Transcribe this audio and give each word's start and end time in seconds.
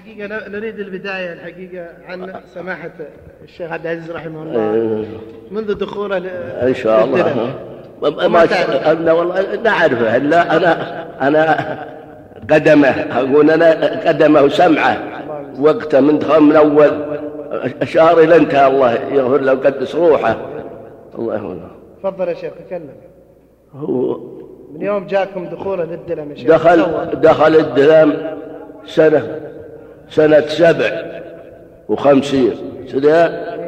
الحقيقة 0.00 0.48
نريد 0.48 0.78
البداية 0.78 1.32
الحقيقة 1.32 1.86
عن 2.08 2.32
سماحة 2.54 2.90
الشيخ 3.44 3.72
عبد 3.72 3.86
العزيز 3.86 4.10
رحمه 4.10 4.42
الله. 4.42 5.06
منذ 5.50 5.74
دخوله 5.74 6.16
إن 6.68 6.74
شاء 6.74 7.04
الله. 7.04 7.54
ما 8.02 8.44
أنا 8.92 9.12
والله 9.12 9.62
نعرفه 9.62 10.18
لا 10.18 10.56
أنا 10.56 11.06
أنا 11.28 11.78
قدمه. 12.50 12.88
أقول 12.88 13.50
أنا 13.50 14.00
قدمه 14.08 14.48
سمعه. 14.48 14.98
وقته 15.60 16.00
من 16.00 16.18
دخل 16.18 16.40
من 16.40 16.56
أول 16.56 16.90
شهر 17.84 18.18
إلى 18.18 18.36
انتهى. 18.36 18.66
الله 18.66 18.92
يغفر 18.92 19.40
له 19.40 19.52
ويقدس 19.52 19.94
روحه. 19.94 20.36
الله 21.18 21.34
يهونه 21.34 21.70
تفضل 22.02 22.28
يا 22.28 22.34
شيخ 22.34 22.52
تكلم. 22.66 22.94
هو 23.74 24.20
من 24.74 24.82
يوم 24.82 25.06
جاكم 25.06 25.46
دخوله 25.46 25.84
للدلم 25.84 26.30
يا 26.30 26.36
شيخ؟ 26.36 26.48
دخل 26.48 27.10
دخل 27.20 27.56
الدلم 27.56 28.36
سنة 28.86 29.40
سنة 30.10 30.40
سبع 30.40 30.90
وخمسين 31.88 32.52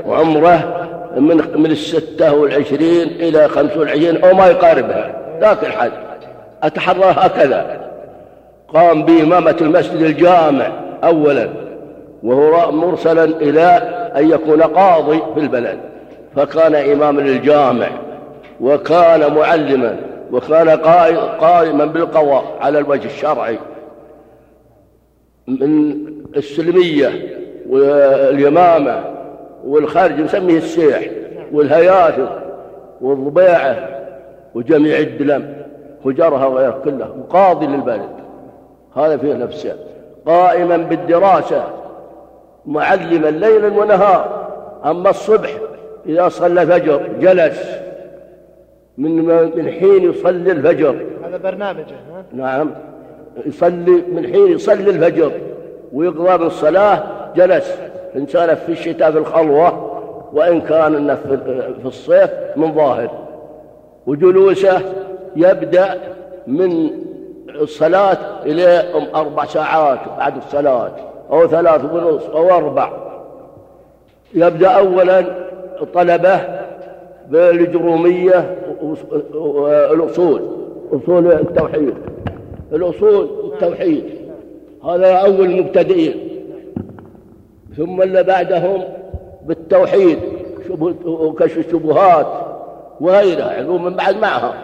وعمره 0.06 0.88
من 1.16 1.36
من 1.56 1.70
الستة 1.70 2.34
والعشرين 2.34 3.08
إلى 3.08 3.48
خمسة 3.48 3.78
والعشرين 3.78 4.24
أو 4.24 4.34
ما 4.34 4.46
يقاربها. 4.46 5.14
ذاك 5.40 5.64
الحد. 5.64 5.92
أتحرى 6.62 7.14
هكذا. 7.16 7.80
قام 8.68 9.04
بإمامة 9.04 9.56
المسجد 9.60 10.02
الجامع 10.02 10.72
أولا 11.04 11.48
وهو 12.22 12.72
مرسلا 12.72 13.24
إلى 13.24 13.66
أن 14.16 14.30
يكون 14.30 14.62
قاضي 14.62 15.22
في 15.34 15.40
البلد. 15.40 15.78
فكان 16.36 16.74
إماما 16.74 17.20
للجامع 17.20 17.88
وكان 18.60 19.34
معلما 19.34 19.96
وكان 20.32 20.68
قائما 21.40 21.84
بالقضاء 21.84 22.44
على 22.60 22.78
الوجه 22.78 23.06
الشرعي. 23.06 23.58
من 25.46 25.96
السلمية 26.36 27.08
واليمامة 27.68 29.04
والخارج 29.64 30.20
نسميه 30.20 30.56
السيح 30.56 31.10
والهياثم 31.52 32.26
والضبيعة 33.00 33.88
وجميع 34.54 34.98
الدلم 34.98 35.56
وجرها 36.04 36.46
وغيره 36.46 36.80
كله 36.84 37.10
وقاضي 37.18 37.66
للبلد. 37.66 38.10
هذا 38.96 39.16
فيه 39.16 39.34
نفسه. 39.34 39.76
قائما 40.26 40.76
بالدراسة 40.76 41.64
معلما 42.66 43.28
ليلا 43.28 43.68
ونهار 43.68 44.48
أما 44.84 45.10
الصبح 45.10 45.50
إذا 46.06 46.28
صلى 46.28 46.62
الفجر 46.62 47.02
جلس. 47.20 47.82
من 48.98 49.24
من 49.56 49.70
حين 49.70 50.10
يصلي 50.10 50.52
الفجر. 50.52 50.96
هذا 51.24 51.36
برنامجه؟ 51.36 51.96
نعم. 52.32 52.70
يصلي 53.46 54.02
من 54.12 54.26
حين 54.32 54.46
يصلي 54.46 54.90
الفجر 54.90 55.32
ويقضى 55.92 56.46
الصلاة 56.46 57.02
جلس. 57.36 57.74
إنسان 58.16 58.54
في 58.54 58.72
الشتاء 58.72 59.10
في 59.10 59.18
الخلوة 59.18 59.92
وإن 60.32 60.60
كان 60.60 61.16
في 61.82 61.84
الصيف 61.84 62.30
من 62.56 62.74
ظاهر. 62.74 63.10
وجلوسه 64.06 64.80
يبدأ 65.36 65.94
من 66.46 66.90
الصلاة 67.60 68.18
إلى 68.46 68.84
أربع 69.14 69.44
ساعات 69.44 69.98
بعد 70.18 70.36
الصلاة 70.36 70.90
أو 71.30 71.46
ثلاث 71.46 71.84
ونص 71.84 72.22
أو 72.24 72.50
أربع. 72.50 72.90
يبدأ 74.34 74.68
أولا 74.68 75.24
طلبة 75.94 76.40
بالجرومية 77.28 78.56
والأصول 79.32 80.42
أصول 80.92 81.32
التوحيد. 81.32 81.94
الأصول 82.72 83.28
التوحيد 83.52 84.04
هذا 84.84 85.12
أول 85.12 85.62
مبتدئين 85.62 86.14
ثم 87.76 88.02
اللي 88.02 88.22
بعدهم 88.22 88.84
بالتوحيد 89.46 90.18
وكشف 91.04 91.58
الشبهات 91.58 92.26
وغيرها 93.00 93.56
علوم 93.56 93.84
من 93.84 93.94
بعد 93.94 94.16
معها 94.16 94.54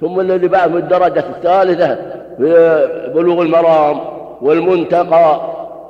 ثم 0.00 0.20
الذي 0.20 0.48
بعد 0.48 0.76
الدرجة 0.76 1.24
الثالثة 1.36 1.98
بلوغ 3.14 3.42
المرام 3.42 4.00
والمنتقى 4.42 5.40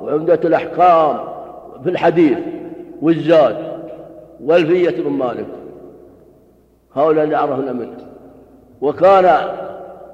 وعمدة 0.01 0.39
الأحكام 0.45 1.17
في 1.83 1.89
الحديث 1.89 2.37
والزاد 3.01 3.57
والفية 4.43 5.03
من 5.03 5.17
مالك. 5.17 5.45
هؤلاء 6.93 7.23
اللي 7.23 7.35
عرفنا 7.35 7.73
منه 7.73 7.97
وكان 8.81 9.39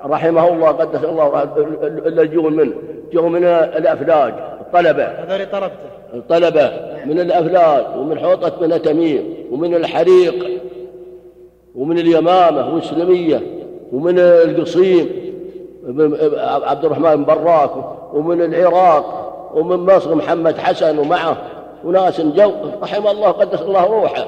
رحمه 0.06 0.50
الله 0.50 0.68
قدس 0.68 1.04
الله 1.04 1.50
اللي 1.82 2.28
جو 2.28 2.42
منه 2.42 2.74
جو 3.14 3.30
من 3.30 3.44
الأفلاج 3.44 4.34
الطلبة. 4.62 5.04
هذول 5.04 5.46
طلبته. 5.52 5.94
الطلبة 6.14 6.72
من 7.06 7.20
الأفلاج 7.20 7.86
ومن 7.98 8.20
حوطة 8.20 8.52
بن 8.62 8.82
تميم 8.82 9.34
ومن 9.52 9.76
الحريق 9.76 10.62
ومن 11.76 12.00
اليمامة 12.00 12.76
والسلمية 12.76 13.42
ومن 13.92 14.20
القصيم 14.20 15.10
عبد 16.38 16.86
الرحمن 16.86 17.16
بن 17.16 17.24
براك 17.24 17.72
ومن 18.14 18.42
العراق 18.42 19.20
ومن 19.56 19.96
مصر 19.96 20.16
محمد 20.16 20.58
حسن 20.58 21.00
ومعه 21.00 21.38
وناس 21.86 22.22
جو 22.22 22.52
رحم 22.82 23.08
الله 23.08 23.32
قدس 23.32 23.62
الله 23.62 23.86
روحه. 23.86 24.26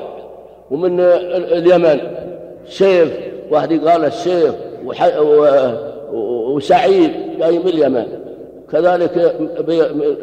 ومن 0.71 0.99
اليمن 0.99 1.99
سيف 2.67 3.13
واحد 3.51 3.87
قال 3.87 4.05
السيف. 4.05 4.55
وسعيد 6.53 7.11
جاي 7.39 7.59
من 7.59 7.67
اليمن. 7.67 8.05
كذلك 8.71 9.35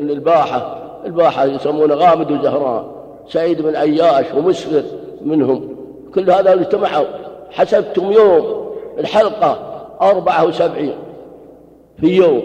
الباحة. 0.01 0.79
الباحة 1.07 1.45
يسمونه 1.45 1.95
غامد 1.95 2.31
وزهران 2.31 2.85
سعيد 3.29 3.63
بن 3.63 3.77
عياش 3.77 4.27
ومسفر 4.37 4.83
منهم. 5.23 5.77
كل 6.15 6.31
هذا 6.31 6.53
اجتمعوا. 6.55 7.07
حسبتم 7.51 8.13
يوم 8.13 8.67
الحلقة 8.99 9.59
أربعة 10.01 10.47
وسبعين 10.47 10.95
في 12.01 12.17
يوم. 12.17 12.43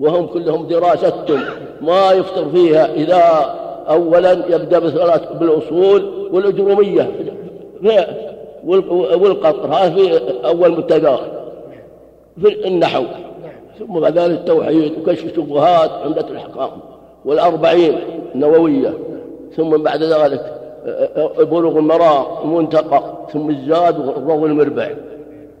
وهم 0.00 0.26
كلهم 0.26 0.66
دراستهم. 0.66 1.42
ما 1.80 2.12
يفطر 2.12 2.48
فيها 2.48 2.94
إذا 2.94 3.54
أولا 3.88 4.32
يبدأ 4.32 4.78
بالأصول 5.40 6.28
والأجرومية. 6.32 7.10
والقطر 8.64 9.66
هذا 9.66 9.94
في 9.94 10.20
أول 10.44 10.72
مبتدا 10.72 11.16
في 12.42 12.68
النحو. 12.68 13.04
ثم 13.78 14.00
بعد 14.00 14.18
ذلك 14.18 14.38
التوحيد 14.38 14.92
وكشف 14.98 15.24
الشبهات 15.24 15.90
عمدة 15.90 16.28
الأحكام 16.28 16.70
والأربعين 17.24 17.98
النووية 18.34 18.94
ثم 19.56 19.76
بعد 19.76 20.02
ذلك 20.02 20.60
بلوغ 21.38 21.78
المرام 21.78 22.24
المنتقى 22.44 23.02
ثم 23.32 23.50
الزاد 23.50 23.98
والروض 23.98 24.44
المربع. 24.44 24.88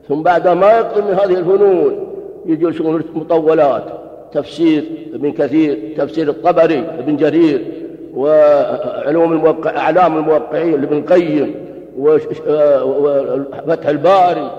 ثم 0.08 0.22
بعد 0.22 0.48
ما 0.48 0.78
يقضي 0.78 1.02
من 1.02 1.14
هذه 1.14 1.38
الفنون 1.38 2.06
يجلسون 2.46 3.02
مطولات 3.14 3.84
تفسير 4.32 4.84
ابن 5.14 5.32
كثير 5.32 5.94
تفسير 5.96 6.28
الطبري 6.28 6.78
ابن 6.78 7.16
جرير 7.16 7.64
وعلوم 8.14 9.32
الموقع 9.32 9.76
أعلام 9.76 10.16
الموقعين 10.18 10.80
لابن 10.80 10.98
القيم. 10.98 11.54
وفتح 11.98 13.88
الباري 13.88 14.50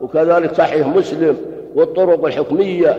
وكذلك 0.00 0.54
صحيح 0.54 0.86
مسلم 0.86 1.36
والطرق 1.74 2.24
الحكمية 2.24 2.98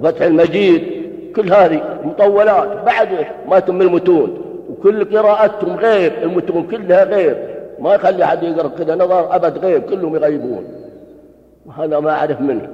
وفتح 0.00 0.22
المجيد 0.22 1.04
كل 1.36 1.52
هذه 1.52 1.82
مطولات. 2.04 2.68
بعد 2.86 3.08
ما 3.48 3.58
تم 3.58 3.80
المتون 3.80 4.38
وكل 4.70 5.16
قراءتهم 5.18 5.76
غير 5.76 6.12
المتون 6.22 6.66
كلها 6.66 7.04
غير. 7.04 7.54
ما 7.78 7.94
يخلي 7.94 8.24
أحد 8.24 8.42
يقرأ 8.42 8.68
كذا 8.68 8.94
نظر 8.94 9.36
أبد 9.36 9.58
غير 9.58 9.80
كلهم 9.80 10.16
يغيبون. 10.16 10.64
وهذا 11.66 12.00
ما 12.00 12.10
أعرف 12.10 12.40
منه. 12.40 12.68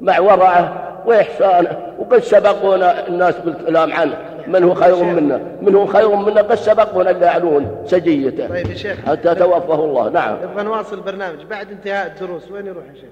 مع 0.00 0.20
ورعه 0.20 0.94
وإحسانه. 1.06 1.78
وقد 1.98 2.18
سبقونا 2.18 3.08
الناس 3.08 3.34
بالكلام 3.44 3.92
عنه. 3.92 4.14
من 4.48 4.64
هو 4.64 4.74
خير 4.74 5.04
منا؟ 5.04 5.40
من 5.62 5.74
هو 5.74 5.86
خير 5.86 6.16
منا؟ 6.16 6.40
قد 6.42 6.54
سبقونا 6.54 7.10
يعلون 7.10 7.76
سجيته 7.86 8.48
طيب 8.48 8.70
يا 8.70 8.74
شيخ. 8.74 8.98
حتى 9.06 9.34
توفاه 9.34 9.84
الله. 9.84 10.08
نعم. 10.08 10.36
نبغى 10.42 10.64
نواصل 10.64 10.96
البرنامج. 10.96 11.44
بعد 11.50 11.70
انتهاء 11.70 12.06
الدروس 12.06 12.50
وين 12.50 12.66
يروح 12.66 12.84
يا 12.84 12.94
شيخ؟ 12.94 13.10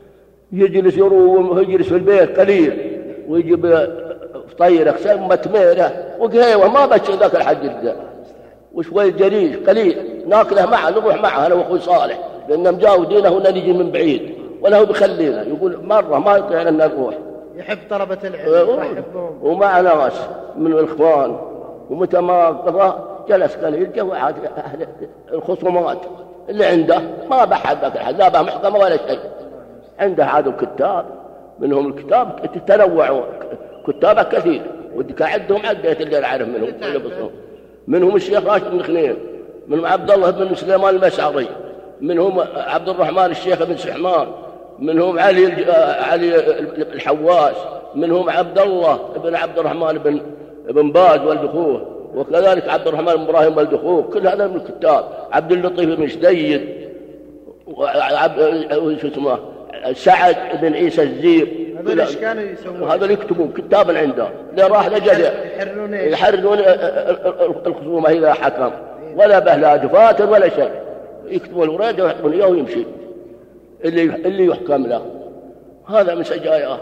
يجلس 0.53 0.97
يروم 0.97 1.59
يجلس 1.59 1.89
في 1.89 1.95
البيت 1.95 2.41
قليل 2.41 3.01
ويجيب 3.29 3.89
طيرة 4.59 4.91
ثم 4.91 5.35
تميرة 5.35 5.93
وقهيوة 6.19 6.69
ما 6.69 6.87
بشر 6.87 7.15
ذاك 7.15 7.35
الحج 7.35 7.65
ذا 7.85 7.97
وشوي 8.75 9.11
جريش 9.11 9.57
قليل. 9.57 10.23
ناكله 10.29 10.67
معه 10.67 10.91
نروح 10.91 11.23
معه 11.23 11.47
أنا 11.47 11.55
وأخوي 11.55 11.81
صالح. 11.81 12.19
لأن 12.49 12.75
مجاودينه 12.75 13.29
هنا 13.29 13.51
نجي 13.51 13.73
من 13.73 13.91
بعيد. 13.91 14.35
ولا 14.63 14.79
هو 14.79 14.85
بيخلينا 14.85 15.43
يقول 15.43 15.79
مرة 15.85 16.19
ما 16.19 16.37
يطيعنا 16.37 16.69
أن 16.69 16.77
نروح. 16.77 17.15
يحب 17.57 17.79
طلبة 17.91 18.19
العلم 18.25 18.83
يحبهم. 18.93 19.39
ومع 19.43 19.81
ناس 19.81 20.21
من 20.57 20.73
الإخوان 20.73 21.39
ومتى 21.91 22.21
ما 22.21 22.49
قضى 22.49 22.99
جلس 23.29 23.57
قليل 23.57 23.93
جو 23.93 24.13
عاد 24.13 24.35
أهل 24.57 24.87
الخصومات 25.33 25.99
اللي 26.49 26.65
عنده 26.65 27.01
ما 27.31 27.45
بحد 27.45 27.81
ذاك 27.81 27.97
الحد 27.97 28.19
لا 28.19 28.43
محكمة 28.43 28.79
ولا 28.79 28.97
شيء. 28.97 29.21
عنده 29.99 30.25
عاد 30.25 30.47
الكتاب 30.47 31.07
منهم 31.59 31.87
الكتاب 31.87 32.51
تنوع 32.67 33.25
كتابة 33.87 34.23
كثير 34.23 34.63
ودك 34.95 35.23
اعدهم 35.23 35.67
عديت 35.67 36.01
اللي 36.01 36.25
أعرف 36.25 36.49
منهم 36.49 37.31
منهم 37.87 38.17
الشيخ 38.17 38.47
راشد 38.47 38.71
بن 38.71 38.83
خنين 38.83 39.17
منهم 39.69 39.87
عبد 39.87 40.11
الله 40.11 40.31
بن 40.31 40.55
سليمان 40.55 40.95
المشعري 40.95 41.49
منهم 42.01 42.41
عبد 42.57 42.89
الرحمن 42.89 43.31
الشيخ 43.31 43.63
بن 43.63 43.77
سحمان 43.77 44.27
منهم 44.79 45.19
علي 45.19 45.73
علي 46.01 46.37
الحواس 46.79 47.57
منهم 47.95 48.31
عبد 48.31 48.59
الله 48.59 49.01
بن 49.25 49.35
عبد 49.35 49.59
الرحمن 49.59 49.99
بن 49.99 50.21
بن 50.69 50.93
باز 50.93 51.21
ولد 51.21 51.45
اخوه 51.45 51.97
وكذلك 52.15 52.69
عبد 52.69 52.89
الرحمن 52.89 53.15
بن 53.15 53.21
إبراهيم 53.21 53.57
ولد 53.57 53.75
اخوه 53.75 54.03
كل 54.03 54.27
هذا 54.29 54.47
من 54.47 54.57
الكتاب. 54.57 55.05
عبد 55.33 55.53
اللطيف 55.53 55.99
بن 55.99 56.09
شديد 56.09 56.61
شو 59.01 59.09
اسمه 59.09 59.39
سعد 59.93 60.37
بن 60.63 60.75
عيسى 60.75 61.03
الزير. 61.03 61.49
هذول 61.81 62.01
إيش 62.01 62.17
كانوا 62.17 62.43
يسوون؟ 62.43 62.91
هذول 62.91 63.11
يكتبون 63.11 63.53
كتابا 63.53 63.99
عنده 63.99 64.29
اللي 64.51 64.63
راح 64.63 64.89
لجد 64.89 65.33
يحررون 65.57 65.95
إيش؟ 65.95 66.13
يحررون 66.13 66.59
الخصومة 67.67 68.11
إذا 68.11 68.33
حكم. 68.33 68.71
ولا 69.17 69.39
به 69.39 69.57
لا 69.57 69.77
دفاتر 69.77 70.31
ولا 70.31 70.49
شيء. 70.49 70.71
يكتبون 71.29 71.65
الوريد 71.65 72.01
ويحطون 72.01 72.33
إياه 72.33 72.47
ويمشي. 72.47 72.85
اللي 73.85 74.03
اللي 74.03 74.47
يحكم 74.47 74.87
له. 74.87 75.07
هذا 75.89 76.15
من 76.15 76.23
سجاياه 76.23 76.79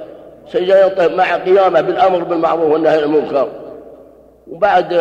سجايا 0.48 0.88
طيب 0.88 1.12
مع 1.12 1.36
قيامه 1.36 1.80
بالأمر 1.80 2.24
بالمعروف 2.24 2.72
والنهي 2.72 2.98
عن 2.98 3.04
المنكر. 3.04 3.48
وبعد 4.50 4.92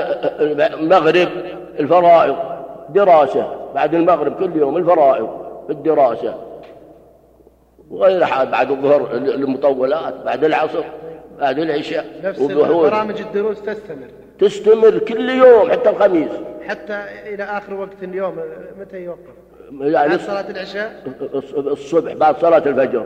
المغرب 0.80 1.30
الفرائض 1.80 2.36
دراسة. 2.90 3.64
بعد 3.76 3.96
المغرب 3.96 4.40
كل 4.40 4.56
يوم 4.56 4.78
الفرائض 4.78 5.30
الدراسه 5.70 6.36
وغير 7.90 8.26
حال 8.26 8.48
بعد 8.48 8.72
الظهر 8.72 9.16
المطولات 9.16 10.14
بعد 10.26 10.44
العصر 10.44 10.84
بعد 11.40 11.60
العشاء 11.60 12.06
نفس 12.24 12.42
برامج 12.42 13.22
الدروس 13.22 13.62
تستمر. 13.62 14.08
تستمر 14.40 14.98
كل 14.98 15.30
يوم 15.30 15.72
حتى 15.72 15.90
الخميس. 15.90 16.32
حتى 16.68 17.04
إلى 17.34 17.44
آخر 17.44 17.74
وقت 17.74 18.04
اليوم 18.04 18.36
متى 18.80 18.98
يوقف؟ 18.98 19.43
يعني 19.72 20.10
بعد 20.10 20.20
صلاة 20.20 20.50
العشاء؟ 20.50 21.04
الصبح 21.58 22.14
بعد 22.14 22.38
صلاة 22.38 22.58
الفجر. 22.66 23.06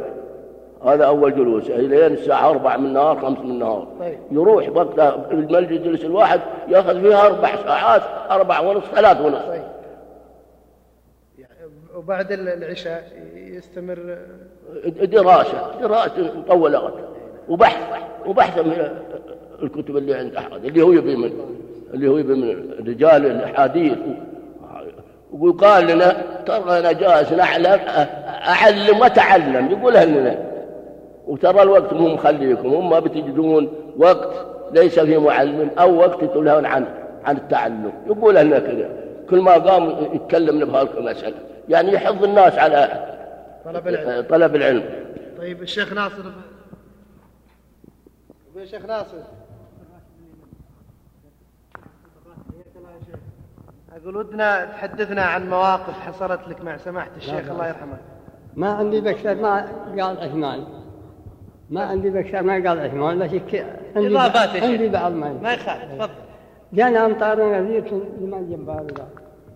هذا 0.86 1.06
أول 1.06 1.36
جلوس. 1.36 1.70
إلين 1.70 2.14
الساعة 2.14 2.50
أربع 2.50 2.78
من 2.78 2.86
النهار 2.86 3.20
خمس 3.20 3.40
من 3.40 3.52
النهار. 3.52 3.88
طيب. 4.00 4.20
يروح 4.32 4.70
وقتها 4.70 5.32
المجلس 5.32 5.72
يجلس 5.72 6.06
الواحد 6.06 6.42
يأخذ 6.68 7.02
فيها 7.02 7.26
أربع 7.26 7.56
ساعات 7.56 8.02
أربع 8.32 8.60
ونص 8.60 8.84
ثلاث 8.84 9.22
ونص. 9.22 9.42
طيب. 9.42 9.64
يعني 11.38 11.72
وبعد 11.96 12.32
العشاء 12.32 13.12
يستمر؟ 13.36 14.18
دراسة 15.02 15.80
دراسة 15.82 16.38
مطولات 16.38 16.94
وبحث 17.50 18.02
وبحث 18.26 18.60
من 18.60 18.90
الكتب 19.64 19.98
اللي 19.98 20.14
عند 20.14 20.36
أحد 20.36 20.66
اللي 20.66 20.82
هو 20.82 20.92
يبي 20.92 21.16
من 21.16 21.32
اللي 21.94 22.08
هو 22.08 22.18
يبي 22.18 22.34
من 22.34 22.72
رجال 22.88 23.26
الأحاديث. 23.26 23.98
ويقال 25.40 25.88
لنا 25.88 26.22
ترى 26.46 26.80
أنا 26.80 26.92
جالس 26.92 27.32
نعلم 27.32 27.80
أعلم 28.48 29.00
وأتعلم 29.00 29.72
يقولها 29.72 30.06
لنا 30.06 30.38
وترى 31.28 31.62
الوقت 31.62 31.94
مو 31.94 32.08
مخليكم 32.08 32.68
هم 32.74 32.90
ما 32.90 33.00
بتجدون 33.00 33.74
وقت 33.98 34.46
ليس 34.72 35.00
فيه 35.00 35.18
معلم 35.18 35.72
أو 35.80 35.96
وقت 35.98 36.24
تلهون 36.24 36.66
عن 36.66 36.86
عن 37.26 37.38
التعلم. 37.38 37.92
يقولها 38.08 38.44
لنا 38.44 38.60
كذا. 38.60 38.90
كل 39.30 39.42
ما 39.42 39.54
قام 39.54 39.96
يتكلم 40.14 40.66
بهالمسألة 40.66 41.36
يعني 41.70 41.94
يحض 41.94 42.24
الناس 42.24 42.58
على 42.58 43.06
طلب 43.66 43.88
العلم. 43.88 44.26
طلب 44.30 44.56
العلم. 44.56 44.84
طيب 45.38 45.62
الشيخ 45.62 45.94
ناصر. 45.94 46.24
يا 48.56 48.66
شيخ 48.66 48.86
ناصر. 48.86 49.18
أقول 54.04 54.18
ودنا 54.18 54.66
تحدثنا 54.66 55.22
عن 55.22 55.50
مواقف 55.50 56.00
حصلت 56.00 56.40
لك 56.48 56.62
مع 56.64 56.78
سماحة 56.78 57.10
الشيخ 57.18 57.52
الله 57.52 57.68
يرحمه. 57.68 57.98
ما 58.56 58.70
عندي 58.70 59.02
بكسر 59.02 59.36
ما 59.36 59.66
قال 60.02 60.18
عثمان. 60.20 60.64
ما 61.70 61.82
عندي 61.82 62.10
بكسر 62.10 62.44
ما 62.44 62.54
قال 62.54 62.80
عثمان 62.80 63.20
بس 63.20 63.30
عندي 63.96 64.08
إضافات 64.18 64.50
يا 64.56 64.60
شيخ. 64.60 64.64
عندي 64.64 64.90
بعض 64.90 65.12
ما 65.12 65.34
ما 65.34 65.54
يخالف 65.54 65.94
تفضل. 65.94 66.10
جانا 66.74 67.06
امطار 67.06 67.62
نذير 67.62 67.82
في 67.82 68.02
زمان 68.22 68.50
جبار 68.52 68.86
ذا. 68.98 69.08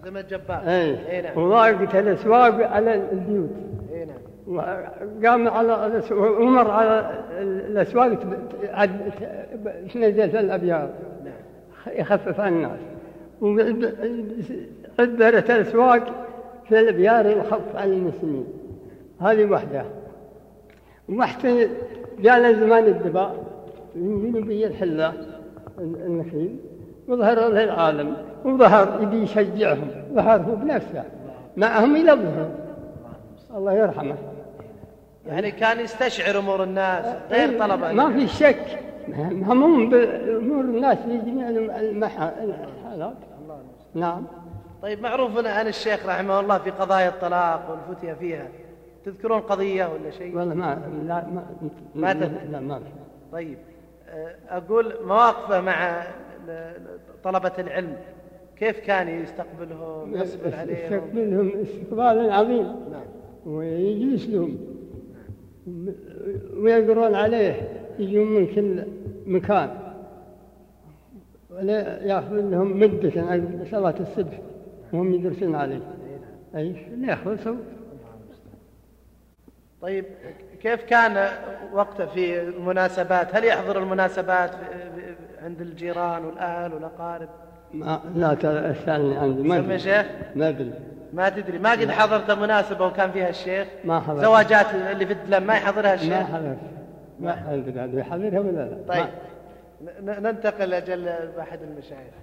زمن 0.05 0.23
جبار. 0.29 0.61
اي 0.67 1.11
اي 1.11 1.21
نعم. 1.21 1.37
وضاقت 1.37 1.95
الاسواق 1.95 2.67
على 2.71 2.95
البيوت. 2.95 3.49
اي 3.93 4.05
نعم. 4.05 4.17
وقام 4.47 5.47
على 5.47 6.01
ومر 6.11 6.71
على 6.71 7.23
الأسواق 7.41 8.13
ت- 8.13 8.25
عد- 8.63 9.11
ت- 9.19 9.91
تنزل 9.93 10.29
في 10.29 10.39
الابيار 10.39 10.89
يخفف 11.87 12.39
عن 12.39 12.53
الناس. 12.53 12.79
وعبرت 13.41 15.49
الاسواق 15.49 16.25
في 16.69 16.79
الأبيار 16.79 17.25
يخف 17.25 17.75
عن 17.75 17.91
المسلمين. 17.93 18.45
هذه 19.21 19.45
وحدة. 19.45 19.85
وحتى 21.09 21.69
جانا 22.19 22.53
زمان 22.53 22.85
الدباء 22.85 23.35
ينزلوا 23.95 24.41
به 24.43 24.65
الحلة 24.65 25.13
النخيل 25.79 26.55
وظهر 27.07 27.35
له 27.49 27.63
العالم 27.63 28.17
وظهر 28.45 28.99
يبي 29.03 29.21
يشجعهم 29.23 29.87
ظهر 30.13 30.41
هو 30.41 30.55
بنفسه. 30.55 31.03
معهم 31.57 31.95
الظهر. 31.95 32.49
الله 33.57 33.73
يرحمه. 33.73 34.15
يعني 35.27 35.51
كان 35.51 35.79
يستشعر 35.79 36.39
أمور 36.39 36.63
الناس 36.63 37.05
غير 37.31 37.49
إيه، 37.63 37.93
ما 37.93 38.13
في 38.13 38.27
شك. 38.27 38.79
مهموم 39.31 39.89
بامور 39.89 40.61
الناس 40.61 40.97
في 40.97 41.17
جميع 41.17 41.49
المح- 41.49 42.31
الحالات 42.43 43.13
نعم. 43.93 44.23
طيب 44.81 45.01
معروف 45.01 45.45
عن 45.45 45.67
الشيخ 45.67 46.05
رحمه 46.05 46.39
الله 46.39 46.57
في 46.57 46.69
قضايا 46.69 47.09
الطلاق 47.09 47.69
والفتية 47.71 48.13
فيها. 48.13 48.47
تذكرون 49.05 49.39
قضية 49.39 49.85
ولا 49.85 50.11
شيء؟ 50.11 50.37
والله 50.37 50.55
ما 50.55 50.81
لا 51.07 51.27
ما 51.27 51.45
ما 51.95 52.13
لا, 52.13 52.27
تذكر. 52.27 52.49
لا 52.51 52.59
ما 52.59 52.81
طيب 53.31 53.57
أه، 54.09 54.35
أقول 54.49 54.93
مواقفه 55.05 55.61
مع 55.61 56.03
طلبة 57.23 57.51
العلم. 57.59 57.95
كيف 58.57 58.79
كان 58.79 59.07
يستقبلهم 59.07 60.15
يصبر 60.15 60.55
عليهم؟ 60.55 60.93
يستقبلهم 60.93 61.51
استقبالا 61.61 62.35
عظيم. 62.35 62.65
نعم. 62.91 63.03
ويجلس 63.45 64.29
لهم. 64.29 64.57
ويقرون 66.57 67.15
عليه 67.15 67.55
يجون 67.99 68.27
من 68.27 68.47
كل 68.47 68.83
مكان. 69.25 69.80
ولا 71.57 72.03
ياخذ 72.03 72.35
لهم 72.35 72.79
مدة 72.79 73.11
عن 73.21 73.65
صلاة 73.71 73.95
الصبح 73.99 74.39
وهم 74.93 75.13
يدرسون 75.13 75.55
عليه. 75.55 75.79
أي؟ 76.55 76.75
لا 76.97 77.13
يخلصوا 77.13 77.55
طيب 79.81 80.05
كيف 80.61 80.83
كان 80.83 81.27
وقته 81.73 82.05
في 82.05 82.41
المناسبات؟ 82.41 83.35
هل 83.35 83.43
يحضر 83.45 83.79
المناسبات 83.79 84.51
عند 85.43 85.61
الجيران 85.61 86.25
والأهل 86.25 86.73
والأقارب؟ 86.73 87.29
ما 87.73 88.01
لا 88.15 88.33
تسألني 88.33 89.17
عندي 89.17 89.43
ما 89.43 89.77
شيخ. 89.77 90.05
ما 90.35 90.49
أدري. 90.49 90.73
ما 91.13 91.29
تدري 91.29 91.59
ما 91.59 91.71
قد 91.71 91.91
حضرت 91.91 92.31
مناسبة 92.31 92.85
وكان 92.87 93.11
فيها 93.11 93.29
الشيخ؟ 93.29 93.67
ما 93.85 93.99
حضرت. 93.99 94.21
زواجات 94.21 94.65
اللي 94.91 95.05
في 95.05 95.13
الدلم 95.13 95.47
ما 95.47 95.53
يحضرها 95.53 95.81
ما 95.89 95.93
الشيخ 95.93 96.13
حضرت. 96.13 96.57
ما 97.19 97.53
أدري 97.53 97.99
يحضرها 97.99 98.39
ولا 98.39 98.51
لا؟ 98.51 98.77
طيب. 98.87 98.97
ما- 99.03 99.09
ننتقل 100.01 100.69
لأجل 100.69 101.07
أحد 101.39 101.59
المشايخ. 101.61 102.13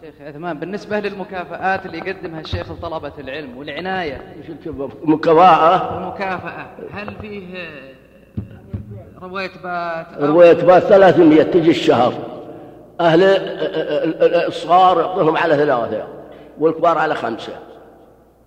شيخ 0.00 0.14
عثمان 0.20 0.58
بالنسبة 0.58 1.00
للمكافآت 1.00 1.86
اللي 1.86 1.98
يقدمها 1.98 2.40
الشيخ 2.40 2.72
لطلبة 2.72 3.12
العلم 3.18 3.56
والعناية؟ 3.56 4.34
مكافأة؟ 5.04 5.98
المكافأة 5.98 6.66
هل 6.92 7.14
فيه 7.20 7.56
آه، 7.56 7.92
روية 9.22 9.50
بات؟ 9.64 10.06
أو- 10.06 10.22
رواية 10.22 10.52
بات 10.52 10.82
300 10.82 11.42
تجي 11.42 11.70
الشهر. 11.70 12.14
أهل 13.00 13.22
الصغار 14.46 15.00
يعطونهم 15.00 15.36
على 15.36 15.54
ثلاثة 15.56 16.06
والكبار 16.58 16.98
على 16.98 17.14
خمسة. 17.14 17.52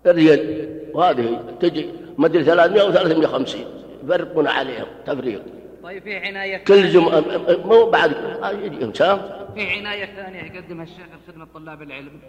الريال 0.05 0.69
وهذه 0.93 1.39
تجي 1.59 1.89
مدري 2.17 2.43
300 2.43 2.83
و 2.83 2.91
350 2.91 3.61
يفرقون 4.05 4.47
عليهم 4.47 4.85
تفريق. 5.05 5.41
طيب 5.83 6.03
في 6.03 6.15
عناية 6.15 6.57
كل 6.57 6.89
جمعة 6.89 7.24
مو 7.65 7.85
بعد 7.85 8.12
كم 8.79 8.91
في 9.55 9.69
عناية 9.69 10.05
ثانية 10.05 10.39
يقدمها 10.53 10.83
الشيخ 10.83 11.05
لخدمة 11.27 11.47
طلاب 11.53 11.81
العلم. 11.81 12.19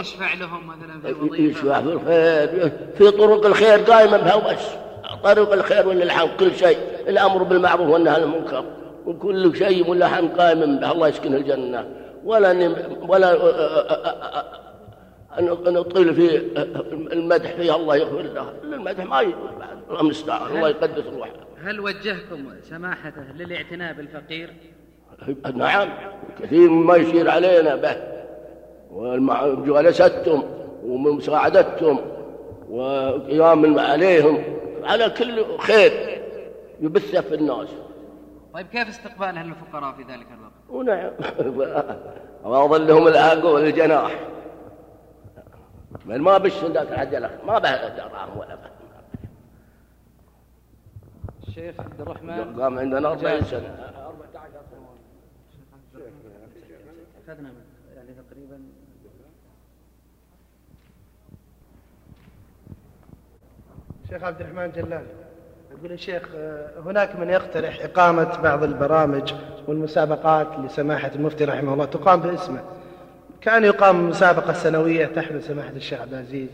يشفع 0.00 0.34
لهم 0.34 0.66
مثلا 0.66 1.00
في 1.00 1.08
الوظيفة. 1.08 1.44
يشفع 1.44 1.80
في 1.80 1.88
الخير. 1.88 2.72
في 2.94 3.10
طرق 3.10 3.46
الخير 3.46 3.78
قائمة 3.78 4.16
بها 4.16 4.34
وبس 4.34 4.68
طريق 5.24 5.52
الخير 5.52 5.88
والإلحام 5.88 6.28
كل 6.40 6.54
شيء. 6.54 6.78
الأمر 7.08 7.42
بالمعروف 7.42 7.88
والنهي 7.88 8.14
عن 8.14 8.22
المنكر. 8.22 8.64
وكل 9.06 9.56
شيء 9.56 9.90
واللحم 9.90 10.28
قائم 10.28 10.78
به. 10.78 10.92
الله 10.92 11.08
يسكنه 11.08 11.36
الجنة. 11.36 11.88
ولا 12.24 12.52
نم 12.52 12.76
ولا 15.38 15.70
نطيل 15.70 16.14
في 16.14 16.36
المدح 17.12 17.52
فيها 17.52 17.76
الله 17.76 17.96
يغفر 17.96 18.22
له. 18.22 18.52
المدح 18.62 19.04
ما 19.04 19.20
يجوز 19.20 19.50
بعد 19.60 19.78
الله 19.88 20.00
المستعان 20.00 20.56
الله 20.56 20.68
يقدس 20.68 21.04
روحه 21.06 21.30
هل 21.62 21.80
وجهكم 21.80 22.44
سماحته 22.62 23.32
للاعتناء 23.36 23.92
بالفقير؟ 23.92 24.50
نعم 25.54 25.88
كثير 26.42 26.70
مما 26.70 26.96
يشير 26.96 27.30
علينا 27.30 27.76
به. 27.76 27.96
وجلستهم 29.70 30.42
ومساعدتهم 30.84 31.98
وقيام 32.70 33.78
عليهم 33.78 34.42
على 34.84 35.10
كل 35.10 35.58
خير 35.58 36.22
يبثه 36.80 37.20
في 37.20 37.34
الناس. 37.34 37.68
طيب 38.54 38.66
كيف 38.66 38.88
استقبال 38.88 39.28
أهل 39.28 39.48
الفقراء 39.48 39.92
في 39.92 40.02
ذلك 40.02 40.26
الوقت؟ 40.38 40.52
ونعم 40.70 41.10
وأظلهم 42.44 43.08
العاق 43.08 43.46
والجناح 43.46 44.18
من 46.06 46.18
ما 46.20 46.38
بش 46.38 46.64
ذاك 46.64 46.88
العجلة 46.88 47.30
ما 47.46 47.58
به 47.58 47.88
دراهم 47.88 48.38
ولا 48.38 48.54
به 48.54 48.70
الشيخ 51.48 51.80
عبد 51.80 52.00
الرحمن. 52.00 52.60
قام 52.60 52.78
عندنا 52.78 53.08
40 53.08 53.44
سنة. 53.44 53.92
14 54.06 54.48
أخذنا 57.28 57.50
يعني 57.96 58.08
تقريبا 58.30 58.58
شيخ 64.10 64.22
عبد 64.22 64.40
الرحمن 64.40 64.72
جلال 64.72 65.06
يقول 65.70 65.92
الشيخ 65.92 66.28
هناك 66.86 67.16
من 67.16 67.30
يقترح 67.30 67.78
إقامة 67.82 68.40
بعض 68.42 68.62
البرامج 68.62 69.34
والمسابقات 69.66 70.58
لسماحة 70.58 71.10
المفتي 71.14 71.44
رحمه 71.44 71.72
الله 71.72 71.84
تقام 71.84 72.20
باسمه. 72.20 72.62
كان 73.40 73.64
يقام 73.64 74.08
مسابقة 74.08 74.52
سنوية 74.52 75.06
تحمل 75.06 75.42
سماحة 75.42 75.70
الشيخ 75.70 76.00
عبد 76.00 76.14
العزيز 76.14 76.48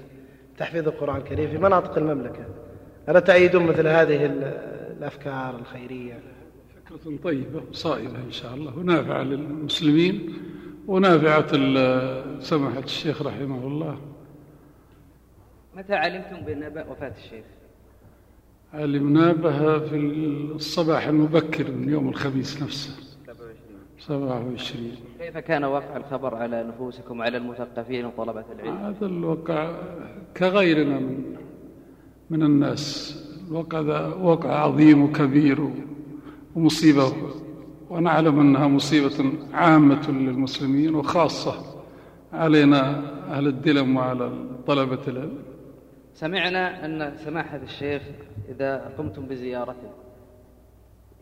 تحفيظ 0.59 0.89
القرآن 0.89 1.17
الكريم 1.17 1.51
في 1.51 1.59
مناطق 1.59 1.99
المملكة. 1.99 2.47
ألا 3.09 3.21
تأيدون 3.21 3.67
مثل 3.67 3.87
هذه 3.87 4.27
الأفكار 4.99 5.57
الخيرية. 5.57 6.19
فكرة 6.85 7.17
طيبة 7.25 7.63
صائبة 7.73 8.19
إن 8.19 8.33
شاء 8.33 8.55
الله 8.55 8.79
ونافعة 8.79 9.23
للمسلمين 9.23 10.35
ونافعة 10.87 11.53
سماحة 12.41 12.79
الشيخ 12.79 13.23
رحمه 13.23 13.67
الله. 13.67 13.99
متى 15.77 15.95
علمتم 15.95 16.41
بنبأ 16.47 16.87
وفاة 16.87 17.13
الشيخ؟ 17.25 17.45
علمنا 18.75 19.33
بها 19.33 19.79
في 19.79 19.97
الصباح 20.55 21.07
المبكر 21.07 21.71
من 21.71 21.89
يوم 21.89 22.09
الخميس 22.09 22.63
نفسه. 22.63 23.04
27 24.07 24.93
كيف 25.19 25.39
كان 25.39 25.65
وقع 25.65 25.97
الخبر 25.97 26.35
على 26.35 26.63
نفوسكم 26.63 27.23
على 27.23 27.37
المثقفين 27.37 28.05
وطلبة 28.05 28.45
العلم؟ 28.53 28.77
هذا 28.77 29.07
الوقع 29.07 29.73
كغيرنا 30.37 30.99
من 30.99 31.37
من 32.31 32.43
الناس. 32.43 33.15
الوقع 33.49 33.81
ذا 33.81 34.07
وقع 34.07 34.51
عظيم 34.51 35.03
وكبير 35.03 35.71
ومصيبة 36.57 37.13
ونعلم 37.91 38.41
أنها 38.41 38.69
مصيبة 38.69 39.33
عامة 39.53 40.11
للمسلمين 40.11 40.95
وخاصة 40.95 41.55
علينا 42.33 42.81
أهل 43.31 43.47
الدلم 43.47 43.97
وعلى 43.97 44.33
طلبة 44.67 45.01
العلم. 45.09 45.43
سمعنا 46.15 46.85
أن 46.85 47.17
سماحة 47.17 47.57
الشيخ 47.57 48.03
إذا 48.49 48.95
قمتم 48.99 49.27
بزيارته. 49.27 49.91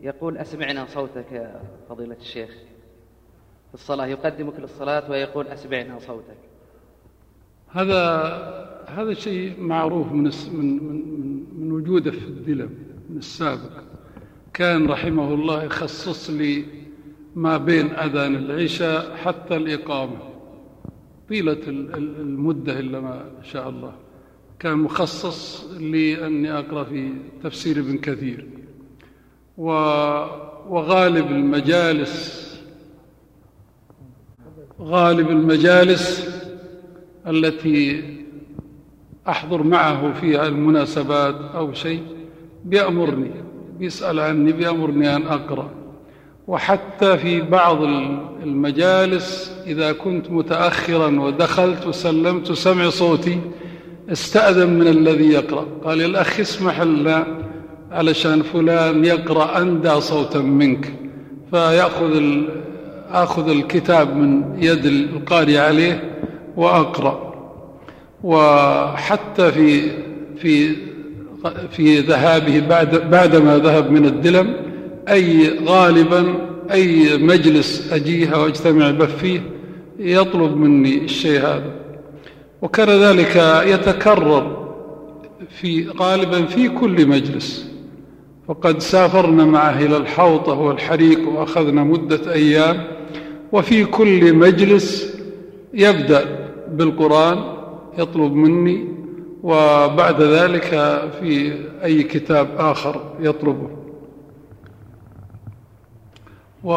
يقول 0.01 0.37
أسمعنا 0.37 0.85
صوتك 0.85 1.31
يا 1.31 1.61
فضيلة 1.89 2.15
الشيخ. 2.15 2.49
في 3.73 3.79
الصلاة 3.79 4.05
يقدمك 4.05 4.59
للصلاة 4.59 5.11
ويقول 5.11 5.47
أسمعنا 5.47 5.99
صوتك. 5.99 6.37
هذا 7.67 8.03
هذا 8.87 9.13
شيء 9.13 9.59
معروف 9.59 10.11
من 10.11 10.23
من 10.53 10.83
من, 10.83 11.45
من 11.59 11.71
وجوده 11.71 12.11
في 12.11 12.25
الدلم 12.25 12.69
من 13.09 13.17
السابق. 13.17 13.71
كان 14.53 14.87
رحمه 14.87 15.33
الله 15.33 15.63
يخصص 15.63 16.29
لي 16.29 16.65
ما 17.35 17.57
بين 17.57 17.91
أذان 17.91 18.35
العشاء 18.35 19.15
حتى 19.15 19.55
الإقامة. 19.55 20.17
طيلة 21.29 21.59
المدة 21.67 22.79
إلا 22.79 22.99
ما 22.99 23.31
شاء 23.41 23.69
الله. 23.69 23.93
كان 24.59 24.77
مخصص 24.77 25.65
لأني 25.79 26.59
أقرأ 26.59 26.83
في 26.83 27.13
تفسير 27.43 27.79
ابن 27.79 27.97
كثير. 27.97 28.47
وغالب 29.57 31.31
المجالس 31.31 32.42
غالب 34.81 35.29
المجالس 35.29 36.29
التي 37.27 38.03
أحضر 39.27 39.63
معه 39.63 40.13
فيها 40.13 40.47
المناسبات 40.47 41.35
أو 41.55 41.73
شيء 41.73 42.01
بيأمرني 42.65 43.31
بيسأل 43.79 44.19
عني 44.19 44.51
بيأمرني 44.51 45.15
أن 45.15 45.21
أقرأ. 45.21 45.69
وحتى 46.47 47.17
في 47.17 47.41
بعض 47.41 47.83
المجالس 48.43 49.53
إذا 49.67 49.91
كنت 49.91 50.31
متأخرا 50.31 51.19
ودخلت 51.19 51.87
وسلمت 51.87 52.51
سمع 52.51 52.89
صوتي 52.89 53.39
استأذن 54.11 54.69
من 54.69 54.87
الذي 54.87 55.29
يقرأ. 55.29 55.67
قال 55.83 56.01
الأخ 56.01 56.39
اسمح 56.39 56.81
لنا 56.81 57.27
علشان 57.91 58.41
فلان 58.41 59.05
يقرأ 59.05 59.61
أندى 59.61 60.01
صوتا 60.01 60.39
منك 60.39 60.93
فيأخذ 61.51 62.21
آخذ 63.13 63.49
الكتاب 63.49 64.17
من 64.17 64.43
يد 64.63 64.85
القارئ 64.85 65.57
عليه 65.57 66.11
وأقرأ. 66.57 67.33
وحتى 68.23 69.51
في 69.51 69.91
في 70.37 70.75
في 71.71 71.99
ذهابه 71.99 72.59
بعد 72.59 73.09
بعدما 73.11 73.57
ذهب 73.57 73.91
من 73.91 74.05
الدلم 74.05 74.55
أي 75.09 75.59
غالبا 75.65 76.35
أي 76.71 77.17
مجلس 77.17 77.93
أجيها 77.93 78.37
واجتمع 78.37 78.91
به 78.91 79.05
فيه 79.05 79.41
يطلب 79.99 80.57
مني 80.57 81.03
الشيء 81.03 81.39
هذا. 81.39 81.71
وكان 82.61 82.89
ذلك 82.89 83.63
يتكرر 83.65 84.67
في 85.49 85.87
غالبا 85.89 86.45
في 86.45 86.69
كل 86.69 87.07
مجلس. 87.07 87.73
وقد 88.47 88.79
سافرنا 88.79 89.45
معه 89.45 89.79
إلى 89.79 89.97
الحوطة 89.97 90.53
والحريق 90.53 91.29
وأخذنا 91.29 91.83
مدة 91.83 92.33
أيام. 92.33 92.83
وفي 93.53 93.85
كل 93.85 94.33
مجلس 94.33 95.17
يبدأ 95.73 96.25
بالقرآن 96.67 97.43
يطلب 97.97 98.33
مني 98.33 98.87
وبعد 99.43 100.21
ذلك 100.21 100.69
في 101.19 101.53
أي 101.83 102.03
كتاب 102.03 102.47
آخر 102.57 103.01
يطلبه. 103.19 103.69
و 106.63 106.73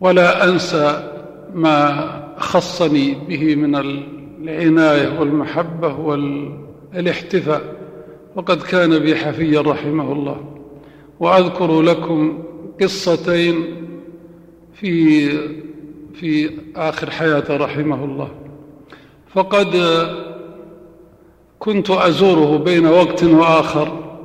ولا 0.00 0.44
أنسى 0.44 1.12
ما 1.54 2.34
خصني 2.38 3.14
به 3.28 3.54
من 3.54 3.76
العناية 3.76 5.20
والمحبة 5.20 5.96
والاحتفاء. 5.98 7.62
وقد 8.36 8.62
كان 8.62 8.98
بي 8.98 9.16
حفيا 9.16 9.60
رحمه 9.60 10.12
الله. 10.12 10.44
وأذكر 11.20 11.82
لكم 11.82 12.42
قصتين 12.82 13.80
في 14.80 15.28
في 16.14 16.50
آخر 16.76 17.10
حياته 17.10 17.56
رحمه 17.56 18.04
الله. 18.04 18.30
فقد 19.34 19.76
كنت 21.58 21.90
أزوره 21.90 22.56
بين 22.58 22.86
وقت 22.86 23.24
وآخر 23.24 24.16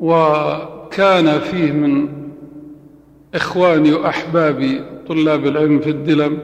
وكان 0.00 1.38
فيه 1.40 1.72
من 1.72 2.08
إخواني 3.34 3.92
وأحبابي 3.92 4.80
طلاب 5.08 5.46
العلم 5.46 5.80
في 5.80 5.90
الدلم 5.90 6.38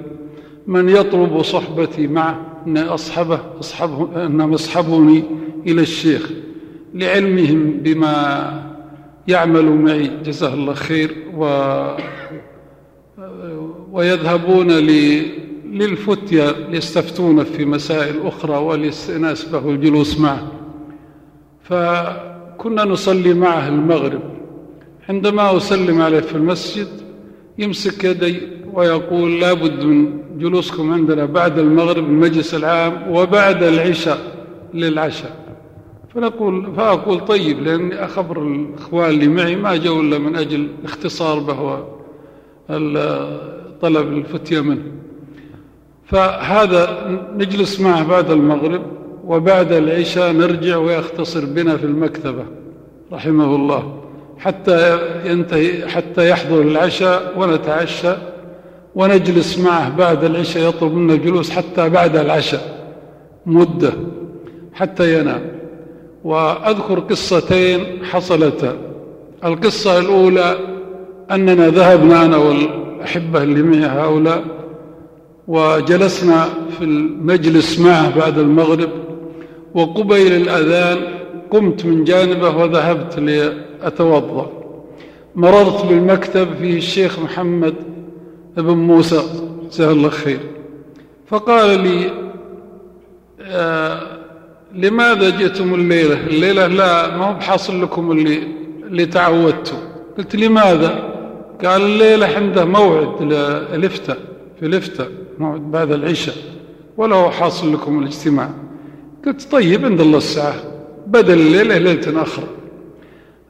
من 0.67 0.89
يطلب 0.89 1.43
صحبتي 1.43 2.07
معه 2.07 2.41
أن 2.67 2.77
أصحبه 2.77 3.41
أصحبه 3.61 4.27
أنهم 4.27 4.53
يصحبوني 4.53 5.25
إلى 5.67 5.81
الشيخ 5.81 6.31
لعلمهم 6.95 7.71
بما 7.71 8.63
يعمل 9.29 9.65
معي. 9.65 10.11
جزاه 10.25 10.55
الله 10.55 10.75
خير. 10.75 11.17
و 11.37 11.45
ويذهبون 13.93 14.71
للفتية 15.73 16.51
ليستفتون 16.71 17.45
في 17.45 17.65
مسائل 17.65 18.27
أخرى 18.27 18.57
والاستئناس 18.57 19.45
به 19.45 19.71
الجلوس 19.71 20.21
معه. 20.21 20.53
فكنا 21.63 22.85
نصلي 22.85 23.35
معه 23.35 23.69
المغرب. 23.69 24.23
عندما 25.09 25.57
أسلم 25.57 26.03
عليه 26.03 26.21
في 26.21 26.35
المسجد 26.35 26.89
يمسك 27.59 28.05
يدي 28.05 28.41
ويقول 28.73 29.41
لا 29.41 29.53
بد 29.53 29.85
من 29.85 30.23
جلوسكم 30.39 30.93
عندنا 30.93 31.25
بعد 31.25 31.59
المغرب 31.59 32.05
المجلس 32.05 32.55
العام 32.55 33.11
وبعد 33.11 33.63
العشاء 33.63 34.19
للعشاء. 34.75 35.37
فنقول 36.15 36.73
فأقول 36.77 37.21
طيب 37.21 37.63
لأني 37.63 38.05
أخبر 38.05 38.43
الإخوان 38.43 39.11
اللي 39.11 39.29
معي 39.29 39.57
ما 39.57 39.77
جو 39.77 40.01
إلا 40.01 40.19
من 40.19 40.37
أجل 40.37 40.69
اختصار 40.85 41.39
به 41.39 41.85
طلب 43.83 44.13
الفتية 44.13 44.61
منه 44.61 44.83
فهذا 46.05 47.07
نجلس 47.37 47.81
معه 47.81 48.09
بعد 48.09 48.31
المغرب 48.31 48.83
وبعد 49.27 49.73
العشاء 49.73 50.33
نرجع 50.33 50.77
ويختصر 50.77 51.45
بنا 51.45 51.77
في 51.77 51.85
المكتبة 51.85 52.45
رحمه 53.13 53.57
الله. 53.57 54.03
حتى 54.39 54.99
ينتهي 55.27 55.89
حتى 55.89 56.29
يحضر 56.29 56.63
العشاء 56.63 57.33
ونتعشى 57.37 58.13
ونجلس 58.95 59.59
معه 59.59 59.97
بعد 59.97 60.25
العشاء 60.25 60.69
يطلب 60.69 60.95
منا 60.95 61.15
الجلوس 61.15 61.51
حتى 61.51 61.89
بعد 61.89 62.17
العشاء 62.17 62.93
مدة 63.47 63.93
حتى 64.75 65.21
ينام. 65.21 65.43
وأذكر 66.25 66.99
قصتين 67.01 68.05
حصلتا. 68.05 68.77
القصة 69.45 69.99
الأولى 69.99 70.57
أننا 71.31 71.69
ذهبنا 71.69 72.25
أنا 72.25 72.37
والأحبة 73.03 73.43
اللي 73.43 73.63
معي 73.63 73.87
هؤلاء 73.87 74.45
وجلسنا 75.49 76.45
في 76.79 76.85
المجلس 76.85 77.81
معه 77.81 78.19
بعد 78.19 78.39
المغرب 78.39 78.91
وقبيل 79.75 80.33
الأذان 80.33 80.99
قمت 81.51 81.87
من 81.87 82.05
جانبه 82.05 82.57
وذهبت 82.57 83.19
لأتوضأ. 83.19 84.51
مررت 85.35 85.87
بالمكتب 85.87 86.49
فيه 86.61 86.77
الشيخ 86.77 87.19
محمد 87.19 87.75
بن 88.57 88.75
موسى 88.75 89.23
جزاه 89.71 89.91
الله 89.91 90.09
خير. 90.09 90.41
فقال 91.27 91.81
لي 91.81 92.11
آه 93.43 94.01
لماذا 94.75 95.31
جئتم 95.31 95.75
الليلة؟ 95.75 96.27
الليلة 96.27 96.67
لا 96.67 97.17
ما 97.17 97.27
هو 97.27 97.35
بحاصل 97.35 97.83
لكم 97.83 98.11
اللي, 98.11 98.39
اللي 98.87 99.07
تعودتوا. 99.07 99.79
قلت 100.19 100.37
لماذا؟ 100.37 101.12
قال 101.65 101.83
الليلة 101.83 102.27
عنده 102.27 102.65
موعد 102.65 103.23
لفتة 103.75 104.15
في 104.61 104.69
لفتة 104.69 105.07
موعد 105.39 105.71
بعد 105.71 105.93
العشاء 105.93 106.35
ولا 106.97 107.17
هو 107.17 107.31
حاصل 107.31 107.73
لكم 107.73 107.99
الاجتماع. 107.99 108.51
قلت 109.27 109.53
طيب 109.53 109.85
عند 109.85 110.01
الله 110.01 110.19
الساعة 110.19 110.55
بدل 111.07 111.41
الليلة 111.41 111.79
ليلة 111.79 112.23
أخرى. 112.23 112.45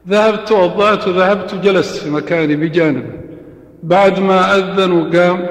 ذهبت 0.09 0.47
توضأت 0.47 1.07
وذهبت 1.07 1.53
وجلست 1.53 1.95
في 2.03 2.09
مكاني 2.09 2.55
بجانبه 2.55 3.09
بعد 3.83 4.19
ما 4.19 4.57
أذن 4.57 4.91
وقام 4.91 5.47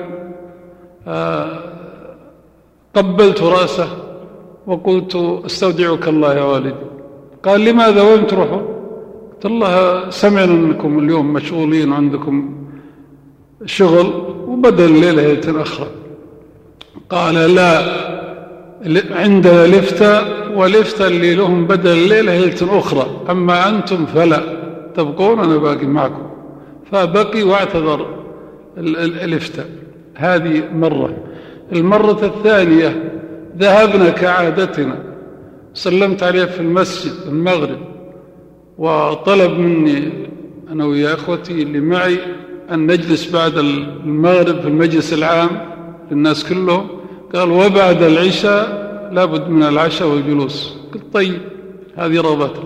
آه، 1.08 1.58
قبلت 2.94 3.42
رأسه 3.42 3.88
وقلت 4.66 5.16
استودعك 5.46 6.08
الله 6.08 6.34
يا 6.34 6.42
والدي. 6.42 6.74
قال 7.42 7.64
لماذا؟ 7.64 8.02
وين 8.02 8.26
تروحوا 8.26 8.58
قلت 8.58 8.71
الله 9.50 10.10
سمعنا 10.10 10.52
أنكم 10.52 10.98
اليوم 10.98 11.32
مشغولين 11.32 11.92
وعندكم 11.92 12.54
شغل 13.66 14.12
وبدل 14.46 14.84
الليلة 14.84 15.22
ليلة 15.22 15.62
أخرى 15.62 15.86
قال 17.10 17.34
لا 17.34 17.82
عندنا 19.10 19.66
لفتة 19.66 20.20
ولفتة 20.56 21.06
اللي 21.06 21.34
لهم 21.34 21.66
بدل 21.66 21.90
الليلة 21.90 22.40
ليلة 22.40 22.78
أخرى 22.78 23.06
أما 23.30 23.68
أنتم 23.68 24.06
فلا 24.06 24.42
تبقون 24.94 25.38
أنا 25.38 25.56
باقي 25.56 25.86
معكم. 25.86 26.30
فبقي 26.92 27.42
واعتذر 27.42 28.06
الإفتاء 28.78 29.66
هذه 30.14 30.62
مرة. 30.74 31.16
المرة 31.72 32.24
الثانية 32.24 33.12
ذهبنا 33.58 34.10
كعادتنا. 34.10 34.98
سلمت 35.74 36.22
عليه 36.22 36.44
في 36.44 36.60
المسجد 36.60 37.12
المغرب. 37.26 37.91
وطلب 38.78 39.58
مني 39.58 40.12
أنا 40.70 40.84
ويا 40.84 41.14
أخوتي 41.14 41.62
اللي 41.62 41.80
معي 41.80 42.18
أن 42.70 42.86
نجلس 42.86 43.30
بعد 43.32 43.58
المغرب 43.58 44.60
في 44.60 44.68
المجلس 44.68 45.12
العام 45.12 45.50
للناس 46.10 46.44
كلهم 46.44 46.88
قال 47.34 47.50
وبعد 47.50 48.02
العشاء 48.02 48.82
لابد 49.12 49.48
من 49.48 49.62
العشاء 49.62 50.08
والجلوس. 50.08 50.76
قلت 50.94 51.02
طيب 51.12 51.40
هذه 51.96 52.20
رغبته 52.20 52.62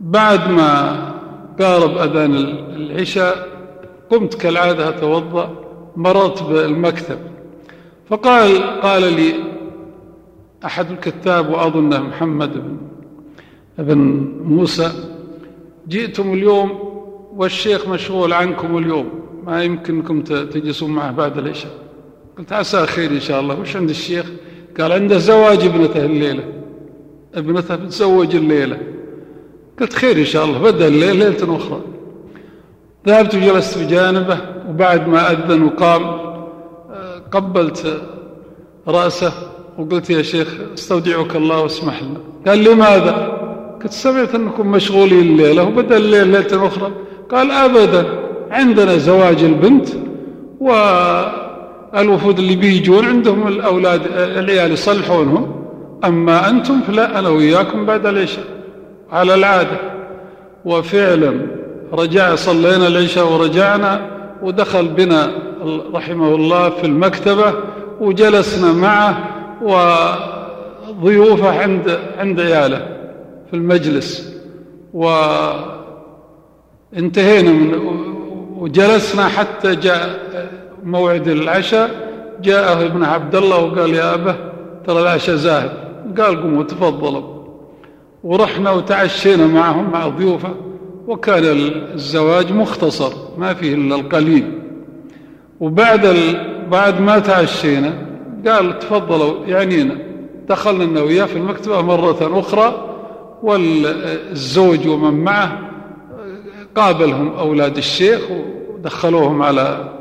بعد 0.00 0.50
ما 0.50 0.96
قارب 1.60 1.98
أذان 1.98 2.34
العشاء 2.76 3.48
قمت 4.10 4.34
كالعادة 4.34 4.88
أتوضأ 4.88 5.50
مررت 5.96 6.42
بالمكتب. 6.42 7.18
فقال 8.08 8.80
قال 8.80 9.02
لي 9.02 9.34
أحد 10.64 10.90
الكتاب 10.90 11.50
وأظنه 11.50 11.98
محمد 11.98 12.52
بن, 12.52 12.76
بن 13.78 13.98
موسى 14.44 14.92
جئتم 15.88 16.32
اليوم 16.32 16.70
والشيخ 17.36 17.88
مشغول 17.88 18.32
عنكم 18.32 18.78
اليوم 18.78 19.08
ما 19.44 19.64
يمكنكم 19.64 20.22
تجلسون 20.22 20.90
معه 20.90 21.12
بعد 21.12 21.38
العشاء. 21.38 21.72
قلت 22.38 22.52
عسى 22.52 22.86
خير 22.86 23.10
إن 23.10 23.20
شاء 23.20 23.40
الله. 23.40 23.60
وش 23.60 23.76
عند 23.76 23.90
الشيخ؟ 23.90 24.26
قال 24.80 24.92
عنده 24.92 25.18
زواج 25.18 25.64
ابنته 25.64 26.04
الليلة. 26.04 26.44
ابنته 27.34 27.76
بتزوج 27.76 28.36
الليلة. 28.36 28.78
قلت 29.80 29.92
خير 29.92 30.16
إن 30.16 30.24
شاء 30.24 30.44
الله. 30.44 30.58
بدأ 30.58 30.86
الليل 30.88 31.16
ليلة 31.16 31.56
أخرى. 31.56 31.80
ذهبت 33.06 33.34
وجلست 33.34 33.78
بجانبه 33.78 34.38
وبعد 34.68 35.08
ما 35.08 35.32
أذن 35.32 35.62
وقام 35.62 36.20
قبلت 37.32 38.02
رأسه 38.88 39.32
وقلت 39.78 40.10
يا 40.10 40.22
شيخ 40.22 40.56
استودعك 40.74 41.36
الله 41.36 41.60
واسمح 41.60 42.02
لنا. 42.02 42.20
قال 42.46 42.64
لماذا؟ 42.64 43.33
قلت 43.84 43.92
سمعت 43.92 44.34
أنكم 44.34 44.70
مشغولين 44.70 45.20
الليلة 45.20 45.62
وبدأ 45.62 45.96
الليل 45.96 46.28
ليلة 46.28 46.66
أخرى. 46.66 46.92
قال 47.30 47.50
أبدا 47.50 48.04
عندنا 48.50 48.96
زواج 48.96 49.44
البنت 49.44 49.88
والوفود 50.60 52.38
اللي 52.38 52.56
بيجون 52.56 53.04
عندهم 53.04 53.48
الأولاد 53.48 54.00
العيال 54.16 54.72
يصلحونهم. 54.72 55.64
أما 56.04 56.50
أنتم 56.50 56.80
فلا 56.80 57.18
أنا 57.18 57.28
وياكم 57.28 57.86
بعد 57.86 58.06
العشاء. 58.06 58.44
على 59.12 59.34
العادة. 59.34 59.76
وفعلا 60.64 61.46
رجع 61.92 62.34
صلينا 62.34 62.86
العشاء 62.86 63.32
ورجعنا 63.32 64.10
ودخل 64.42 64.88
بنا 64.88 65.30
رحمه 65.94 66.34
الله 66.34 66.70
في 66.70 66.86
المكتبة 66.86 67.52
وجلسنا 68.00 68.72
معه 68.72 69.18
وضيوفه 69.62 71.60
عند 71.62 71.98
عند 72.18 72.40
عياله. 72.40 72.93
في 73.54 73.60
المجلس 73.60 74.34
و 74.94 75.08
انتهينا 76.96 77.52
من 77.52 77.74
وجلسنا 78.58 79.28
حتى 79.28 79.74
جاء 79.74 80.20
موعد 80.84 81.28
العشاء. 81.28 81.90
جاءه 82.42 82.86
ابن 82.86 83.04
عبد 83.04 83.34
الله 83.34 83.58
وقال 83.64 83.94
يا 83.94 84.14
أبه 84.14 84.36
ترى 84.86 85.00
العشاء 85.02 85.36
زاهد. 85.36 85.70
قال 86.20 86.42
قوموا 86.42 86.64
تفضلوا. 86.64 87.22
ورحنا 88.24 88.70
وتعشينا 88.70 89.46
معهم 89.46 89.90
مع 89.90 90.08
ضيوفه 90.08 90.54
وكان 91.06 91.44
الزواج 91.94 92.52
مختصر 92.52 93.12
ما 93.38 93.54
فيه 93.54 93.74
إلا 93.74 93.94
القليل. 93.94 94.62
وبعد 95.60 96.04
ال... 96.04 96.18
بعد 96.70 97.00
ما 97.00 97.18
تعشينا 97.18 97.92
قال 98.46 98.78
تفضلوا 98.78 99.46
يعنينا. 99.46 99.94
دخلنا 100.48 100.84
أنا 100.84 101.02
وياه 101.02 101.24
في 101.24 101.36
المكتبة 101.36 101.80
مرة 101.80 102.40
أخرى 102.40 102.93
والزوج 103.42 104.88
ومن 104.88 105.24
معه 105.24 105.70
قابلهم 106.74 107.28
أولاد 107.32 107.76
الشيخ 107.76 108.30
ودخلوهم 108.30 109.42
على 109.42 109.94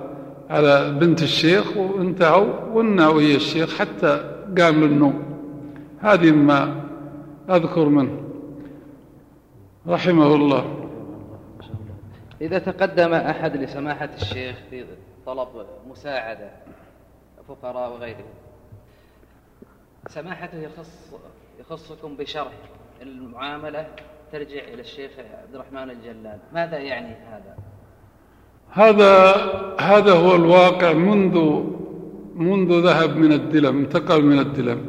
على 0.49 0.91
بنت 0.99 1.23
الشيخ 1.23 1.77
وانتهوا 1.77 2.53
ونعوا 2.73 3.13
ويا 3.13 3.35
الشيخ 3.35 3.79
حتى 3.79 4.39
قام 4.57 4.83
للنوم. 4.83 5.23
هذه 5.99 6.31
ما 6.31 6.83
أذكر 7.49 7.85
منه. 7.85 8.23
رحمه 9.87 10.35
الله. 10.35 10.87
إذا 12.41 12.59
تقدم 12.59 13.13
أحد 13.13 13.57
لسماحة 13.57 14.09
الشيخ 14.21 14.55
في 14.69 14.85
طلب 15.25 15.47
مساعدة 15.89 16.49
فقراء 17.47 17.93
وغيرهم 17.93 18.33
سماحته 20.07 20.57
يخص 20.57 21.11
يخصكم 21.59 22.15
بشرح. 22.15 22.53
المعاملة 23.03 23.87
ترجع 24.31 24.63
إلى 24.73 24.81
الشيخ 24.81 25.11
عبد 25.43 25.55
الرحمن 25.55 25.89
الجلال. 25.89 26.39
ماذا 26.53 26.77
يعني 26.77 27.15
هذا؟ 27.31 27.55
هذا 28.69 29.35
هذا 29.79 30.13
هو 30.13 30.35
الواقع 30.35 30.93
منذ 30.93 31.63
منذ 32.35 32.85
ذهب 32.85 33.17
من 33.17 33.31
الدلم 33.33 33.77
انتقل 33.77 34.21
من 34.21 34.39
الدلم. 34.39 34.85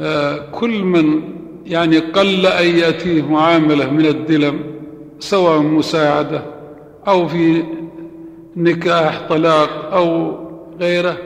آه، 0.00 0.50
كل 0.50 0.82
من 0.82 1.22
يعني 1.66 1.98
قل 1.98 2.46
أن 2.46 2.78
يأتيه 2.78 3.22
معاملة 3.22 3.90
من 3.90 4.06
الدلم 4.06 4.60
سواء 5.18 5.58
مساعدة 5.58 6.42
أو 7.08 7.28
في 7.28 7.64
نكاح 8.56 9.28
طلاق 9.28 9.94
أو 9.94 10.36
غيره 10.80 11.16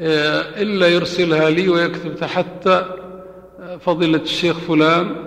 آه، 0.00 0.62
إلا 0.62 0.88
يرسلها 0.88 1.50
لي 1.50 1.68
ويكتب 1.68 2.16
تحت 2.16 2.66
آه، 2.66 3.76
فضيلة 3.80 4.22
الشيخ 4.22 4.58
فلان 4.58 5.26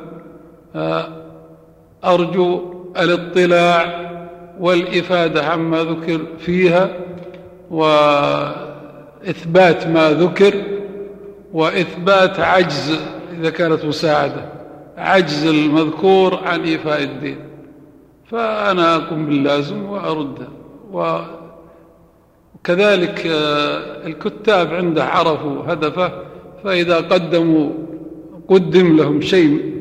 أرجو 2.05 2.73
الاطلاع 2.97 4.09
والإفادة 4.59 5.45
عما 5.45 5.83
ذكر 5.83 6.21
فيها 6.39 6.89
إثبات 9.29 9.87
ما 9.87 10.11
ذكر 10.11 10.53
وإثبات 11.53 12.39
عجز 12.39 12.99
إذا 13.39 13.49
كانت 13.49 13.85
مساعدة 13.85 14.45
عجز 14.97 15.45
المذكور 15.45 16.39
عن 16.43 16.61
إيفاء 16.63 17.03
الدين. 17.03 17.37
فأنا 18.31 18.95
أقوم 18.95 19.25
باللازم 19.25 19.85
وأرده 19.85 20.47
وكذلك 22.63 23.27
آه، 23.27 24.07
الكتاب 24.07 24.73
عنده 24.73 25.05
عرفوا 25.05 25.73
هدفه 25.73 26.11
فإذا 26.63 26.97
قدموا 26.97 27.69
قدم 28.47 28.97
لهم 28.97 29.21
شيء 29.21 29.78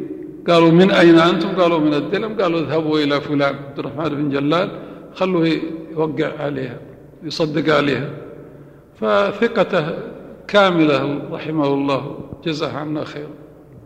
قالوا 0.49 0.71
من 0.71 0.91
أين 0.91 1.19
أنتم؟ 1.19 1.49
قالوا 1.61 1.79
من 1.79 1.95
الدلم. 1.95 2.41
قالوا 2.41 2.61
اذهبوا 2.61 2.99
إلى 2.99 3.21
فلان 3.21 3.55
عبد 3.55 3.79
الرحمن 3.79 4.09
بن 4.09 4.31
جلال 4.31 4.71
خلوه 5.15 5.49
يوقع 5.91 6.43
عليها 6.43 6.79
يصدق 7.23 7.75
عليها. 7.75 8.11
فثقته 9.01 9.99
كاملة 10.49 11.23
رحمه 11.31 11.67
الله 11.67 12.19
جزاه 12.45 12.73
عنا 12.73 13.05
خيرا. 13.05 13.31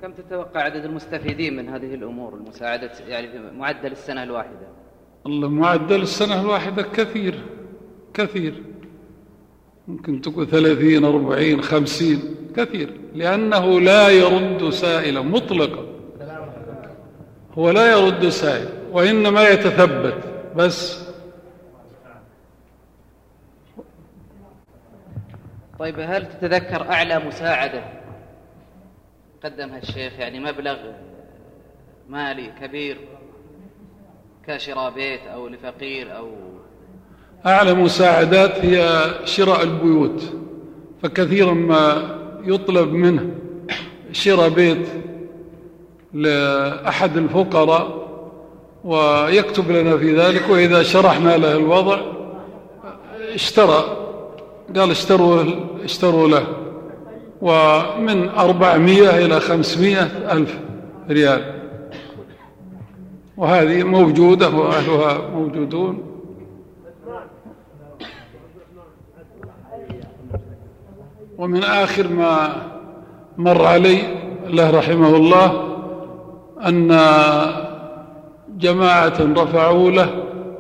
كم 0.03 0.13
تتوقع 0.13 0.61
عدد 0.61 0.85
المستفيدين 0.85 1.57
من 1.57 1.69
هذه 1.69 1.95
الأمور 1.95 2.35
المساعدة 2.35 2.91
يعني 3.09 3.29
في 3.29 3.39
معدل 3.59 3.93
السنة 3.93 4.23
الواحدة؟ 4.23 4.67
الله 5.27 5.49
معدل 5.49 6.03
السنة 6.03 6.41
الواحدة 6.41 6.83
كثير 6.83 7.35
كثير. 8.15 8.63
ممكن 9.89 10.21
تكون 10.21 10.47
ثلاثين 10.47 11.05
أربعين 11.05 11.63
خمسين 11.63 12.21
كثير 12.57 12.93
لأنه 13.15 13.81
لا 13.81 14.09
يرد 14.09 14.71
سائلا 14.71 15.21
مطلقا. 15.21 15.92
هو 17.59 17.71
لا 17.71 17.93
يرد 17.93 18.29
سائل 18.29 18.69
وإنما 18.93 19.49
يتثبت 19.49 20.19
بس. 20.57 21.03
طيب 25.79 26.01
هل 26.01 26.27
تتذكر 26.29 26.91
أعلى 26.91 27.19
مساعدة 27.19 27.83
قدمها 29.45 29.79
الشيخ؟ 29.79 30.13
يعني 30.19 30.41
مبلغ 30.41 30.77
مالي 32.09 32.53
كبير 32.61 32.99
كشراء 34.47 34.91
بيت 34.91 35.21
أو 35.21 35.49
لفقير 35.49 36.17
أو 36.17 36.31
أعلى 37.47 37.75
مساعدات 37.75 38.65
هي 38.65 39.05
شراء 39.25 39.63
البيوت 39.63 40.35
فكثيرا 41.03 41.53
ما 41.53 42.03
يطلب 42.45 42.93
منه 42.93 43.31
شراء 44.13 44.49
بيت 44.49 44.89
لأحد 46.15 47.17
الفقراء 47.17 48.03
ويكتب 48.85 49.71
لنا 49.71 49.97
في 49.97 50.17
ذلك 50.17 50.43
وإذا 50.51 50.83
شرحنا 50.83 51.37
له 51.37 51.57
الوضع 51.57 52.01
اشترى 53.35 53.85
قال 54.77 54.91
اشتروا, 54.91 55.45
اشتروا 55.85 56.29
له. 56.29 56.47
ومن 57.43 58.29
أربعمية 58.29 59.11
إلى 59.11 59.41
خمسمية 59.41 60.03
ألف 60.33 60.59
ريال. 61.11 61.61
وهذه 63.37 63.83
موجودة 63.83 64.49
وأهلها 64.49 65.29
موجودون. 65.29 66.03
ومن 71.39 71.65
آخر 71.65 72.09
ما 72.09 72.63
مر 73.39 73.67
علي 73.67 73.99
الله 74.47 74.71
رحمه 74.71 75.17
الله 75.17 75.72
أن 76.67 77.01
جماعة 78.59 79.15
رفعوا 79.21 79.91
له 79.91 80.11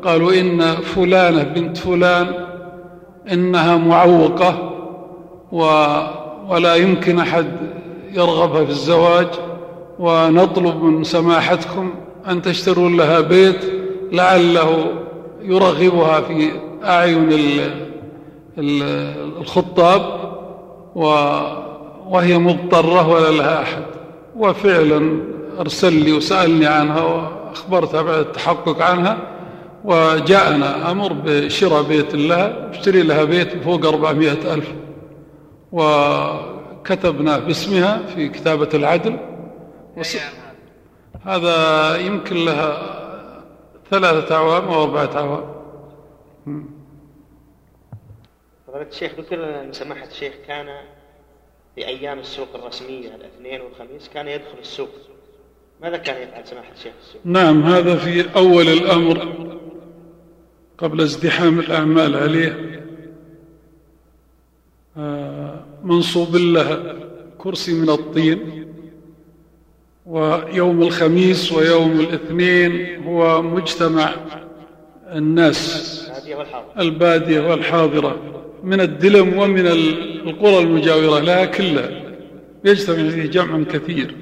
قالوا 0.04 0.32
إن 0.32 0.60
فلانة 0.60 1.42
بنت 1.42 1.76
فلان 1.76 2.26
إنها 3.32 3.76
معوقة 3.76 4.72
و 5.52 5.64
ولا 6.48 6.74
يمكن 6.74 7.18
أحد 7.18 7.46
يرغبها 8.12 8.64
في 8.64 8.70
الزواج 8.70 9.26
ونطلب 9.98 10.82
من 10.82 11.04
سماحتكم 11.04 11.94
أن 12.28 12.42
تشتروا 12.42 12.88
لها 12.88 13.20
بيت 13.20 13.64
لعله 14.12 14.86
يرغبها 15.42 16.20
في 16.20 16.48
أعين 16.84 17.28
الخطاب 18.58 20.02
وهي 22.10 22.38
مضطرة 22.38 23.08
ولا 23.08 23.30
لها 23.30 23.62
أحد. 23.62 23.82
وفعلا 24.36 25.18
أرسل 25.60 25.92
لي 25.92 26.12
وسألني 26.12 26.66
عنها 26.66 27.02
وأخبرتها 27.02 28.02
بعد 28.02 28.18
التحقق 28.18 28.82
عنها 28.82 29.18
وجاءنا 29.84 30.90
أمر 30.90 31.12
بشراء 31.12 31.82
بيت 31.82 32.14
لها 32.14 32.70
اشتري 32.70 33.02
لها 33.02 33.24
بيت 33.24 33.62
فوق 33.64 33.86
أربعمائة 33.86 34.54
ألف 34.54 34.72
وكتبنا 35.72 37.38
باسمها 37.38 38.06
في 38.06 38.28
كتابة 38.28 38.68
العدل. 38.74 39.18
هذا 41.24 41.96
يمكن 41.96 42.44
لها 42.44 43.02
ثلاثة 43.90 44.34
أعوام 44.34 44.68
أو 44.68 44.82
أربعة 44.82 45.10
أعوام. 45.16 45.44
فضيلة 48.66 48.88
الشيخ 48.88 49.12
ذكر 49.18 49.60
أن 49.60 49.72
سماحة 49.72 50.06
الشيخ 50.06 50.32
كان 50.46 50.66
في 51.74 51.86
أيام 51.86 52.18
السوق 52.18 52.48
الرسمية 52.54 53.14
الاثنين 53.14 53.60
والخميس 53.60 54.08
كان 54.14 54.28
يدخل 54.28 54.58
السوق. 54.60 54.88
ماذا 55.83 55.97
كان 55.97 56.23
يفعل 56.23 56.47
سماحة 56.47 56.73
الشيخ؟ 56.79 56.92
نعم 57.25 57.62
هذا 57.62 57.97
في 57.97 58.37
أول 58.37 58.68
الأمر 58.68 59.33
قبل 60.79 61.01
ازدحام 61.01 61.59
الأعمال 61.59 62.16
عليه. 62.16 62.81
آه، 64.97 65.64
منصوب 65.85 66.37
له 66.37 66.97
كرسي 67.38 67.73
من 67.73 67.90
الطين 67.90 68.68
ويوم 70.07 70.83
الخميس 70.83 71.53
ويوم 71.53 72.01
الاثنين 72.01 73.03
هو 73.05 73.42
مجتمع 73.42 74.14
الناس 75.12 75.99
البادية 76.79 77.40
والحاضرة. 77.40 78.16
من 78.64 78.81
الدلم 78.81 79.38
ومن 79.38 79.66
القرى 79.66 80.59
المجاورة 80.59 81.21
لها 81.21 81.45
كلها. 81.45 82.03
يجتمع 82.64 83.11
فيه 83.11 83.27
جمع 83.27 83.62
كثير. 83.64 84.21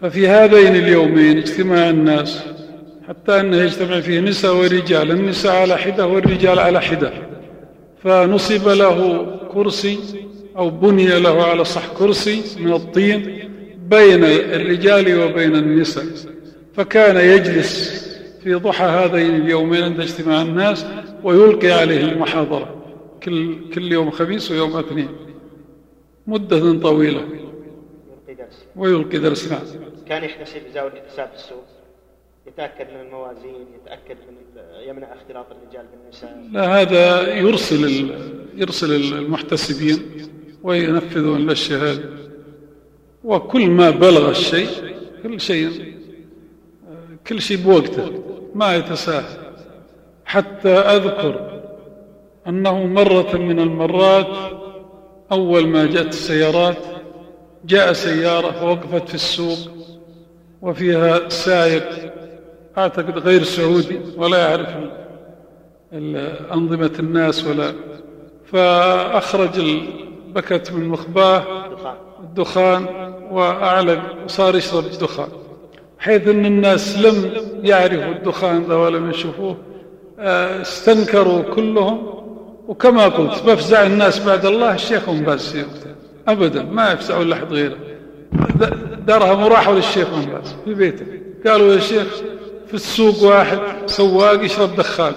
ففي 0.00 0.28
هذين 0.28 0.76
اليومين 0.76 1.38
اجتماع 1.38 1.90
الناس 1.90 2.44
حتى 3.08 3.40
أنه 3.40 3.56
يجتمع 3.56 4.00
فيه 4.00 4.20
نساء 4.20 4.56
ورجال 4.56 5.10
النساء 5.10 5.56
على 5.56 5.76
حدة 5.78 6.06
والرجال 6.06 6.58
على 6.58 6.80
حدة. 6.80 7.12
فنصب 8.02 8.68
له 8.68 9.26
كرسي 9.52 9.98
أو 10.56 10.70
بني 10.70 11.18
له 11.18 11.44
على 11.44 11.64
صح 11.64 11.86
كرسي 11.98 12.42
من 12.60 12.72
الطين 12.72 13.38
بين 13.88 14.24
الرجال 14.24 15.20
وبين 15.20 15.56
النساء. 15.56 16.04
فكان 16.74 17.16
يجلس 17.16 18.04
في 18.42 18.54
ضحى 18.54 18.84
هذين 18.84 19.36
اليومين 19.36 19.82
عند 19.82 20.00
اجتماع 20.00 20.42
الناس 20.42 20.86
ويلقي 21.24 21.70
عليه 21.70 22.00
المحاضرة 22.00 22.84
كل, 23.22 23.56
كل 23.74 23.92
يوم 23.92 24.10
خميس 24.10 24.50
ويوم 24.50 24.76
اثنين. 24.76 25.08
مدة 26.26 26.80
طويلة. 26.80 27.24
ويلقي 28.78 29.18
درس 29.18 29.52
نعم 29.52 29.60
كان 30.08 30.24
يحتسب 30.24 30.60
بزاوية 30.70 30.92
الاحتساب 30.92 31.28
في 31.28 31.34
السوق. 31.34 31.64
يتأكد 32.46 32.86
من 32.94 33.00
الموازين 33.00 33.66
يتأكد 33.82 34.16
من 34.16 34.62
يمنع 34.88 35.12
اختلاط 35.12 35.46
الرجال 35.50 35.86
بالنساء. 35.92 36.44
لا 36.52 36.80
هذا 36.80 37.34
يرسل 37.34 38.10
يرسل 38.54 39.14
المحتسبين 39.14 39.98
وينفذون 40.62 41.50
هذه 41.50 42.04
وكل 43.24 43.70
ما 43.70 43.90
بلغ 43.90 44.30
الشيء 44.30 44.68
كل 45.22 45.40
شيء 45.40 45.94
كل 47.26 47.40
شيء 47.40 47.56
بوقته 47.56 48.22
ما 48.54 48.76
يتساهل. 48.76 49.38
حتى 50.24 50.68
أذكر 50.68 51.62
أنه 52.46 52.86
مرة 52.86 53.36
من 53.36 53.60
المرات 53.60 54.52
أول 55.32 55.66
ما 55.66 55.86
جاءت 55.86 56.08
السيارات 56.08 56.97
جاء 57.64 57.92
سيارة 57.92 58.64
ووقفت 58.64 59.08
في 59.08 59.14
السوق 59.14 59.58
وفيها 60.62 61.28
سائق 61.28 62.12
أعتقد 62.78 63.18
غير 63.18 63.42
سعودي 63.42 64.00
ولا 64.16 64.38
يعرف 64.38 64.68
أنظمة 66.52 66.92
الناس 66.98 67.44
ولا. 67.44 67.72
فأخرج 68.52 69.60
بكت 70.34 70.72
من 70.72 70.88
مخباه 70.88 71.42
الدخان 72.20 72.86
وأعلق 73.30 74.00
وصار 74.24 74.56
يشرب 74.56 74.84
الدخان. 74.86 75.28
حيث 75.98 76.28
أن 76.28 76.46
الناس 76.46 76.98
لم 76.98 77.30
يعرفوا 77.62 78.12
الدخان 78.12 78.62
ذا 78.62 78.74
ولم 78.74 79.10
يشوفوه 79.10 79.56
آه، 80.18 80.62
استنكروا 80.62 81.42
كلهم. 81.42 82.18
وكما 82.68 83.08
قلت 83.08 83.42
بفزع 83.42 83.86
الناس 83.86 84.24
بعد 84.26 84.46
الله 84.46 84.74
الشيخ 84.74 85.10
باز 85.10 85.56
أبدا 86.28 86.62
ما 86.62 86.92
يفزعوا 86.92 87.22
إلا 87.22 87.36
أحد 87.36 87.52
غيره. 87.52 87.76
درهم 89.06 89.42
وراحوا 89.42 89.74
للشيخ 89.74 90.08
باز 90.08 90.54
في 90.64 90.74
بيته. 90.74 91.06
قالوا 91.46 91.72
يا 91.72 91.80
شيخ 91.80 92.06
في 92.66 92.74
السوق 92.74 93.22
واحد 93.22 93.58
سواق 93.86 94.44
يشرب 94.44 94.76
دخان. 94.76 95.12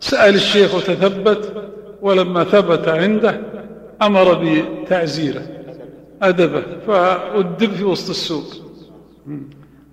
سأل 0.00 0.34
الشيخ 0.34 0.74
وتثبت 0.74 1.70
ولما 2.02 2.44
ثبت 2.44 2.88
عنده 2.88 3.40
أمر 4.02 4.34
بتعزيره 4.34 5.46
أدبه 6.22 6.62
فأدب 6.86 7.72
في 7.72 7.84
وسط 7.84 8.10
السوق. 8.10 8.44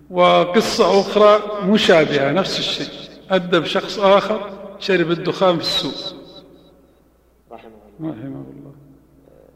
وقصة 0.09 1.01
أخرى 1.01 1.39
مشابهة 1.65 2.31
نفس 2.31 2.59
الشيء. 2.59 2.87
أدب 3.29 3.65
شخص 3.65 3.99
آخر 3.99 4.49
شرب 4.79 5.11
الدخان 5.11 5.55
في 5.55 5.61
السوق. 5.61 6.19
رحمه 7.51 7.69
الله. 7.99 8.70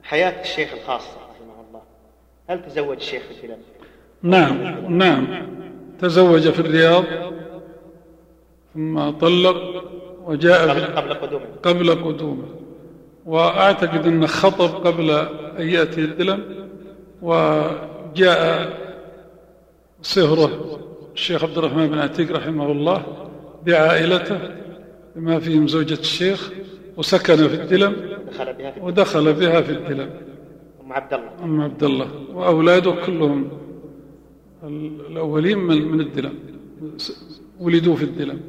حياة 0.05 0.41
الشيخ 0.41 0.73
الخاصة 0.73 1.07
رحمه 1.07 1.67
الله. 1.67 1.81
هل 2.47 2.65
تزوج 2.65 2.95
الشيخ 2.95 3.23
في 3.23 3.31
الفلم؟ 3.31 3.57
نعم 4.23 4.97
نعم. 4.97 5.27
تزوج 6.01 6.49
في 6.49 6.59
الرياض 6.59 7.03
ثم 8.73 9.09
طلق 9.09 9.83
وجاء 10.25 10.69
قبل 10.69 10.85
قبل 10.85 11.13
قدومه. 11.13 11.45
قبل 11.63 11.89
قدومه. 12.03 12.45
وأعتقد 13.25 14.07
أنه 14.07 14.27
خطب 14.27 14.87
قبل 14.87 15.11
أن 15.59 15.69
يأتي 15.69 16.01
الدلم 16.01 16.67
وجاء 17.21 18.73
صهرة 20.01 20.79
الشيخ 21.13 21.43
عبد 21.43 21.57
الرحمن 21.57 21.87
بن 21.87 21.99
عتيق 21.99 22.31
رحمه 22.31 22.71
الله 22.71 23.03
بعائلته 23.65 24.39
بما 25.15 25.39
فيهم 25.39 25.67
زوجة 25.67 25.99
الشيخ 25.99 26.51
وسكن 26.97 27.35
في 27.47 27.55
الدلم 27.55 28.14
دخل 28.35 28.53
بها 28.53 28.71
في 28.71 28.79
ودخل 28.79 29.33
بها 29.33 29.61
في 29.61 29.71
الدلم 29.71 30.09
أم 30.83 30.93
عبد 30.93 31.13
الله 31.13 31.43
أم 31.43 31.61
عبد 31.61 31.83
الله 31.83 32.09
وأولاده 32.33 32.91
كلهم 33.05 33.49
الأولين 34.63 35.57
من 35.57 35.87
من 35.87 36.01
الدلم 36.01 36.39
ولدوا 37.59 37.95
في 37.95 38.03
الدلم 38.03 38.41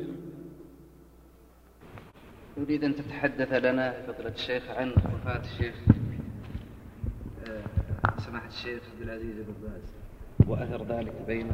أريد 2.58 2.84
أن 2.84 2.96
تتحدث 2.96 3.52
لنا 3.52 4.02
فضيلة 4.06 4.32
الشيخ 4.34 4.62
عن 4.70 4.90
وفاة 4.90 5.42
الشيخ 5.52 5.74
آه، 7.48 7.62
سماحة 8.18 8.48
الشيخ 8.48 8.80
عبد 8.94 9.02
العزيز 9.02 9.34
بن 9.36 9.54
باز. 9.62 9.82
وأثر 10.48 10.84
ذلك 10.84 11.12
بين 11.26 11.50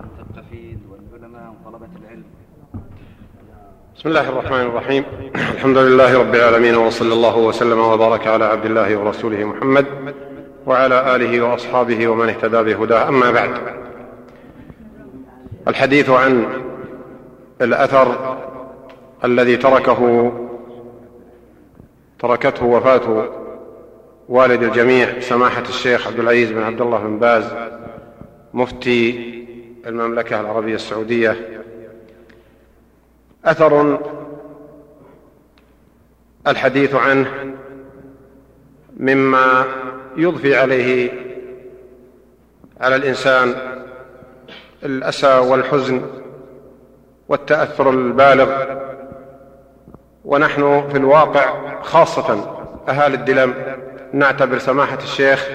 المثقفين 0.00 0.82
والعلماء 0.90 1.56
وطلبة 1.64 1.88
العلم. 2.02 2.24
بسم 3.96 4.08
الله 4.08 4.28
الرحمن 4.28 4.60
الرحيم. 4.60 5.04
الحمد 5.54 5.78
لله 5.78 6.18
رب 6.18 6.34
العالمين 6.34 6.76
وصلى 6.76 7.14
الله 7.14 7.38
وسلم 7.38 7.78
وبارك 7.78 8.26
على 8.26 8.44
عبد 8.44 8.64
الله 8.64 8.96
ورسوله 8.96 9.44
محمد 9.44 9.86
وعلى 10.66 11.16
آله 11.16 11.40
وأصحابه 11.40 12.08
ومن 12.08 12.28
اهتدى 12.28 12.74
بهداه. 12.74 13.08
أما 13.08 13.30
بعد 13.30 13.50
الحديث 15.68 16.10
عن 16.10 16.46
الأثر 17.60 18.36
الذي 19.24 19.56
تركه 19.56 20.32
تركته 22.18 22.66
وفاة 22.66 23.28
والد 24.28 24.62
الجميع 24.62 25.20
سماحة 25.20 25.62
الشيخ 25.62 26.06
عبد 26.06 26.18
العزيز 26.18 26.52
بن 26.52 26.62
عبد 26.62 26.80
الله 26.80 26.98
بن 26.98 27.18
باز 27.18 27.44
مفتي 28.54 29.32
المملكة 29.86 30.40
العربية 30.40 30.74
السعودية 30.74 31.61
أثر 33.44 33.98
الحديث 36.46 36.94
عنه 36.94 37.54
مما 38.96 39.64
يضفي 40.16 40.56
عليه 40.56 41.12
على 42.80 42.96
الإنسان 42.96 43.54
الأسى 44.84 45.38
والحزن 45.38 46.02
والتأثر 47.28 47.90
البالغ. 47.90 48.64
ونحن 50.24 50.88
في 50.88 50.96
الواقع 50.96 51.80
خاصة 51.82 52.58
أهالي 52.88 53.14
الدلم 53.14 53.54
نعتبر 54.12 54.58
سماحة 54.58 54.98
الشيخ 54.98 55.48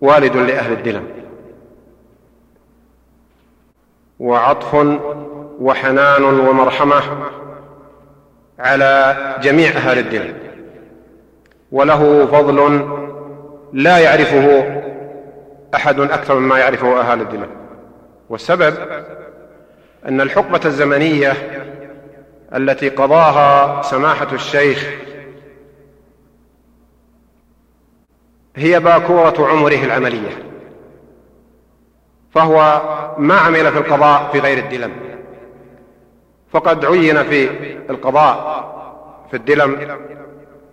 والد 0.00 0.36
لأهل 0.36 0.72
الدلم. 0.72 1.21
وعطف 4.22 4.74
وحنان 5.60 6.24
ومرحمة 6.24 7.02
على 8.58 9.16
جميع 9.42 9.70
اهالي 9.70 10.00
الدين. 10.00 10.34
وله 11.72 12.26
فضل 12.26 12.88
لا 13.72 13.98
يعرفه 13.98 14.64
أحد 15.74 16.00
أكثر 16.00 16.38
مما 16.38 16.58
يعرفه 16.58 17.00
اهالي 17.00 17.22
الدين. 17.22 17.46
والسبب 18.28 18.74
أن 20.08 20.20
الحقبة 20.20 20.60
الزمنية 20.64 21.32
التي 22.54 22.88
قضاها 22.88 23.82
سماحة 23.82 24.28
الشيخ 24.32 24.90
هي 28.56 28.80
باكورة 28.80 29.48
عمره 29.48 29.84
العملية. 29.84 30.51
فهو 32.34 32.82
ما 33.18 33.34
عمل 33.34 33.72
في 33.72 33.78
القضاء 33.78 34.32
في 34.32 34.38
غير 34.38 34.58
الدلم. 34.58 34.92
فقد 36.52 36.84
عين 36.84 37.22
في 37.22 37.48
القضاء 37.90 38.62
في 39.30 39.36
الدلم 39.36 39.98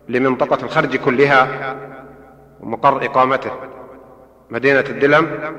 لمنطقة 0.10 0.64
الخرج 0.64 0.96
كلها 0.96 1.76
ومقر 2.60 3.06
إقامته 3.06 3.52
مدينة 4.50 4.80
الدلم 4.90 5.54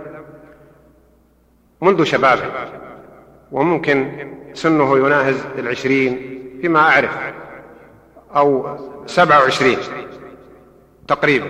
منذ 1.80 2.04
شبابه 2.04 2.42
وممكن 3.52 4.26
سنه 4.54 4.98
يناهز 4.98 5.46
العشرين 5.58 6.40
فيما 6.60 6.80
أعرف 6.80 7.18
أو 8.36 8.76
سبعة 9.06 9.40
وعشرين 9.40 9.78
تقريبا. 11.08 11.46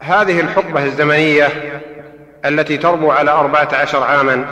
وهذه 0.00 0.40
الحقبة 0.40 0.84
الزمنية 0.84 1.48
التي 2.44 2.76
تربو 2.76 3.10
على 3.10 3.30
أربعة 3.30 3.68
عشر 3.72 4.02
عاما 4.02 4.44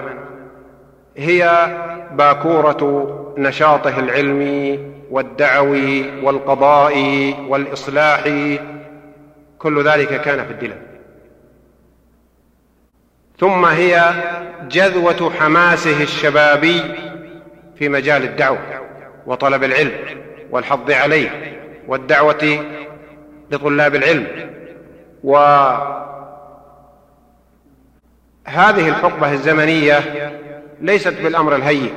هي 1.17 1.67
باكورة 2.13 3.09
نشاطه 3.39 3.99
العلمي 3.99 4.93
والدعوي 5.11 6.21
والقضائي 6.25 7.37
والإصلاحي 7.49 8.61
كل 9.59 9.85
ذلك 9.85 10.21
كان 10.21 10.45
في 10.47 10.51
الدلم 10.51 10.83
ثم 13.39 13.65
هي 13.65 14.11
جذوة 14.69 15.33
حماسه 15.41 16.03
الشبابي 16.03 16.83
في 17.79 17.89
مجال 17.89 18.23
الدعوة 18.23 18.59
وطلب 19.27 19.65
العلم 19.65 19.93
والحض 20.51 20.91
عليه 20.91 21.59
والدعوة 21.89 22.65
لطلاب 23.51 23.95
العلم. 23.95 24.27
وهذه 25.25 26.09
الحقبة 28.89 29.33
الزمنية 29.33 30.01
ليست 30.81 31.15
بالأمر 31.23 31.57
الهين 31.57 31.93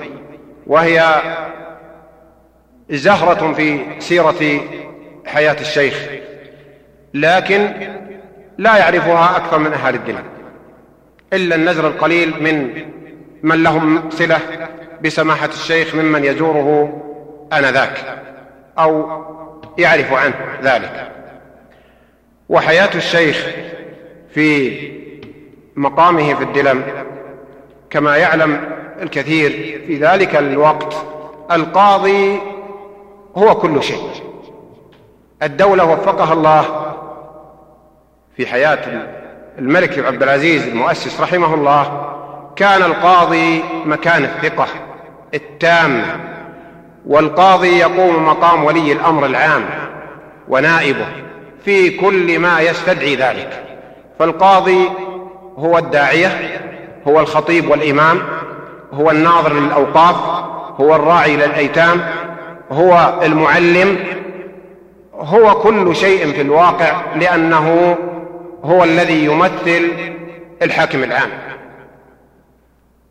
وهي 0.67 1.21
زهرة 2.89 3.53
في 3.53 3.85
سيرة 3.99 4.61
حياة 5.25 5.61
الشيخ 5.61 6.09
لكن 7.13 7.69
لا 8.57 8.77
يعرفها 8.77 9.38
أكثر 9.38 9.57
من 9.57 9.73
أهل 9.73 9.95
الدين 9.95 10.19
إلا 11.33 11.55
النزر 11.55 11.88
القليل 11.88 12.43
من 12.43 12.85
من 13.43 13.63
لهم 13.63 14.09
صلة 14.09 14.39
بسماحة 15.03 15.47
الشيخ 15.47 15.95
ممن 15.95 16.23
يزوره 16.23 17.01
آنذاك 17.53 18.21
أو 18.79 19.23
يعرف 19.77 20.13
عنه 20.13 20.35
ذلك. 20.63 21.11
وحياة 22.49 22.89
الشيخ 22.95 23.47
في 24.34 24.77
مقامه 25.75 26.34
في 26.34 26.43
الدلم. 26.43 26.84
كما 27.89 28.17
يعلم 28.17 28.62
الكثير 29.01 29.51
في 29.88 29.97
ذلك 29.97 30.36
الوقت 30.36 30.95
القاضي 31.51 32.39
هو 33.36 33.55
كل 33.55 33.84
شيء. 33.84 34.10
الدولة 35.43 35.86
وفقها 35.86 36.34
الله 36.34 36.95
في 38.38 38.47
حياة 38.47 39.08
الملك 39.60 39.99
عبد 39.99 40.23
العزيز 40.23 40.67
المؤسس 40.67 41.21
رحمه 41.21 41.53
الله. 41.53 42.12
كان 42.55 42.81
القاضي 42.81 43.63
مكان 43.86 44.23
الثقة 44.23 44.67
التامة 45.34 46.19
والقاضي 47.05 47.77
يقوم 47.77 48.25
مقام 48.25 48.63
ولي 48.63 48.91
الأمر 48.91 49.25
العام 49.25 49.65
ونائبه. 50.47 51.08
في 51.65 51.89
كل 51.89 52.39
ما 52.39 52.62
يستدعي 52.62 53.15
ذلك. 53.15 53.63
فالقاضي 54.19 54.89
هو 55.58 55.78
الداعية 55.78 56.62
هو 57.08 57.19
الخطيب 57.19 57.69
والإمام 57.69 58.21
هو 58.93 59.12
الناظر 59.12 59.54
للأوقاف 59.54 60.15
هو 60.82 60.95
الراعي 60.95 61.36
للأيتام 61.36 62.01
هو 62.71 63.19
المعلم 63.23 63.97
هو 65.13 65.54
كل 65.54 65.95
شيء 65.95 66.32
في 66.32 66.41
الواقع 66.41 67.01
لأنه 67.15 67.97
هو 68.63 68.84
الذي 68.84 69.25
يمثل 69.25 69.91
الحاكم 70.62 71.04
العام. 71.04 71.30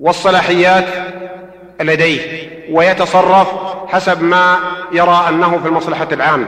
والصلاحيات 0.00 0.84
لديه 1.80 2.20
ويتصرف 2.70 3.48
حسب 3.88 4.22
ما 4.22 4.56
يرى 4.92 5.24
أنه 5.28 5.58
في 5.58 5.68
المصلحة 5.68 6.08
العامة 6.12 6.46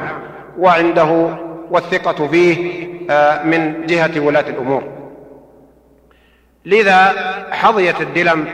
وعنده 0.59 1.29
والثقة 1.71 2.29
فيه 2.29 2.87
آه، 3.11 3.43
من 3.43 3.87
جهة 3.87 4.21
ولاة 4.21 4.45
الأمور. 4.49 4.83
لذا 6.65 7.13
حظيت 7.51 8.01
الدلم 8.01 8.47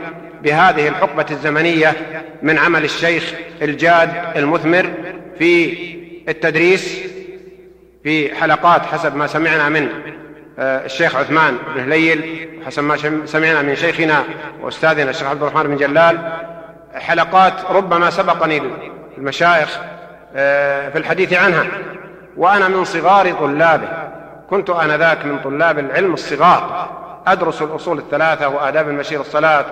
بهذه 0.43 0.87
الحقبة 0.87 1.25
الزمنية 1.31 1.93
من 2.41 2.57
عمل 2.57 2.83
الشيخ 2.83 3.33
الجاد 3.61 4.09
المثمر 4.35 4.93
في 5.39 5.77
التدريس 6.29 6.99
في 8.03 8.35
حلقات 8.35 8.81
حسب 8.81 9.15
ما 9.15 9.27
سمعنا 9.27 9.69
من 9.69 9.89
آه، 10.59 10.85
الشيخ 10.85 11.15
عثمان 11.15 11.57
بن 11.75 11.81
هليل 11.81 12.49
حسب 12.65 12.83
ما 12.83 12.97
سمعنا 13.25 13.61
من 13.61 13.75
شيخنا 13.75 14.23
وأستاذنا 14.61 15.09
الشيخ 15.09 15.27
عبد 15.27 15.43
الرحمن 15.43 15.63
بن 15.63 15.77
جلال 15.77 16.33
حلقات 16.95 17.53
ربما 17.69 18.09
سبقني 18.09 18.61
المشايخ 19.17 19.79
آه، 20.35 20.89
في 20.89 20.97
الحديث 20.97 21.33
عنها. 21.33 21.65
وأنا 22.37 22.67
من 22.67 22.83
صغار 22.83 23.33
طلابه. 23.33 23.87
كنت 24.49 24.69
انذاك 24.69 25.25
من 25.25 25.39
طلاب 25.39 25.79
العلم 25.79 26.13
الصغار. 26.13 26.89
أدرس 27.27 27.61
الأصول 27.61 27.97
الثلاثة 27.97 28.47
وآداب 28.47 28.89
المشير 28.89 29.21
الصلاة 29.21 29.65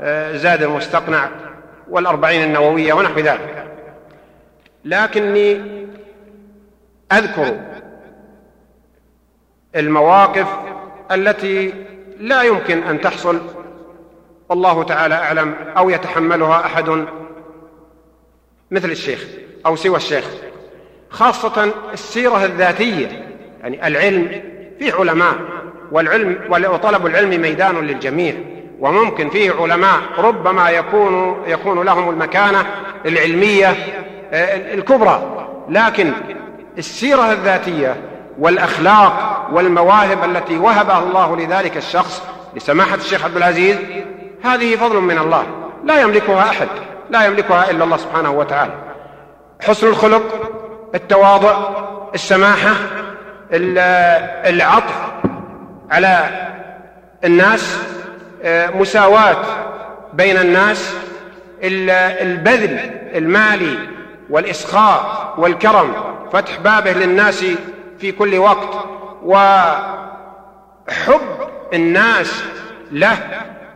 وزاد 0.00 0.62
المستقنع 0.62 1.28
والأربعين 1.90 2.42
النووية 2.42 2.92
ونحو 2.92 3.20
ذلك. 3.20 3.66
لكني 4.84 5.60
أذكر 7.12 7.60
المواقف 9.76 10.46
التي 11.12 11.74
لا 12.18 12.42
يمكن 12.42 12.82
أن 12.82 13.00
تحصل. 13.00 13.40
والله 14.48 14.82
تعالى 14.82 15.14
أعلم 15.14 15.54
أو 15.76 15.90
يتحملها 15.90 16.66
أحد 16.66 17.06
مثل 18.70 18.90
الشيخ 18.90 19.26
أو 19.66 19.76
سوى 19.76 19.96
الشيخ. 19.96 20.30
خاصة 21.12 21.72
السيرة 21.92 22.44
الذاتية. 22.44 23.08
يعني 23.60 23.86
العلم 23.86 24.42
فيه 24.78 24.92
علماء 24.94 25.34
والعلم 25.92 26.38
وطلب 26.48 27.06
العلم 27.06 27.40
ميدان 27.42 27.86
للجميع. 27.86 28.34
وممكن 28.80 29.30
فيه 29.30 29.52
علماء 29.60 29.98
ربما 30.18 30.70
يكون 30.70 31.42
يكون 31.46 31.82
لهم 31.82 32.10
المكانة 32.10 32.66
العلمية 33.06 33.68
آه، 34.32 34.74
الكبرى. 34.74 35.48
لكن 35.68 36.12
السيرة 36.78 37.32
الذاتية 37.32 37.96
والأخلاق 38.38 39.48
والمواهب 39.52 40.24
التي 40.24 40.58
وهبها 40.58 40.98
الله 40.98 41.36
لذلك 41.36 41.76
الشخص 41.76 42.22
لسماحة 42.56 42.94
الشيخ 42.94 43.24
عبد 43.24 43.36
العزيز 43.36 43.76
هذه 44.44 44.76
فضل 44.76 45.00
من 45.00 45.18
الله. 45.18 45.46
لا 45.84 46.00
يملكها 46.00 46.42
أحد 46.42 46.68
لا 47.10 47.26
يملكها 47.26 47.70
إلا 47.70 47.84
الله 47.84 47.96
سبحانه 47.96 48.30
وتعالى. 48.30 48.72
حسن 49.60 49.88
الخلق 49.88 50.22
التواضع 50.94 51.68
السماحة 52.14 52.74
العطف 54.46 54.94
على 55.90 56.28
الناس 57.24 57.78
آه، 58.42 58.70
مساواة 58.70 59.36
بين 60.12 60.36
الناس 60.36 60.94
البذل 61.62 62.78
المالي 63.14 63.78
والإسخاء 64.30 65.34
والكرم 65.38 65.94
فتح 66.32 66.58
بابه 66.58 66.92
للناس 66.92 67.44
في 67.98 68.12
كل 68.12 68.38
وقت 68.38 68.86
وحب 69.24 69.90
الناس 71.74 72.44
له 72.92 73.18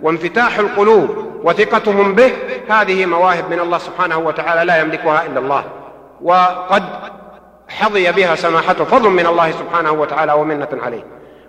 وانفتاح 0.03 0.59
القلوب 0.59 1.41
وثقتهم 1.45 2.15
به 2.15 2.33
هذه 2.71 3.07
مواهب 3.07 3.51
من 3.51 3.61
الله 3.61 3.79
سبحانه 3.79 4.19
وتعالى 4.19 4.65
لا 4.65 4.81
يملكها 4.81 5.27
إلا 5.27 5.41
الله. 5.41 5.65
وقد 6.23 6.83
حظي 7.69 8.13
بها 8.13 8.35
سماحته 8.35 8.85
فضل 8.85 9.11
من 9.11 9.27
الله 9.27 9.51
سبحانه 9.51 9.93
وتعالى 9.93 10.33
ومنة 10.33 10.69
عليه. 10.73 11.05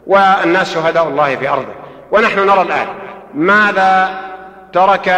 والناس 0.07 0.73
شهداء 0.73 1.07
الله 1.07 1.35
في 1.35 1.49
أرضه. 1.49 1.73
ونحن 2.11 2.39
نرى 2.39 2.61
الآن 2.61 2.87
ماذا 3.33 4.19
ترك 4.73 5.15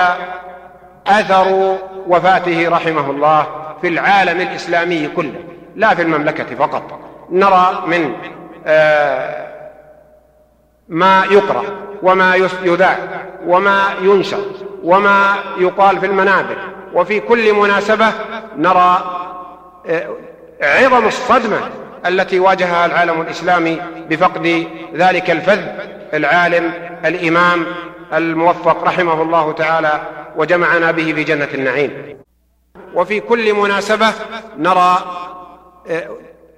أثر 1.08 1.78
وفاته 2.08 2.70
رحمه 2.70 3.10
الله 3.10 3.48
في 3.82 3.88
العالم 3.88 4.42
الإسلامي 4.42 5.08
كله. 5.08 5.44
لا 5.76 5.96
في 5.96 6.02
المملكة 6.02 6.56
فقط. 6.56 7.00
نرى 7.32 7.84
من 7.88 8.14
آه، 8.66 9.48
ما 10.90 11.24
يقرأ 11.32 11.64
وما 12.04 12.36
يذاع 12.64 12.98
وما 13.48 13.84
ينشر 14.02 14.42
وما 14.84 15.36
يقال 15.58 16.00
في 16.00 16.06
المنابر. 16.06 16.58
وفي 16.94 17.20
كل 17.20 17.54
مناسبة 17.54 18.14
نرى 18.58 19.20
عظم 20.62 21.08
الصدمة 21.08 21.70
التي 22.06 22.40
واجهها 22.40 22.86
العالم 22.86 23.22
الإسلامي 23.22 23.82
بفقد 24.10 24.68
ذلك 24.96 25.32
الفذ 25.32 25.62
العالم 26.14 26.74
الإمام 27.06 27.66
الموفق 28.14 28.84
رحمه 28.84 29.22
الله 29.22 29.52
تعالى 29.52 30.02
وجمعنا 30.36 30.92
به 30.92 31.14
في 31.14 31.24
جنة 31.24 31.48
النعيم. 31.54 32.18
وفي 32.94 33.20
كل 33.20 33.54
مناسبة 33.54 34.14
نرى 34.58 35.16
آه، 35.90 36.10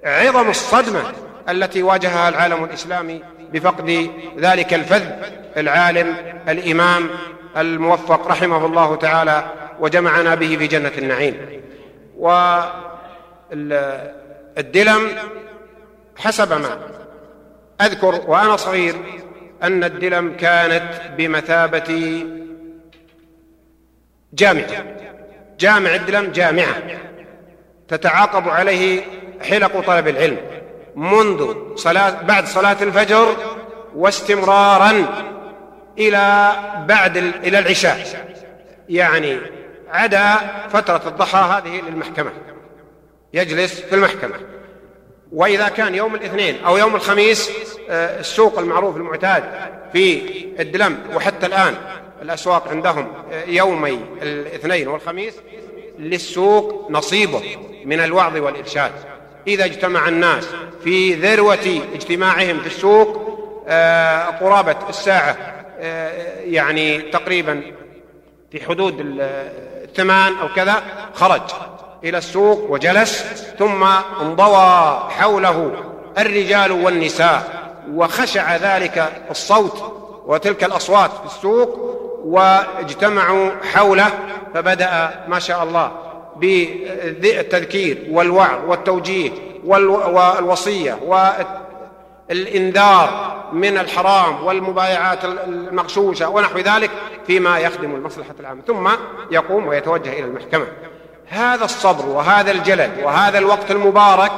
عظم 0.03 0.49
الصدمة 0.49 1.01
التي 1.49 1.83
واجهها 1.83 2.29
العالم 2.29 2.63
الإسلامي 2.63 3.23
بفقد 3.53 4.09
ذلك 4.37 4.73
الفذ 4.73 5.03
العالم 5.57 6.15
الإمام 6.49 7.09
الموفق 7.57 8.27
رحمه 8.27 8.65
الله 8.65 8.95
تعالى 8.95 9.43
وجمعنا 9.79 10.35
به 10.35 10.57
في 10.57 10.67
جنة 10.67 10.91
النعيم. 10.97 11.61
والدلم 13.51 15.09
حسب 16.17 16.53
ما 16.53 16.79
أذكر 17.81 18.21
وأنا 18.27 18.55
صغير 18.55 18.95
أن 19.63 19.83
الدلم 19.83 20.35
كانت 20.39 21.01
بمثابة 21.17 22.23
جامعة. 24.33 24.85
جامع 25.59 25.95
الدلم 25.95 26.31
جامعة. 26.31 26.75
تتعاقب 27.87 28.49
عليه 28.49 29.01
حلق 29.41 29.79
طلب 29.79 30.07
العلم. 30.07 30.37
منذ 30.95 31.55
صلاة 31.75 32.21
بعد 32.21 32.45
صلاة 32.45 32.77
الفجر 32.81 33.35
واستمرارا 33.95 35.05
إلى 35.97 36.51
بعد 36.87 37.17
إلى 37.17 37.59
العشاء. 37.59 37.97
يعني 38.89 39.37
عدا 39.89 40.35
فترة 40.69 41.01
الضحى 41.07 41.37
هذه 41.37 41.81
للمحكمة. 41.81 42.31
يجلس 43.33 43.81
في 43.81 43.95
المحكمة. 43.95 44.35
وإذا 45.31 45.67
كان 45.67 45.95
يوم 45.95 46.15
الاثنين 46.15 46.63
أو 46.63 46.77
يوم 46.77 46.95
الخميس 46.95 47.51
آه، 47.89 48.19
السوق 48.19 48.59
المعروف 48.59 48.97
المعتاد 48.97 49.43
في 49.93 50.21
الدلم 50.59 50.99
وحتى 51.15 51.45
الآن 51.45 51.75
الأسواق 52.21 52.67
عندهم 52.67 53.13
آه، 53.31 53.43
يومي 53.45 53.99
الاثنين 54.21 54.87
والخميس 54.87 55.33
للسوق 55.99 56.87
نصيبه 56.89 57.41
من 57.85 57.99
الوعظ 57.99 58.37
والإرشاد. 58.37 58.91
إذا 59.47 59.65
اجتمع 59.65 60.07
الناس 60.07 60.47
في 60.83 61.13
ذروة 61.13 61.81
اجتماعهم 61.93 62.59
في 62.59 62.67
السوق 62.67 63.31
آه، 63.67 64.25
قرابة 64.25 64.89
الساعة 64.89 65.37
يعني 66.43 67.01
تقريبا 67.01 67.61
في 68.51 68.65
حدود 68.65 68.95
الثمان 68.99 70.35
أو 70.35 70.47
كذا 70.55 70.83
خرج. 71.13 71.41
إلى 72.03 72.17
السوق 72.17 72.71
وجلس 72.71 73.23
ثم 73.59 73.83
انضوى 74.21 74.99
حوله 75.09 75.71
الرجال 76.17 76.71
والنساء 76.71 77.61
وخشع 77.93 78.55
ذلك 78.55 79.11
الصوت 79.31 79.93
وتلك 80.25 80.63
الأصوات 80.63 81.11
في 81.11 81.25
السوق 81.25 81.97
واجتمعوا 82.25 83.51
حوله 83.73 84.11
فبدأ 84.53 85.23
ما 85.27 85.39
شاء 85.39 85.63
الله 85.63 85.91
بالتذكير 86.35 88.07
والوعظ 88.09 88.59
والتوجيه 88.67 89.31
والوصية 89.65 90.97
والإنذار 92.29 93.41
من 93.53 93.77
الحرام 93.77 94.43
والمبايعات 94.43 95.25
المغشوشة 95.25 96.29
ونحو 96.29 96.59
ذلك 96.59 96.91
فيما 97.27 97.59
يخدم 97.59 97.95
المصلحة 97.95 98.35
العامة. 98.39 98.61
ثم 98.67 98.89
يقوم 99.31 99.67
ويتوجه 99.67 100.13
إلى 100.13 100.23
المحكمة. 100.23 100.67
هذا 101.31 101.65
الصبر 101.65 102.05
وهذا 102.05 102.51
الجلد 102.51 102.91
وهذا 103.03 103.37
الوقت 103.37 103.71
المبارك 103.71 104.31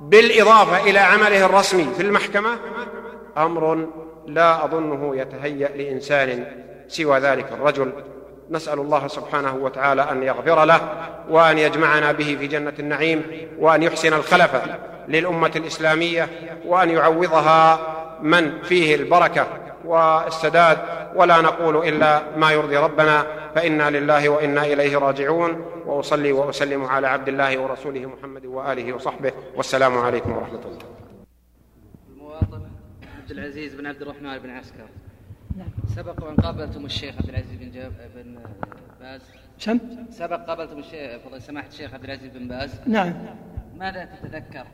بالإضافة 0.00 0.90
إلى 0.90 0.98
عمله 0.98 1.46
الرسمي 1.46 1.94
في 1.96 2.02
المحكمة 2.02 2.50
أمر 3.36 3.88
لا 4.26 4.64
أظنه 4.64 5.16
يتهيأ 5.16 5.68
لإنسان 5.68 6.44
سوى 6.88 7.18
ذلك 7.18 7.52
الرجل. 7.52 7.92
نسأل 8.50 8.78
الله 8.78 9.08
سبحانه 9.08 9.54
وتعالى 9.54 10.02
أن 10.02 10.22
يغفر 10.22 10.64
له 10.64 10.80
وأن 11.30 11.58
يجمعنا 11.58 12.12
به 12.12 12.36
في 12.40 12.46
جنة 12.46 12.72
النعيم 12.78 13.48
وأن 13.58 13.82
يحسن 13.82 14.12
الخلف 14.12 14.50
للأمة 15.08 15.52
الإسلامية 15.56 16.28
وأن 16.66 16.90
يعوضها 16.90 17.80
من 18.22 18.62
فيه 18.62 18.94
البركة. 18.94 19.46
والسداد 19.84 20.78
ولا 21.14 21.40
نقول 21.40 21.88
إلا 21.88 22.36
ما 22.36 22.52
يرضي 22.52 22.76
ربنا 22.76 23.26
فإنا 23.54 23.90
لله 23.90 24.28
وإنا 24.28 24.62
إليه 24.64 24.98
راجعون. 24.98 25.64
وأصلي 25.86 26.32
وأسلم 26.32 26.84
على 26.84 27.06
عبد 27.06 27.28
الله 27.28 27.58
ورسوله 27.58 28.06
محمد 28.06 28.46
وآله 28.46 28.92
وصحبه. 28.92 29.32
والسلام 29.56 29.98
عليكم 29.98 30.32
ورحمة 30.32 30.60
الله. 30.60 30.78
المواطن 32.08 32.62
عبد 33.18 33.30
العزيز 33.30 33.74
بن 33.74 33.86
عبد 33.86 34.02
الرحمن 34.02 34.38
بن 34.38 34.50
عسكر. 34.50 34.88
نعم. 35.56 35.68
سبق 35.96 36.24
وان 36.24 36.36
قابلتم 36.36 36.84
الشيخ 36.84 37.14
عبد 37.18 37.28
العزيز 37.28 37.58
بن 37.60 37.70
جاب 37.70 37.92
بن 38.14 38.38
باز؟ 39.00 39.20
سم 39.58 39.78
سبق 40.10 40.46
قابلتم 40.46 40.78
الشيخ 40.78 41.20
سماحة 41.38 41.68
الشيخ 41.68 41.94
عبد 41.94 42.04
العزيز 42.04 42.36
بن 42.36 42.48
باز؟ 42.48 42.80
نعم. 42.86 43.14
ماذا 43.76 44.04
تتذكر؟ 44.04 44.66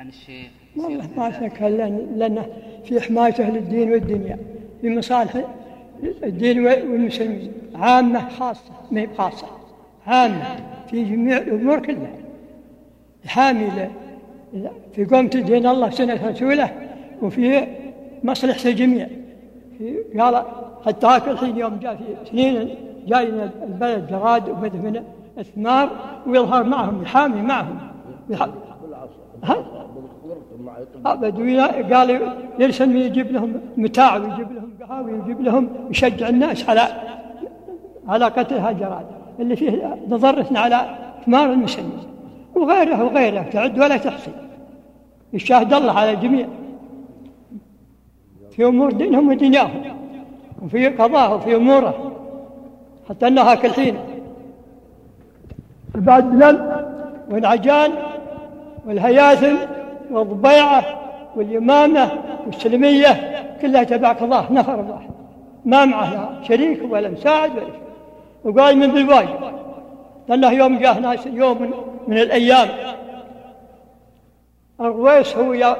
عن 0.00 0.08
الشيخ 0.08 0.50
والله 0.76 1.08
ما 1.16 1.28
اتذكر 1.28 1.68
لأنه 2.16 2.46
في 2.84 3.00
حمايته 3.00 3.50
للدين 3.50 3.92
والدنيا 3.92 4.38
في 4.80 4.96
مصالح 4.96 5.44
الدين 6.24 6.66
والمسلمين 6.66 7.52
عامة 7.74 8.28
خاصة 8.28 8.72
ما 8.90 9.00
هي 9.00 9.08
خاصة 9.18 9.46
عامة 10.06 10.56
في 10.90 11.04
جميع 11.04 11.36
الأمور 11.36 11.78
كلها. 11.78 12.12
حامي 13.26 13.70
في 14.92 15.04
قومة 15.04 15.28
دين 15.28 15.66
الله 15.66 15.90
سنة 15.90 16.28
رسوله 16.28 16.70
وفي 17.22 17.66
مصلحة 18.24 18.68
الجميع. 18.68 19.08
قال 20.18 20.44
حتى 20.86 21.16
الحين 21.16 21.56
يوم 21.56 21.76
جاء 21.76 21.96
في 21.96 22.30
سنين 22.30 22.74
جاينا 23.06 23.50
البلد 23.62 24.06
جراد 24.10 24.48
وبدأ 24.48 24.78
من 24.78 25.04
الثمار 25.38 25.90
ويظهر 26.26 26.64
معهم 26.64 27.02
يحامي 27.02 27.42
معهم. 27.42 27.78
بدوي 31.04 31.60
قال 31.60 32.20
يرسل 32.58 32.96
يجيب 32.96 33.32
لهم 33.32 33.60
متاع 33.76 34.16
ويجيب 34.16 34.52
لهم 34.52 34.70
قهاوي 34.80 35.12
ويجيب 35.12 35.40
لهم 35.40 35.68
يشجع 35.90 36.28
الناس 36.28 36.68
على 36.68 36.88
على 38.08 38.24
قتل 38.24 38.54
هالجراد 38.54 39.06
اللي 39.40 39.56
فيه 39.56 39.98
مضرتنا 40.08 40.60
على 40.60 40.98
ثمار 41.26 41.52
المسلمين. 41.52 41.98
وغيره 42.54 43.04
وغيره 43.04 43.42
تعد 43.42 43.78
ولا 43.78 43.96
تحصي. 43.96 44.30
يشاهد 45.32 45.74
الله 45.74 45.98
على 45.98 46.12
الجميع. 46.12 46.46
في 48.50 48.64
أمور 48.64 48.92
دينهم 48.92 49.28
ودنياهم. 49.28 49.82
وفي 50.62 50.88
قضاه 50.88 51.34
وفي 51.34 51.56
أموره. 51.56 52.12
حتى 53.08 53.26
أنها 53.26 53.54
كل 53.54 53.70
حين 53.70 53.96
بعد 55.94 56.30
بلال 56.30 56.86
والعجان 57.30 57.90
والهياثم 58.86 59.56
والضبيعة 60.10 60.84
واليمامة 61.36 62.10
والسلمية 62.46 63.40
كلها 63.60 63.84
تبع 63.84 64.12
قضاء 64.12 64.52
نفر 64.52 64.76
واحد 64.76 65.10
ما 65.64 65.84
معه 65.84 66.14
لا 66.14 66.44
شريك 66.48 66.80
ولا 66.90 67.08
مساعد 67.08 67.50
ولا 67.50 67.60
شيء. 67.60 67.80
وقال 68.44 68.76
من 68.76 68.86
بالواجب 68.86 69.28
لأنه 70.28 70.50
يوم 70.50 70.78
جاه 70.78 70.98
ناس 70.98 71.26
يوم 71.26 71.62
من, 71.62 71.70
من 72.08 72.18
الأيام. 72.18 72.68
الرويس 74.80 75.36
هو 75.36 75.76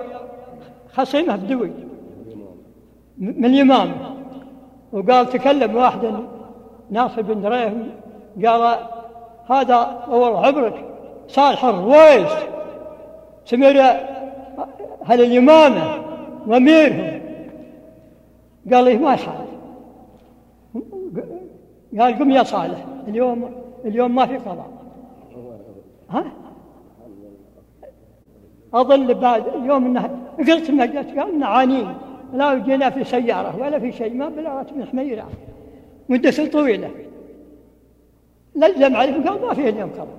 خصيمة 0.92 1.36
بدوي 1.36 1.70
من 3.18 3.44
اليمامة. 3.44 3.94
وقال 4.92 5.26
تكلم 5.26 5.76
واحد 5.76 6.14
ناصر 6.90 7.22
بن 7.22 7.40
دريه 7.40 7.74
قال 8.46 8.78
هذا 9.50 10.04
أول 10.08 10.44
عبرك 10.46 10.84
صالح 11.28 11.64
الرويس. 11.64 12.32
سمر 13.44 13.94
هل 15.04 15.20
الإمامة 15.20 16.04
وأميرهم؟ 16.46 17.20
قال 18.72 18.84
لي 18.84 18.98
ما 18.98 19.16
صالح 19.16 19.50
قال 22.00 22.18
قم 22.18 22.30
يا 22.30 22.42
صالح 22.42 22.86
اليوم 23.08 23.50
اليوم 23.84 24.14
ما 24.14 24.26
في 24.26 24.36
قضاء. 24.36 24.70
ها؟ 26.10 26.24
أظل 28.74 29.14
بعد 29.14 29.44
يوم 29.64 29.86
إنه 29.86 30.18
قلت 30.38 30.70
ما 30.70 30.86
جت 30.86 31.18
قال 31.18 31.38
نعانين 31.38 31.94
لا 32.32 32.58
جينا 32.58 32.90
في 32.90 33.04
سيارة 33.04 33.60
ولا 33.60 33.78
في 33.78 33.92
شيء 33.92 34.14
ما 34.14 34.28
بلغت 34.28 34.72
من 34.72 34.84
حميرة 34.84 35.28
مدة 36.08 36.46
طويلة. 36.52 36.90
لزم 38.54 38.96
عليهم 38.96 39.28
قال 39.28 39.42
ما 39.42 39.54
فيه 39.54 39.68
اليوم 39.68 39.90
قضاء. 39.90 40.18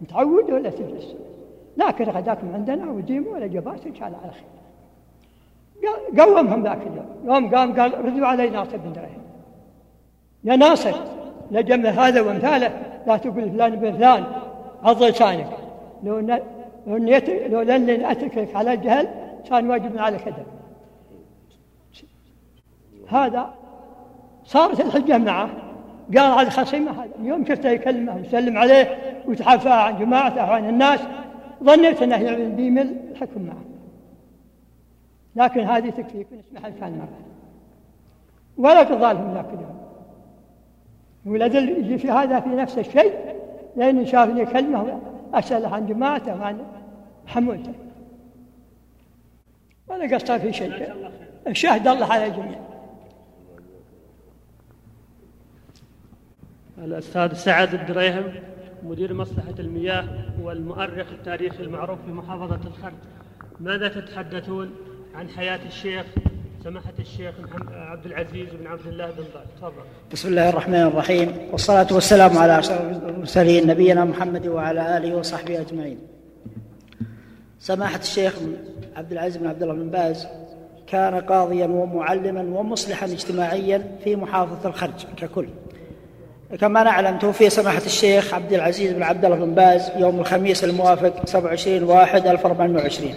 متعود 0.00 0.50
ولا 0.50 0.70
تجلس؟ 0.70 1.14
لكن 1.80 2.04
غداكم 2.04 2.54
عندنا 2.54 2.90
وديموا 2.90 3.32
ولا 3.32 3.46
جبات 3.46 3.86
إن 3.86 3.94
شاء 3.94 4.08
الله 4.08 4.18
على 4.22 4.32
خير. 4.32 4.50
قومهم 6.24 6.62
ذاك 6.62 6.78
اليوم. 6.78 7.06
يوم 7.24 7.54
قام 7.54 7.80
قال 7.80 8.04
ردوا 8.04 8.26
علي 8.26 8.50
ناصر 8.50 8.76
بن 8.76 8.92
درهم. 8.92 9.22
يا 10.44 10.56
ناصر 10.56 10.94
لجمع 11.50 11.88
هذا 11.88 12.20
وامثاله 12.20 12.70
لا 13.06 13.16
تقول 13.16 13.50
فلان 13.50 13.76
بن 13.76 13.92
فلان. 13.92 14.24
عض 14.82 15.02
لسانك. 15.02 15.46
لو 16.02 16.20
ن... 16.20 16.40
لو 16.86 16.96
نيت 16.96 17.30
لو 17.52 17.60
لن 17.60 18.04
أتركك 18.04 18.56
على 18.56 18.72
الجهل 18.72 19.08
كان 19.50 19.70
واجب 19.70 19.98
على 19.98 20.18
كذا. 20.18 20.44
هذا 23.08 23.54
صارت 24.44 24.80
الحجة 24.80 25.18
معه. 25.18 25.50
قال 26.16 26.32
على 26.32 26.46
الخصيمه 26.46 26.90
هذا. 26.90 27.10
اليوم 27.20 27.44
شفته 27.44 27.68
يكلمه 27.68 28.16
ويسلم 28.16 28.58
عليه 28.58 28.96
ويتحافى 29.26 29.70
عن 29.70 29.98
جماعته 29.98 30.50
وعن 30.50 30.68
الناس. 30.68 31.00
ظنيت 31.64 32.02
انه 32.02 32.16
يعمل 32.16 32.50
بيمل 32.50 32.96
الحكم 33.10 33.42
معه. 33.42 33.64
لكن 35.36 35.60
هذه 35.60 35.90
تكفيك 35.90 36.26
ونسمح 36.32 36.68
كان 36.68 36.98
معه 36.98 37.08
ولا 38.58 38.82
تظالهم 38.82 39.34
ذاك 39.34 39.46
اليوم 39.46 39.80
والأدل 41.26 41.68
يجي 41.68 41.98
في 41.98 42.10
هذا 42.10 42.40
في 42.40 42.48
نفس 42.48 42.78
الشيء 42.78 43.14
لأن 43.76 44.06
شافني 44.06 44.46
كلمة 44.46 45.00
أسأله 45.34 45.74
عن 45.74 45.86
جماعته 45.86 46.40
وعن 46.40 46.58
حمولته 47.26 47.72
ولا 49.88 50.16
قصر 50.16 50.38
في 50.38 50.52
شيء. 50.52 50.94
شهد 51.52 51.88
الله 51.88 52.12
على 52.12 52.26
الجميع. 52.26 52.58
الأستاذ 56.78 57.34
سعد 57.34 57.74
الدريهم. 57.74 58.24
مدير 58.82 59.14
مصلحة 59.14 59.54
المياه 59.58 60.04
والمؤرخ 60.42 61.06
التاريخي 61.12 61.62
المعروف 61.62 61.98
في 62.06 62.12
محافظة 62.12 62.60
الخرج 62.66 62.92
ماذا 63.60 63.88
تتحدثون 63.88 64.70
عن 65.14 65.28
حياة 65.28 65.60
الشيخ 65.66 66.06
سماحة 66.64 66.92
الشيخ 66.98 67.34
عبد 67.70 68.06
العزيز 68.06 68.48
بن 68.60 68.66
عبد 68.66 68.86
الله 68.86 69.06
بن 69.06 69.16
باز؟ 69.16 69.46
تفضل. 69.56 69.82
بسم 70.12 70.28
الله 70.28 70.48
الرحمن 70.48 70.74
الرحيم. 70.74 71.36
والصلاة 71.52 71.86
والسلام 71.90 72.38
على 72.38 72.58
أشرف 72.58 72.80
المرسلين 72.80 73.66
نبينا 73.66 74.04
محمد 74.04 74.46
وعلى 74.46 74.96
آله 74.96 75.16
وصحبه 75.16 75.60
أجمعين. 75.60 75.98
سماحة 77.58 77.98
الشيخ 77.98 78.34
عبد 78.96 79.12
العزيز 79.12 79.36
بن 79.36 79.46
عبد 79.46 79.62
الله 79.62 79.74
بن 79.74 79.90
باز 79.90 80.26
كان 80.86 81.14
قاضيا 81.14 81.66
ومعلما 81.66 82.40
ومصلحا 82.40 83.06
اجتماعيا 83.06 83.98
في 84.04 84.16
محافظة 84.16 84.68
الخرج 84.68 85.06
ككل. 85.16 85.46
كما 86.58 86.82
نعلم 86.82 87.18
توفي 87.18 87.50
سماحة 87.50 87.82
الشيخ 87.86 88.34
عبد 88.34 88.52
العزيز 88.52 88.92
بن 88.92 89.02
عبد 89.02 89.24
الله 89.24 89.36
بن 89.36 89.54
باز 89.54 89.90
يوم 89.96 90.20
الخميس 90.20 90.64
الموافق 90.64 91.12
27 91.24 91.82
واحد 91.82 92.26
1420 92.26 93.14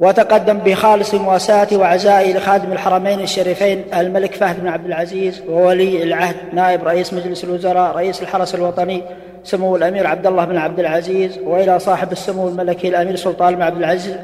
وتقدم 0.00 0.58
بخالص 0.58 1.14
مواساته 1.14 1.76
وعزائي 1.76 2.32
لخادم 2.32 2.72
الحرمين 2.72 3.20
الشريفين 3.20 3.84
الملك 3.94 4.34
فهد 4.34 4.60
بن 4.60 4.68
عبد 4.68 4.86
العزيز 4.86 5.42
وولي 5.48 6.02
العهد 6.02 6.36
نائب 6.52 6.84
رئيس 6.84 7.12
مجلس 7.12 7.44
الوزراء 7.44 7.96
رئيس 7.96 8.22
الحرس 8.22 8.54
الوطني 8.54 9.02
سمو 9.44 9.76
الأمير 9.76 10.06
عبد 10.06 10.26
الله 10.26 10.44
بن 10.44 10.56
عبد 10.56 10.80
العزيز 10.80 11.38
وإلى 11.38 11.78
صاحب 11.78 12.12
السمو 12.12 12.48
الملكي 12.48 12.88
الأمير 12.88 13.16
سلطان 13.16 13.54
بن 13.54 13.62
عبد 13.62 13.76
العزيز 13.76 14.16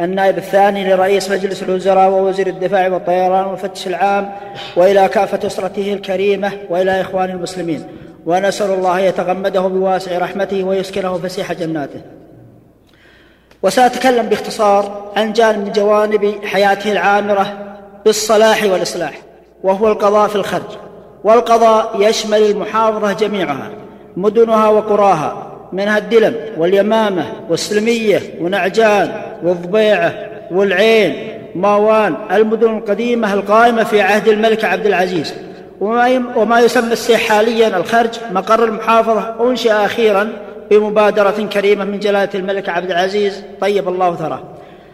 النائب 0.00 0.38
الثاني 0.38 0.94
لرئيس 0.94 1.30
مجلس 1.30 1.62
الوزراء 1.62 2.10
ووزير 2.10 2.46
الدفاع 2.46 2.88
والطيران 2.88 3.44
والفتش 3.44 3.86
العام 3.86 4.32
وإلى 4.76 5.08
كافة 5.08 5.46
أسرته 5.46 5.92
الكريمة 5.92 6.52
وإلى 6.70 7.00
إخوان 7.00 7.30
المسلمين. 7.30 7.86
ونسأل 8.26 8.70
الله 8.70 9.00
يتغمده 9.00 9.60
بواسع 9.60 10.18
رحمته 10.18 10.64
ويسكنه 10.64 11.18
فسيح 11.18 11.52
جناته. 11.52 12.00
وسأتكلم 13.62 14.26
باختصار 14.26 15.12
عن 15.16 15.32
جانب 15.32 15.66
من 15.66 15.72
جوانب 15.72 16.34
حياته 16.44 16.92
العامرة 16.92 17.76
بالصلاح 18.04 18.64
والإصلاح 18.64 19.18
وهو 19.62 19.88
القضاء 19.88 20.28
في 20.28 20.36
الخرج. 20.36 20.78
والقضاء 21.24 21.96
يشمل 22.00 22.42
المحافظة 22.42 23.12
جميعها 23.12 23.70
مدنها 24.16 24.68
وقراها 24.68 25.53
منها 25.74 25.98
الدلم 25.98 26.34
واليمامة 26.58 27.24
والسلمية 27.50 28.20
ونعجان 28.40 29.22
والضبيعة 29.42 30.14
والعين 30.50 31.14
ماوان 31.54 32.14
المدن 32.32 32.76
القديمة 32.76 33.34
القائمة 33.34 33.84
في 33.84 34.00
عهد 34.00 34.28
الملك 34.28 34.64
عبد 34.64 34.86
العزيز. 34.86 35.34
وما 36.36 36.60
يسمى 36.60 36.92
السيح 36.92 37.28
حاليا 37.28 37.76
الخرج 37.76 38.10
مقر 38.32 38.64
المحافظة 38.64 39.50
أنشئ 39.50 39.72
أخيرا 39.72 40.28
بمبادرة 40.70 41.48
كريمة 41.52 41.84
من 41.84 41.98
جلالة 41.98 42.28
الملك 42.34 42.68
عبد 42.68 42.90
العزيز. 42.90 43.42
طيب 43.60 43.88
الله 43.88 44.16
ثراه. 44.16 44.40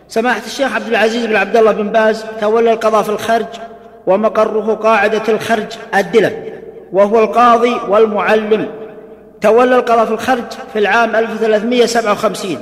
سماحة 0.08 0.42
الشيخ 0.46 0.74
عبد 0.74 0.86
العزيز 0.86 1.26
بن 1.26 1.36
عبد 1.36 1.56
الله 1.56 1.72
بن 1.72 1.88
باز 1.88 2.24
تولى 2.40 2.72
القضاء 2.72 3.02
في 3.02 3.08
الخرج 3.08 3.46
ومقره 4.06 4.74
قاعدة 4.74 5.22
الخرج 5.28 5.66
الدلم 5.94 6.32
وهو 6.92 7.18
القاضي 7.18 7.76
والمعلم. 7.88 8.66
تولى 9.40 9.76
القضاء 9.76 10.06
في 10.06 10.12
الخرج 10.12 10.44
في 10.72 10.78
العام 10.78 11.16
1357 11.16 12.58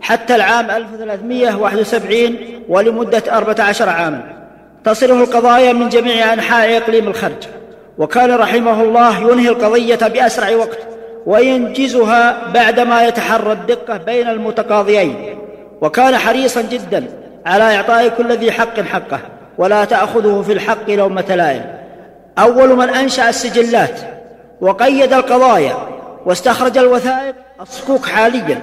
حتى 0.00 0.34
العام 0.34 0.70
1371 0.70 2.36
ولمدة 2.68 3.22
14 3.28 3.88
عاما. 3.88 4.22
تصله 4.84 5.22
القضايا 5.22 5.72
من 5.72 5.88
جميع 5.88 6.32
أنحاء 6.32 6.76
إقليم 6.76 7.08
الخرج. 7.08 7.46
وكان 7.98 8.30
رحمه 8.30 8.82
الله 8.82 9.32
ينهي 9.32 9.48
القضية 9.48 10.08
بأسرع 10.08 10.56
وقت 10.56 10.78
وينجزها 11.26 12.52
بعدما 12.54 13.06
يتحرى 13.06 13.52
الدقة 13.52 13.96
بين 13.96 14.28
المتقاضيين. 14.28 15.38
وكان 15.80 16.16
حريصا 16.16 16.62
جدا 16.62 17.04
على 17.46 17.76
إعطاء 17.76 18.08
كل 18.08 18.32
ذي 18.32 18.52
حق 18.52 18.80
حقه 18.80 19.20
ولا 19.58 19.84
تأخذه 19.84 20.42
في 20.46 20.52
الحق 20.52 20.90
لومة 20.90 21.34
لائم 21.34 21.64
أول 22.38 22.76
من 22.76 22.88
أنشأ 22.88 23.28
السجلات 23.28 24.00
وقيد 24.60 25.12
القضايا 25.12 25.76
واستخرج 26.26 26.78
الوثائق 26.78 27.34
الصكوك 27.60 28.06
حاليا 28.06 28.60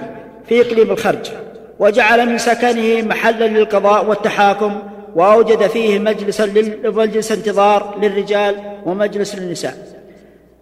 في 0.48 0.60
إقليم 0.60 0.90
الخرج 0.90 1.30
وجعل 1.78 2.28
من 2.28 2.38
سكنه 2.38 3.02
محلا 3.02 3.44
للقضاء 3.44 4.06
والتحاكم 4.06 4.82
وأوجد 5.14 5.66
فيه 5.66 5.98
مجلسا 5.98 6.46
مجلس 6.84 7.32
انتظار 7.32 7.98
للرجال 8.02 8.56
ومجلس 8.86 9.34
للنساء. 9.34 9.74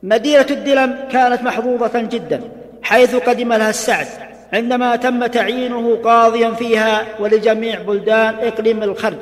مدينة 0.02 0.46
الدلم 0.50 0.98
كانت 1.12 1.42
محظوظة 1.42 2.00
جدا 2.00 2.40
حيث 2.82 3.16
قدم 3.16 3.52
لها 3.52 3.70
السعد 3.70 4.06
عندما 4.52 4.96
تم 4.96 5.26
تعيينه 5.26 5.96
قاضيا 6.04 6.50
فيها 6.50 7.04
ولجميع 7.20 7.82
بلدان 7.82 8.34
إقليم 8.34 8.82
الخرج 8.82 9.18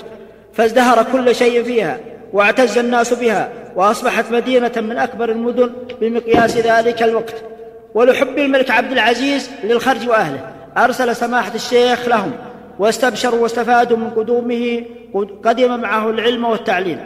فازدهر 0.53 1.07
كل 1.13 1.35
شيء 1.35 1.63
فيها 1.63 1.99
واعتز 2.33 2.79
الناس 2.79 3.15
بها 3.15 3.49
وأصبحت 3.77 4.33
مدينة 4.33 4.73
من 4.77 4.99
أكبر 4.99 5.31
المدن 5.31 5.73
بمقياس 6.01 6.57
ذلك 6.57 7.03
الوقت. 7.03 7.35
ولحب 7.97 8.39
الملك 8.39 8.71
عبد 8.71 8.93
العزيز 8.93 9.51
للخرج 9.65 10.09
وأهله. 10.09 10.41
أرسل 10.77 11.17
سماحة 11.17 11.55
الشيخ 11.55 12.09
لهم 12.09 12.33
واستبشروا 12.79 13.41
واستفادوا 13.41 13.97
من 13.97 14.11
قدومه 14.11 14.85
قدم 15.45 15.81
معه 15.81 16.11
العلم 16.11 16.45
والتعليم. 16.45 17.01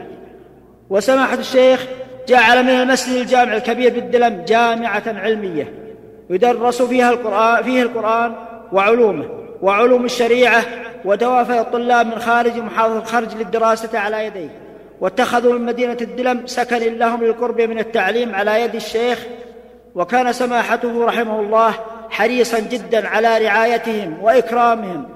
وسماحة 0.90 1.34
الشيخ 1.34 1.86
جعل 2.28 2.62
من 2.62 2.70
المسجد 2.70 3.16
الجامع 3.16 3.56
الكبير 3.56 3.94
بالدلم 3.94 4.44
جامعة 4.48 5.02
علمية. 5.06 5.72
يدرس 6.30 6.82
فيها 6.82 7.10
القرآن 7.10 7.62
فيه 7.62 7.82
القرآن 7.82 8.32
وعلومه 8.72 9.24
وعلوم 9.62 10.04
الشريعة 10.04 10.62
ودوافع 11.04 11.60
الطلاب 11.60 12.06
من 12.06 12.18
خارج 12.18 12.56
محافظة 12.56 12.98
الخرج 12.98 13.36
للدراسة 13.36 13.98
على 13.98 14.26
يديه. 14.26 14.50
واتخذوا 15.00 15.58
من 15.58 15.66
مدينة 15.66 15.96
الدلم 16.00 16.46
سكن 16.46 16.98
لهم 16.98 17.24
للقرب 17.24 17.60
من 17.60 17.78
التعليم 17.78 18.34
على 18.34 18.62
يد 18.62 18.74
الشيخ 18.74 19.26
وكان 19.94 20.32
سماحته 20.32 21.04
رحمه 21.04 21.40
الله 21.40 21.74
حريصا 22.10 22.58
جدا 22.58 23.08
على 23.08 23.38
رعايتهم 23.38 24.18
وإكرامهم 24.22 25.08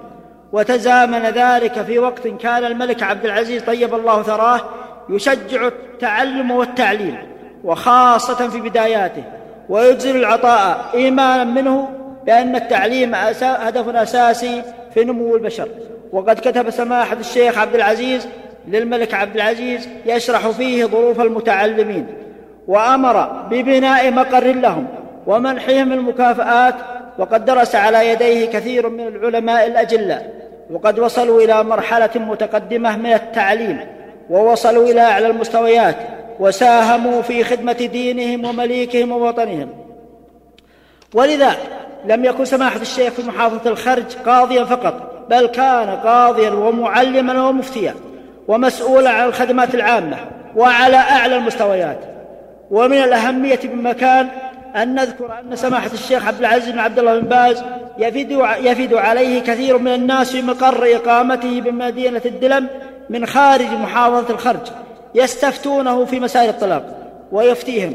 وتزامن 0.53 1.23
ذلك 1.23 1.83
في 1.83 1.99
وقت 1.99 2.29
كان 2.29 2.65
الملك 2.65 3.03
عبد 3.03 3.25
العزيز 3.25 3.63
طيب 3.63 3.95
الله 3.95 4.23
ثراه 4.23 4.61
يشجع 5.09 5.67
التعلم 5.67 6.51
والتعليم 6.51 7.19
وخاصة 7.65 8.49
في 8.49 8.61
بداياته 8.61 9.25
ويجزل 9.69 10.17
العطاء 10.17 10.91
إيمانا 10.95 11.45
منه 11.45 11.89
بأن 12.27 12.57
التعليم 12.57 13.15
هدف 13.43 13.89
أساسي 13.89 14.63
في 14.95 15.05
نمو 15.05 15.37
البشر. 15.37 15.69
وقد 16.13 16.39
كتب 16.39 16.71
سماحة 16.71 17.17
الشيخ 17.17 17.59
عبد 17.59 17.75
العزيز 17.75 18.29
للملك 18.69 19.15
عبد 19.15 19.35
العزيز 19.35 19.89
يشرح 20.07 20.49
فيه 20.49 20.85
ظروف 20.85 21.21
المتعلمين. 21.21 22.07
وأمر 22.69 23.47
ببناء 23.51 24.11
مقر 24.11 24.45
لهم 24.45 24.87
ومنحهم 25.27 25.93
المكافآت 25.93 26.75
وقد 27.19 27.45
درس 27.45 27.75
على 27.75 28.09
يديه 28.09 28.47
كثير 28.47 28.89
من 28.89 29.07
العلماء 29.07 29.67
الأجلاء 29.67 30.35
وقد 30.71 30.99
وصلوا 30.99 31.43
إلى 31.43 31.65
مرحلة 31.65 32.11
متقدمة 32.15 32.97
من 32.97 33.13
التعليم 33.13 33.81
ووصلوا 34.31 34.89
إلى 34.89 35.01
أعلى 35.01 35.27
المستويات 35.27 35.97
وساهموا 36.41 37.23
في 37.23 37.45
خدمة 37.45 37.73
دينهم 37.73 38.45
ومليكهم 38.45 39.13
ووطنهم. 39.13 39.69
ولذا 41.15 41.57
لم 42.05 42.25
يكن 42.25 42.45
سماحة 42.45 42.81
الشيخ 42.81 43.13
في 43.13 43.23
محافظة 43.23 43.71
الخرج 43.71 44.05
قاضيا 44.27 44.65
فقط 44.65 45.25
بل 45.31 45.47
كان 45.47 45.91
قاضيا 45.91 46.51
ومعلما 46.51 47.49
ومفتيا 47.49 47.95
ومسؤولا 48.49 49.11
عن 49.11 49.29
الخدمات 49.29 49.75
العامة 49.75 50.17
وعلى 50.57 50.97
أعلى 50.97 51.37
المستويات. 51.37 52.14
ومن 52.71 52.97
الأهمية 52.97 53.61
بمكان 53.65 54.29
أن 54.77 54.95
نذكر 54.95 55.39
أن 55.41 55.57
سماحة 55.57 55.91
الشيخ 55.93 56.27
عبد 56.27 56.39
العزيز 56.39 56.71
بن 56.71 56.79
عبد 56.79 56.99
الله 56.99 57.19
بن 57.19 57.29
باز 57.29 57.65
يفيد, 57.99 58.31
يفيد 58.61 58.95
عليه 58.95 59.41
كثير 59.41 59.79
من 59.79 59.95
الناس 59.95 60.31
في 60.31 60.43
مقر 60.43 60.97
إقامته 60.97 61.61
بمدينة 61.61 62.23
الدلم 62.27 62.69
من 63.11 63.27
خارج 63.27 63.67
محافظة 63.67 64.35
الخرج 64.35 64.67
يستفتونه 65.15 66.05
في 66.05 66.21
مسائل 66.21 66.49
الطلاق 66.49 66.85
ويفتيهم. 67.33 67.95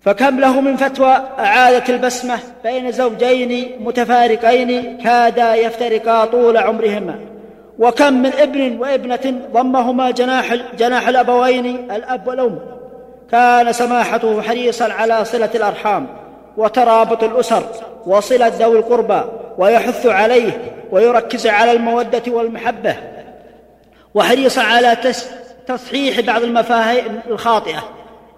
فكم 0.00 0.40
له 0.40 0.60
من 0.60 0.76
فتوى 0.76 1.16
أعادت 1.38 1.90
البسمة 1.90 2.38
بين 2.64 2.92
زوجين 2.92 3.70
متفارقين 3.80 4.98
كادا 4.98 5.54
يفترقا 5.54 6.24
طول 6.24 6.56
عمرهما. 6.56 7.14
وكم 7.78 8.12
من 8.12 8.32
ابن 8.32 8.78
وابنة 8.78 9.40
ضمهما 9.52 10.10
جناح 10.10 10.54
جناح 10.78 11.08
الأبوين 11.08 11.66
الأب 11.90 12.26
والأم. 12.26 12.58
كان 13.30 13.72
سماحته 13.72 14.42
حريصا 14.42 14.92
على 14.92 15.24
صلة 15.24 15.50
الأرحام 15.54 16.06
وترابط 16.56 17.24
الأسر 17.24 17.62
وصلة 18.06 18.52
ذوي 18.58 18.78
القربى 18.78 19.20
ويحث 19.58 20.06
عليه 20.06 20.74
ويركز 20.90 21.46
على 21.46 21.72
المودة 21.72 22.22
والمحبة 22.28 22.96
وحريصا 24.14 24.62
على 24.62 24.96
تصحيح 25.66 26.20
بعض 26.20 26.42
المفاهيم 26.42 27.20
الخاطئة. 27.30 27.84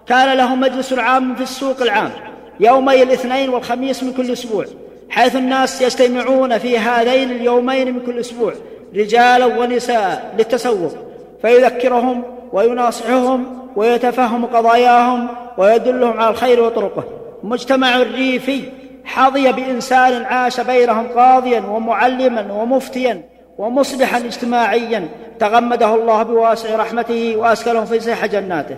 كان 0.07 0.37
له 0.37 0.55
مجلس 0.55 0.93
عام 0.93 1.35
في 1.35 1.43
السوق 1.43 1.81
العام 1.81 2.11
يومي 2.59 3.03
الاثنين 3.03 3.49
والخميس 3.49 4.03
من 4.03 4.13
كل 4.13 4.31
أسبوع 4.31 4.65
حيث 5.09 5.35
الناس 5.35 5.81
يجتمعون 5.81 6.57
في 6.57 6.77
هذين 6.77 7.31
اليومين 7.31 7.93
من 7.93 7.99
كل 8.05 8.19
أسبوع 8.19 8.53
رجالا 8.95 9.45
ونساء 9.45 10.33
للتسوق 10.37 10.93
فيذكرهم 11.41 12.23
ويناصحهم 12.53 13.60
ويتفهم 13.75 14.45
قضاياهم 14.45 15.27
ويدلهم 15.57 16.19
على 16.19 16.29
الخير 16.29 16.61
وطرقه. 16.63 17.03
مجتمع 17.43 17.97
ريفي 17.97 18.63
حظي 19.05 19.51
بإنسان 19.51 20.23
عاش 20.23 20.59
بينهم 20.61 21.07
قاضيا 21.07 21.59
ومعلما 21.59 22.53
ومفتيا 22.53 23.21
ومصلحا 23.57 24.17
اجتماعيا 24.17 25.07
تغمده 25.39 25.95
الله 25.95 26.23
بواسع 26.23 26.75
رحمته 26.75 27.35
وأسكنه 27.37 27.85
في 27.85 27.99
سيح 27.99 28.25
جناته. 28.25 28.77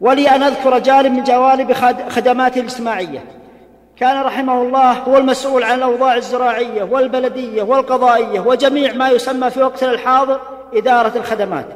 ولي 0.00 0.30
أن 0.30 0.42
أذكر 0.42 0.78
جانب 0.78 1.12
من 1.12 1.24
جوانب 1.24 1.72
خدماته 2.08 2.60
الاجتماعية. 2.60 3.24
كان 3.96 4.22
رحمه 4.22 4.62
الله 4.62 4.92
هو 4.92 5.16
المسؤول 5.18 5.62
عن 5.62 5.78
الأوضاع 5.78 6.16
الزراعية 6.16 6.82
والبلدية 6.82 7.62
والقضائية 7.62 8.40
وجميع 8.40 8.92
ما 8.92 9.10
يسمى 9.10 9.50
في 9.50 9.62
وقتنا 9.62 9.90
الحاضر 9.90 10.40
إدارة 10.74 11.12
الخدمات. 11.16 11.66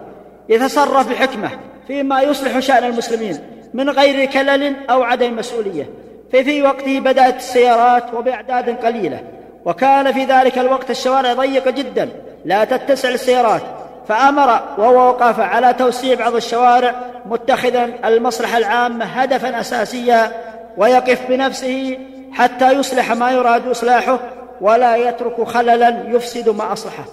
يتصرف 0.48 1.10
بحكمة 1.10 1.50
فيما 1.86 2.22
يصلح 2.22 2.58
شأن 2.58 2.84
المسلمين 2.84 3.38
من 3.74 3.90
غير 3.90 4.30
كلل 4.30 4.74
أو 4.90 5.02
عدم 5.02 5.36
مسؤولية. 5.36 5.90
ففي 6.32 6.62
وقته 6.62 7.00
بدأت 7.00 7.36
السيارات 7.36 8.14
وبأعداد 8.14 8.76
قليلة 8.84 9.20
وكان 9.64 10.12
في 10.12 10.24
ذلك 10.24 10.58
الوقت 10.58 10.90
الشوارع 10.90 11.32
ضيقة 11.32 11.70
جدا 11.70 12.08
لا 12.44 12.64
تتسع 12.64 13.08
السيارات. 13.08 13.62
فأمر 14.08 14.60
ووقف 14.78 15.40
على 15.40 15.74
توسيع 15.74 16.14
بعض 16.14 16.34
الشوارع 16.34 16.94
متخذا 17.26 17.84
المصلحة 18.04 18.58
العامة 18.58 19.04
هدفا 19.04 19.60
أساسيا 19.60 20.32
ويقف 20.76 21.28
بنفسه 21.28 21.98
حتى 22.32 22.72
يصلح 22.72 23.12
ما 23.12 23.30
يراد 23.30 23.68
إصلاحه 23.68 24.18
ولا 24.60 24.96
يترك 24.96 25.44
خللا 25.44 26.04
يفسد 26.08 26.48
ما 26.48 26.72
أصلحه. 26.72 27.04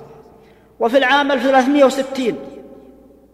وفي 0.80 0.98
العام 0.98 1.32
1360 1.32 2.36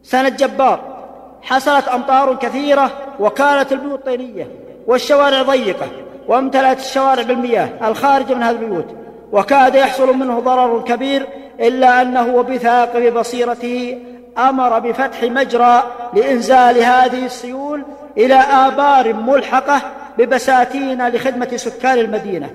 سنة 0.03 0.29
جبار 0.29 0.98
حصلت 1.41 1.87
أمطار 1.87 2.35
كثيرة 2.35 2.91
وكانت 3.19 3.71
البيوت 3.71 4.05
طينية 4.05 4.47
والشوارع 4.87 5.41
ضيقة 5.41 5.87
وامتلأت 6.27 6.79
الشوارع 6.79 7.23
بالمياه 7.23 7.69
الخارجة 7.83 8.33
من 8.33 8.43
هذه 8.43 8.55
البيوت 8.55 8.95
وكاد 9.31 9.75
يحصل 9.75 10.17
منه 10.17 10.39
ضرر 10.39 10.81
كبير 10.81 11.27
إلا 11.59 12.01
أنه 12.01 12.35
وبثاقب 12.35 13.13
بصيرته 13.13 13.97
أمر 14.37 14.79
بفتح 14.79 15.23
مجرى 15.23 15.83
لإنزال 16.13 16.77
هذه 16.77 17.25
السيول 17.25 17.83
إلى 18.17 18.35
آبار 18.35 19.13
ملحقة 19.13 19.81
ببساتين 20.17 21.07
لخدمة 21.07 21.57
سكان 21.57 21.97
المدينة. 21.97 22.49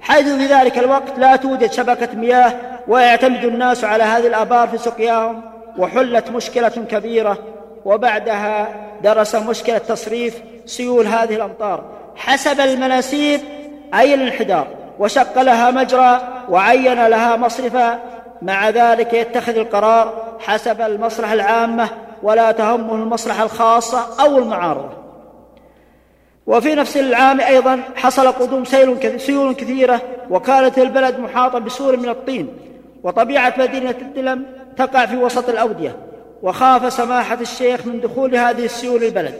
حيث 0.00 0.28
في 0.28 0.46
ذلك 0.46 0.78
الوقت 0.78 1.18
لا 1.18 1.36
توجد 1.36 1.72
شبكة 1.72 2.16
مياه 2.16 2.52
ويعتمد 2.88 3.44
الناس 3.44 3.84
على 3.84 4.04
هذه 4.04 4.26
الآبار 4.26 4.68
في 4.68 4.78
سقياهم 4.78 5.42
وحلت 5.78 6.30
مشكلة 6.30 6.68
كبيرة 6.68 7.38
وبعدها 7.84 8.68
درس 9.02 9.34
مشكلة 9.34 9.78
تصريف 9.78 10.42
سيول 10.66 11.06
هذه 11.06 11.36
الأمطار. 11.36 11.84
حسب 12.16 12.60
المناسيب 12.60 13.40
أي 13.94 14.14
الانحدار. 14.14 14.66
وشق 14.98 15.42
لها 15.42 15.70
مجرى 15.70 16.20
وعين 16.48 17.06
لها 17.06 17.36
مصرفا 17.36 18.00
مع 18.42 18.70
ذلك 18.70 19.12
يتخذ 19.12 19.56
القرار 19.56 20.36
حسب 20.40 20.80
المصلحة 20.80 21.32
العامة 21.32 21.88
ولا 22.22 22.52
تهمه 22.52 22.94
المصلحة 22.94 23.44
الخاصة 23.44 24.22
أو 24.24 24.38
المعارضة. 24.38 24.90
وفي 26.46 26.74
نفس 26.74 26.96
العام 26.96 27.40
أيضا 27.40 27.80
حصل 27.96 28.32
قدوم 28.32 28.64
سيل 28.64 29.20
سيول 29.20 29.54
كثيرة 29.54 30.00
وكانت 30.30 30.78
البلد 30.78 31.18
محاطة 31.18 31.58
بسور 31.58 31.96
من 31.96 32.08
الطين. 32.08 32.48
وطبيعة 33.02 33.54
مدينة 33.58 33.94
الدلم 34.02 34.46
تقع 34.76 35.06
في 35.06 35.16
وسط 35.16 35.48
الأودية. 35.48 35.96
وخاف 36.44 36.92
سماحة 36.92 37.38
الشيخ 37.40 37.86
من 37.86 38.00
دخول 38.00 38.36
هذه 38.36 38.64
السيول 38.64 39.04
البلد 39.04 39.34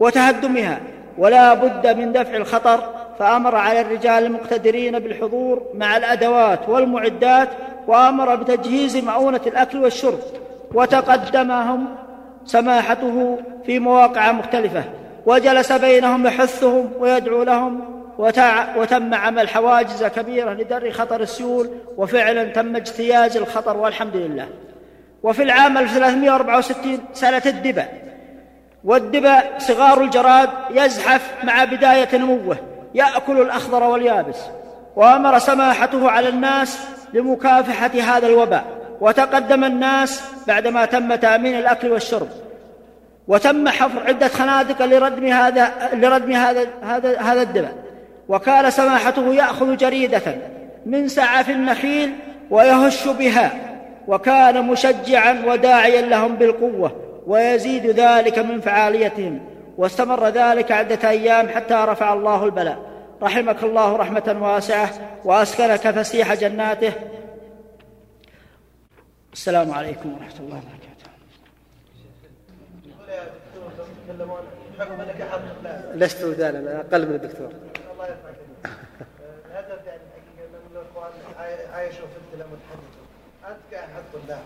وتهدمها 0.00 0.80
ولا 1.18 1.54
بد 1.54 1.86
من 1.96 2.12
دفع 2.12 2.36
الخطر 2.36 2.80
فأمر 3.18 3.54
على 3.54 3.80
الرجال 3.80 4.24
المقتدرين 4.26 4.98
بالحضور 4.98 5.62
مع 5.74 5.96
الأدوات 5.96 6.68
والمعدات 6.68 7.48
وأمر 7.86 8.34
بتجهيز 8.34 8.96
مؤونة 8.96 9.40
الأكل 9.46 9.78
والشرب 9.78 10.18
وتقدمهم 10.74 11.86
سماحته 12.44 13.38
في 13.66 13.78
مواقع 13.78 14.32
مختلفة 14.32 14.84
وجلس 15.26 15.72
بينهم 15.72 16.26
يحثهم 16.26 16.90
ويدعو 16.98 17.42
لهم 17.42 17.80
وتم 18.76 19.14
عمل 19.14 19.48
حواجز 19.48 20.04
كبيرة 20.04 20.52
لدرء 20.52 20.90
خطر 20.90 21.20
السيول 21.20 21.70
وفعلا 21.96 22.44
تم 22.44 22.76
اجتياز 22.76 23.36
الخطر 23.36 23.76
والحمد 23.76 24.16
لله. 24.16 24.48
وفي 25.22 25.42
العام 25.42 25.78
1364 25.78 26.98
سنة 27.12 27.42
الدبا 27.46 27.86
والدبا 28.84 29.58
صغار 29.58 30.00
الجراد 30.00 30.48
يزحف 30.70 31.30
مع 31.44 31.64
بداية 31.64 32.08
نموه 32.18 32.56
يأكل 32.94 33.40
الأخضر 33.40 33.82
واليابس 33.82 34.36
وأمر 34.96 35.38
سماحته 35.38 36.10
على 36.10 36.28
الناس 36.28 36.78
لمكافحة 37.12 37.90
هذا 38.16 38.26
الوباء 38.26 38.64
وتقدم 39.00 39.64
الناس 39.64 40.22
بعدما 40.46 40.84
تم 40.84 41.14
تأمين 41.14 41.58
الأكل 41.58 41.88
والشرب. 41.88 42.28
وتم 43.28 43.68
حفر 43.68 44.06
عدة 44.06 44.28
خنادق 44.28 44.84
لردم 44.84 45.26
هذا 45.26 45.72
لردم 45.92 46.32
هذا 46.32 46.66
هذا 46.82 47.20
هذا 47.20 47.42
الدبا. 47.42 47.72
وكان 48.28 48.70
سماحته 48.70 49.34
يأخذ 49.34 49.76
جريدة 49.76 50.36
من 50.86 51.08
سعف 51.08 51.50
النخيل 51.50 52.12
ويهش 52.50 53.08
بها. 53.08 53.50
وكان 54.08 54.66
مشجعا 54.66 55.42
وداعيا 55.46 56.02
لهم 56.02 56.36
بالقوة 56.36 56.96
ويزيد 57.26 57.86
ذلك 57.86 58.38
من 58.38 58.60
فعاليتهم. 58.60 59.40
واستمر 59.76 60.28
ذلك 60.28 60.72
عدة 60.72 61.10
أيام 61.10 61.48
حتى 61.48 61.74
رفع 61.74 62.12
الله 62.12 62.44
البلاء. 62.44 62.78
رحمك 63.22 63.62
الله 63.62 63.96
رحمة 63.96 64.38
واسعة 64.40 64.90
وأسكنك 65.24 65.90
فسيح 65.90 66.34
جناته. 66.34 66.92
السلام 69.32 69.70
عليكم 69.70 70.12
ورحمة 70.12 70.40
الله 70.40 70.56
وبركاته. 70.56 70.82
لست 75.94 76.40
أنا 76.40 76.80
أقل 76.80 77.08
من 77.08 77.14
الدكتور. 77.14 77.52
الله 77.92 78.06
يرفعك. 78.06 78.34
الهدف 79.50 79.86
يعني 79.86 80.00
الحقيقة 80.02 80.48
ان 80.48 80.76
الاخوان 80.76 81.12
عايشوا 81.74 82.06
في 82.06 82.34
الدلم 82.34 82.52
وتحدثوا 82.52 82.91
انت 83.52 83.60
كاحد 83.70 84.02
طلاب 84.12 84.42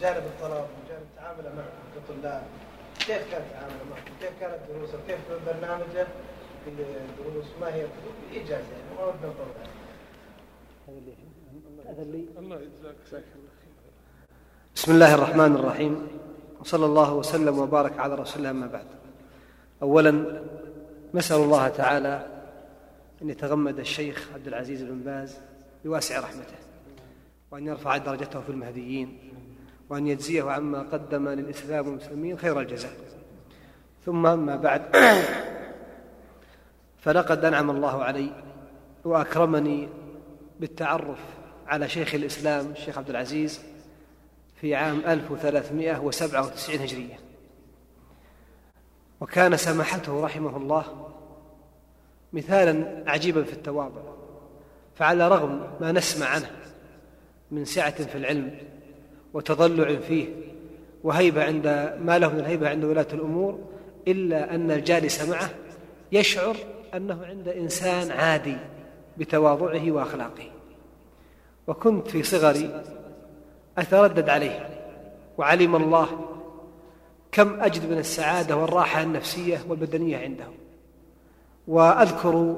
جانب 0.00 0.22
الطلب 0.26 0.66
وجانب 0.84 1.06
تعامله 1.16 1.54
معك 1.56 1.72
كطلاب 1.94 2.42
كيف 2.98 3.30
كان 3.30 3.42
تعامله 3.52 3.84
معك؟ 3.90 4.04
كيف 4.20 4.30
كانت 4.40 4.58
دروسه؟ 4.68 4.98
كيف 5.08 5.18
برنامجه 5.46 6.06
في 6.64 6.70
الدروس؟ 6.70 7.44
ما 7.60 7.74
هي 7.74 7.86
بإيجاز 8.30 8.50
يعني 8.50 8.98
ما 8.98 9.04
ودنا 9.04 9.28
نطول 9.28 9.46
هذا 11.88 12.02
اللي 12.02 12.26
الله 12.38 12.56
يجزاك 12.56 13.24
بسم 14.76 14.92
الله 14.92 15.14
الرحمن 15.14 15.54
الرحيم 15.54 16.08
وصلى 16.60 16.86
الله 16.86 17.14
وسلم 17.14 17.58
وبارك 17.58 17.98
على 17.98 18.14
رسول 18.14 18.38
الله 18.38 18.50
أما 18.50 18.66
بعد 18.66 18.86
اولا 19.82 20.42
نسأل 21.14 21.36
الله 21.36 21.68
تعالى 21.68 22.26
أن 23.22 23.30
يتغمد 23.30 23.78
الشيخ 23.78 24.28
عبد 24.34 24.46
العزيز 24.46 24.82
بن 24.82 24.98
باز 24.98 25.38
بواسع 25.84 26.20
رحمته 26.20 26.63
وأن 27.54 27.66
يرفع 27.66 27.96
درجته 27.96 28.40
في 28.40 28.48
المهديين 28.48 29.18
وأن 29.88 30.06
يجزيه 30.06 30.50
عما 30.50 30.82
قدم 30.92 31.28
للإسلام 31.28 31.86
والمسلمين 31.86 32.38
خير 32.38 32.60
الجزاء. 32.60 32.92
ثم 34.06 34.26
أما 34.26 34.56
بعد 34.56 34.82
فلقد 36.98 37.44
أنعم 37.44 37.70
الله 37.70 38.04
علي 38.04 38.30
وأكرمني 39.04 39.88
بالتعرف 40.60 41.18
على 41.66 41.88
شيخ 41.88 42.14
الإسلام 42.14 42.70
الشيخ 42.70 42.98
عبد 42.98 43.10
العزيز 43.10 43.60
في 44.60 44.74
عام 44.74 45.00
1397 45.06 46.80
هجرية. 46.80 47.18
وكان 49.20 49.56
سماحته 49.56 50.24
رحمه 50.24 50.56
الله 50.56 51.10
مثالا 52.32 53.04
عجيبا 53.10 53.44
في 53.44 53.52
التواضع 53.52 54.02
فعلى 54.96 55.28
رغم 55.28 55.70
ما 55.80 55.92
نسمع 55.92 56.26
عنه 56.26 56.63
من 57.54 57.64
سعة 57.64 58.04
في 58.04 58.18
العلم 58.18 58.50
وتضلع 59.34 59.96
فيه 59.96 60.28
وهيبة 61.04 61.44
عند 61.44 61.66
ما 62.00 62.18
له 62.18 62.32
من 62.32 62.40
الهيبة 62.40 62.68
عند 62.68 62.84
ولاة 62.84 63.06
الأمور 63.12 63.58
إلا 64.08 64.54
أن 64.54 64.70
الجالس 64.70 65.28
معه 65.28 65.50
يشعر 66.12 66.56
أنه 66.94 67.26
عند 67.26 67.48
إنسان 67.48 68.10
عادي 68.10 68.56
بتواضعه 69.18 69.90
وأخلاقه. 69.90 70.50
وكنت 71.66 72.08
في 72.08 72.22
صغري 72.22 72.82
أتردد 73.78 74.28
عليه 74.28 74.68
وعلم 75.38 75.76
الله 75.76 76.08
كم 77.32 77.60
أجد 77.60 77.90
من 77.90 77.98
السعادة 77.98 78.56
والراحة 78.56 79.02
النفسية 79.02 79.60
والبدنية 79.68 80.18
عنده. 80.18 80.46
وأذكر 81.68 82.56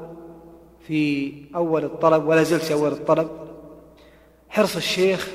في 0.86 1.32
أول 1.54 1.84
الطلب 1.84 2.26
ولا 2.26 2.42
زلت 2.42 2.62
في 2.62 2.74
أول 2.74 2.92
الطلب 2.92 3.28
حرص 4.56 4.76
الشيخ 4.76 5.28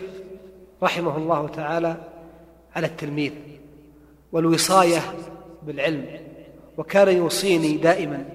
رحمه 0.83 1.17
الله 1.17 1.47
تعالى 1.47 1.95
على 2.75 2.87
التلميذ 2.87 3.31
والوصاية 4.31 4.99
بالعلم 5.63 6.05
وكان 6.77 7.17
يوصيني 7.17 7.77
دائما 7.77 8.25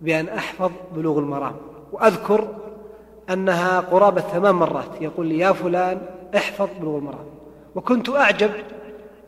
بأن 0.00 0.28
أحفظ 0.28 0.70
بلوغ 0.96 1.18
المرام. 1.18 1.56
وأذكر 1.92 2.48
أنها 3.30 3.80
قرابة 3.80 4.20
ثمان 4.20 4.54
مرات 4.54 4.88
يقول 5.00 5.26
لي 5.26 5.38
يا 5.38 5.52
فلان 5.52 6.00
احفظ 6.36 6.68
بلوغ 6.80 6.98
المرام. 6.98 7.26
وكنت 7.74 8.08
أعجب 8.08 8.50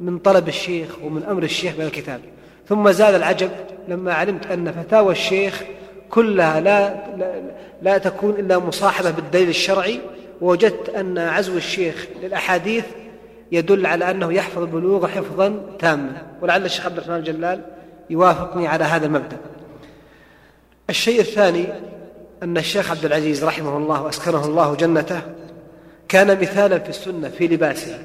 من 0.00 0.18
طلب 0.18 0.48
الشيخ 0.48 0.96
ومن 1.04 1.22
أمر 1.22 1.42
الشيخ 1.42 1.76
بالكتاب 1.76 2.20
ثم 2.66 2.90
زاد 2.90 3.14
العجب 3.14 3.50
لما 3.88 4.14
علمت 4.14 4.46
أن 4.46 4.72
فتاوى 4.72 5.12
الشيخ 5.12 5.62
كلها 6.10 6.60
لا, 6.60 7.06
لا, 7.16 7.42
لا 7.82 7.98
تكون 7.98 8.30
إلا 8.30 8.58
مصاحبة 8.58 9.10
بالدليل 9.10 9.48
الشرعي 9.48 10.00
ووجدت 10.40 10.88
أن 10.88 11.18
عزو 11.18 11.56
الشيخ 11.56 12.06
للأحاديث 12.22 12.84
يدل 13.52 13.86
على 13.86 14.10
أنه 14.10 14.32
يحفظ 14.32 14.58
البلوغ 14.58 15.06
حفظا 15.06 15.76
تاما. 15.78 16.22
ولعل 16.42 16.64
الشيخ 16.64 16.86
عبد 16.86 16.96
الرحمن 16.96 17.16
الجلال 17.16 17.64
يوافقني 18.10 18.68
على 18.68 18.84
هذا 18.84 19.06
المبدأ. 19.06 19.36
الشيء 20.90 21.20
الثاني 21.20 21.66
أن 22.42 22.56
الشيخ 22.56 22.90
عبد 22.90 23.04
العزيز 23.04 23.44
رحمه 23.44 23.76
الله 23.76 24.02
وأسكنه 24.02 24.44
الله 24.44 24.74
جنته 24.74 25.20
كان 26.08 26.40
مثالا 26.40 26.78
في 26.78 26.88
السنة 26.88 27.28
في 27.28 27.48
لباسه 27.48 27.98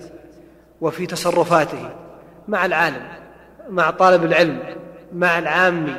وفي 0.82 1.06
تصرفاته 1.06 1.90
مع 2.48 2.66
العالم 2.66 3.08
مع 3.70 3.92
طالب 3.92 4.24
العلم 4.24 4.60
مع 5.14 5.40
العامي 5.40 5.96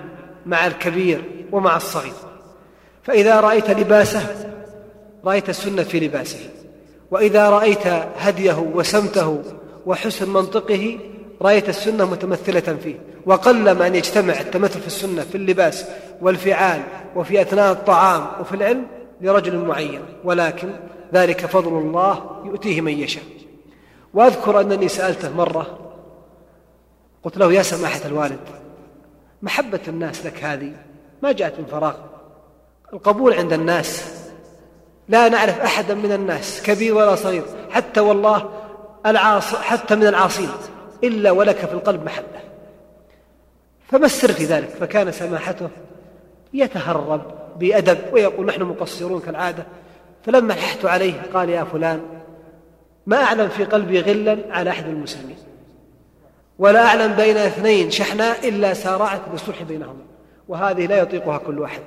مع 0.46 0.66
الكبير 0.66 1.22
ومع 1.52 1.76
الصغير. 1.76 2.12
فإذا 3.02 3.40
رأيت 3.40 3.70
لباسه 3.70 4.26
رأيت 5.24 5.48
السنة 5.48 5.82
في 5.82 6.00
لباسه. 6.00 6.50
وإذا 7.10 7.50
رأيت 7.50 7.86
هديه 8.18 8.58
وسمته 8.74 9.42
وحسن 9.86 10.30
منطقه 10.30 10.98
رأيت 11.42 11.68
السنة 11.68 12.04
متمثلة 12.04 12.76
فيه. 12.82 12.98
وقلما 13.26 13.86
أن 13.86 13.94
يجتمع 13.94 14.40
التمثل 14.40 14.80
في 14.80 14.86
السنة 14.86 15.22
في 15.22 15.34
اللباس 15.34 15.86
والفعال 16.20 16.82
وفي 17.16 17.40
أثناء 17.40 17.72
الطعام 17.72 18.26
وفي 18.40 18.54
العلم 18.54 18.86
لرجل 19.20 19.58
معين. 19.58 20.00
ولكن 20.24 20.70
ذلك 21.14 21.46
فضل 21.46 21.78
الله 21.78 22.42
يؤتيه 22.44 22.80
من 22.80 22.98
يشاء. 22.98 23.24
وأذكر 24.14 24.60
أنني 24.60 24.88
سألته 24.88 25.36
مرة 25.36 25.78
قلت 27.22 27.38
له 27.38 27.52
يا 27.52 27.62
سماحة 27.62 28.00
الوالد 28.06 28.40
محبة 29.42 29.80
الناس 29.88 30.26
لك 30.26 30.44
هذه 30.44 30.72
ما 31.22 31.32
جاءت 31.32 31.58
من 31.58 31.66
فراغ. 31.66 31.94
القبول 32.92 33.34
عند 33.34 33.52
الناس 33.52 34.13
لا 35.08 35.28
نعرف 35.28 35.60
أحدا 35.60 35.94
من 35.94 36.12
الناس 36.12 36.62
كبير 36.62 36.94
ولا 36.94 37.14
صغير 37.14 37.42
حتى 37.70 38.00
والله 38.00 38.50
العاص 39.06 39.54
حتى 39.54 39.94
من 39.94 40.06
العاصين 40.06 40.48
إلا 41.04 41.30
ولك 41.30 41.56
في 41.56 41.72
القلب 41.72 42.04
محبه 42.04 42.40
فما 43.88 44.06
السر 44.06 44.32
في 44.32 44.44
ذلك؟ 44.44 44.68
فكان 44.68 45.12
سماحته 45.12 45.68
يتهرب 46.54 47.22
بأدب 47.58 47.98
ويقول 48.12 48.46
نحن 48.46 48.62
مقصرون 48.62 49.20
كالعادة. 49.20 49.66
فلما 50.26 50.52
لححت 50.52 50.84
عليه 50.84 51.22
قال 51.34 51.48
يا 51.48 51.64
فلان 51.64 52.00
ما 53.06 53.22
أعلم 53.22 53.48
في 53.48 53.64
قلبي 53.64 54.00
غلا 54.00 54.38
على 54.50 54.70
أحد 54.70 54.86
المسلمين 54.86 55.36
ولا 56.58 56.86
أعلم 56.86 57.12
بين 57.12 57.36
اثنين 57.36 57.90
شحناء 57.90 58.48
إلا 58.48 58.74
سارعت 58.74 59.20
بالصلح 59.30 59.62
بينهما 59.62 60.02
وهذه 60.48 60.86
لا 60.86 60.98
يطيقها 60.98 61.38
كل 61.38 61.58
واحد. 61.58 61.82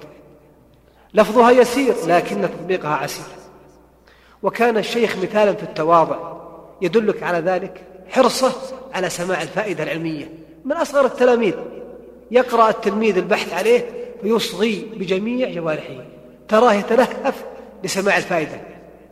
لفظها 1.13 1.51
يسير 1.51 1.95
لكن 2.07 2.41
تطبيقها 2.41 2.95
عسير. 2.95 3.25
وكان 4.43 4.77
الشيخ 4.77 5.17
مثالا 5.17 5.53
في 5.53 5.63
التواضع 5.63 6.17
يدلك 6.81 7.23
على 7.23 7.37
ذلك 7.37 7.83
حرصه 8.09 8.51
على 8.93 9.09
سماع 9.09 9.41
الفائدة 9.41 9.83
العلمية 9.83 10.29
من 10.65 10.71
أصغر 10.71 11.05
التلاميذ. 11.05 11.53
يقرأ 12.31 12.69
التلميذ 12.69 13.17
البحث 13.17 13.53
عليه 13.53 13.85
فيصغي 14.21 14.87
بجميع 14.95 15.49
جوارحه. 15.49 16.05
تراه 16.47 16.73
يتلهف 16.73 17.45
لسماع 17.83 18.17
الفائدة. 18.17 18.61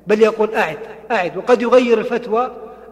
بل 0.08 0.22
يقول 0.22 0.56
أعد 0.56 0.78
أعد. 1.12 1.38
وقد 1.38 1.62
يغير 1.62 2.00
الفتوى 2.00 2.52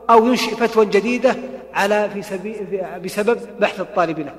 أو 0.10 0.28
ينشئ 0.28 0.56
فتوى 0.56 0.86
جديدة 0.86 1.36
على 1.74 2.10
في 2.14 2.22
سبي 2.22 2.56
بسبب 3.04 3.40
بحث 3.60 3.80
الطالب 3.80 4.20
له. 4.20 4.36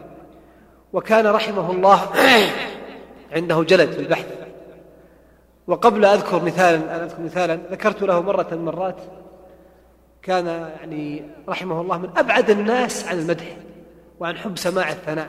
وكان 0.93 1.27
رحمه 1.27 1.71
الله 1.71 2.09
عنده 3.35 3.63
جلد 3.63 3.93
في 3.93 3.99
البحث. 3.99 4.44
وقبل 5.67 6.05
أذكر 6.05 6.45
مثالا 6.45 6.77
أن 6.77 7.01
أذكر 7.01 7.23
مثالا 7.23 7.55
ذكرت 7.71 8.03
له 8.03 8.21
مرة 8.21 8.47
من 8.53 8.59
المرات 8.59 8.97
كان 10.23 10.47
يعني 10.47 11.23
رحمه 11.49 11.81
الله 11.81 11.99
من 11.99 12.11
أبعد 12.17 12.51
الناس 12.51 13.09
عن 13.09 13.19
المدح 13.19 13.57
وعن 14.21 14.37
حب 14.37 14.59
سماع 14.59 14.91
الثناء. 14.91 15.29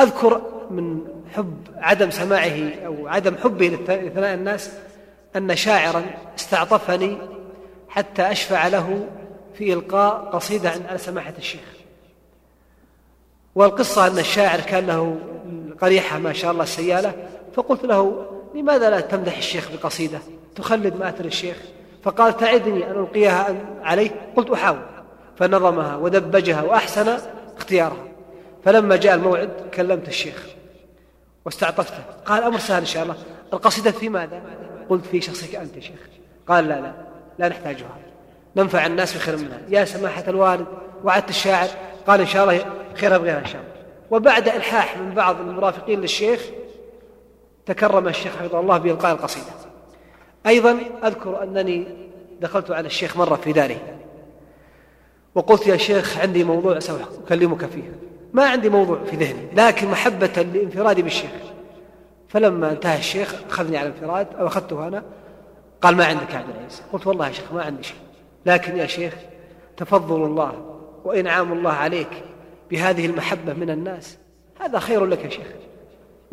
أذكر 0.00 0.42
من 0.70 1.00
حب 1.34 1.56
عدم 1.76 2.10
سماعه 2.10 2.70
أو 2.86 3.08
عدم 3.08 3.36
حبه 3.36 3.68
لثناء 3.68 4.34
الناس 4.34 4.70
أن 5.36 5.56
شاعرا 5.56 6.04
استعطفني 6.38 7.18
حتى 7.88 8.30
أشفع 8.30 8.68
له 8.68 9.06
في 9.54 9.72
إلقاء 9.72 10.30
قصيدة 10.32 10.72
عن 10.90 10.98
سماحة 10.98 11.34
الشيخ. 11.38 11.72
والقصة 13.54 14.06
أن 14.06 14.18
الشاعر 14.18 14.60
كان 14.60 14.86
له 14.86 15.18
قريحة 15.80 16.18
ما 16.18 16.32
شاء 16.32 16.52
الله 16.52 16.62
السيالة 16.62 17.28
فقلت 17.54 17.84
له 17.84 18.26
لماذا 18.54 18.90
لا 18.90 19.00
تمدح 19.00 19.36
الشيخ 19.36 19.68
بقصيدة؟ 19.72 20.18
تخلد 20.56 20.96
مآثر 20.96 21.24
الشيخ. 21.24 21.56
فقال 22.02 22.36
تعدني 22.36 22.90
أن 22.90 22.90
ألقيها 22.90 23.54
عليه؟ 23.82 24.10
قلت 24.36 24.50
أحاول. 24.50 24.82
فنظمها 25.36 25.96
ودبجها 25.96 26.62
وأحسن 26.62 27.18
اختيارها 27.56 28.04
فلما 28.64 28.96
جاء 28.96 29.14
الموعد 29.14 29.50
كلمت 29.74 30.08
الشيخ 30.08 30.46
واستعطفته. 31.44 32.02
قال 32.26 32.42
أمر 32.42 32.58
سهل 32.58 32.80
إن 32.80 32.86
شاء 32.86 33.02
الله. 33.02 33.16
القصيدة 33.52 33.90
في 33.90 34.08
ماذا؟ 34.08 34.42
قلت 34.88 35.06
في 35.06 35.20
شخصك 35.20 35.54
أنت 35.54 35.76
يا 35.76 35.80
شيخ. 35.80 36.00
قال 36.48 36.68
لا 36.68 36.80
لا 36.80 36.92
لا 37.38 37.48
نحتاجها. 37.48 37.98
ننفع 38.56 38.86
الناس 38.86 39.16
بخير 39.16 39.36
منها. 39.36 39.60
يا 39.68 39.84
سماحة 39.84 40.24
الوالد 40.28 40.66
وعدت 41.04 41.30
الشاعر. 41.30 41.68
قال 42.06 42.20
إن 42.20 42.26
شاء 42.26 42.42
الله 42.42 42.64
خيرها 42.94 43.18
بغيرها 43.18 43.38
إن 43.38 43.46
شاء 43.46 43.60
الله. 43.60 43.72
وبعد 44.10 44.48
إلحاح 44.48 44.98
من 44.98 45.14
بعض 45.14 45.40
المرافقين 45.40 46.00
للشيخ 46.00 46.40
تكرم 47.66 48.08
الشيخ 48.08 48.36
حفظه 48.36 48.60
الله 48.60 48.78
بإلقاء 48.78 49.12
القصيدة. 49.12 49.46
أيضا 50.46 50.78
أذكر 51.04 51.42
أنني 51.42 51.86
دخلت 52.40 52.70
على 52.70 52.86
الشيخ 52.86 53.16
مرة 53.16 53.36
في 53.36 53.52
داره 53.52 53.80
وقلت 55.34 55.66
يا 55.66 55.76
شيخ 55.76 56.18
عندي 56.18 56.44
موضوع 56.44 56.78
سأكلمك 56.78 57.66
فيه. 57.66 57.92
ما 58.32 58.44
عندي 58.44 58.68
موضوع 58.68 58.98
في 59.04 59.16
ذهني 59.16 59.46
لكن 59.56 59.88
محبة 59.88 60.46
لانفرادي 60.52 61.02
بالشيخ. 61.02 61.30
فلما 62.28 62.70
انتهى 62.70 62.98
الشيخ 62.98 63.34
أخذني 63.50 63.76
على 63.76 63.88
انفراد 63.88 64.26
أو 64.38 64.46
أخذته 64.46 64.88
أنا 64.88 65.02
قال 65.82 65.96
ما 65.96 66.04
عندك 66.04 66.34
عبد 66.34 66.48
العزيز. 66.48 66.82
قلت 66.92 67.06
والله 67.06 67.26
يا 67.26 67.32
شيخ 67.32 67.52
ما 67.52 67.62
عندي 67.62 67.82
شيء. 67.82 67.96
لكن 68.46 68.76
يا 68.76 68.86
شيخ 68.86 69.14
تفضل 69.76 70.24
الله 70.24 70.78
وإنعام 71.04 71.52
الله 71.52 71.72
عليك 71.72 72.22
بهذه 72.70 73.06
المحبة 73.06 73.52
من 73.52 73.70
الناس. 73.70 74.18
هذا 74.60 74.78
خير 74.78 75.06
لك 75.06 75.24
يا 75.24 75.30
شيخ. 75.30 75.46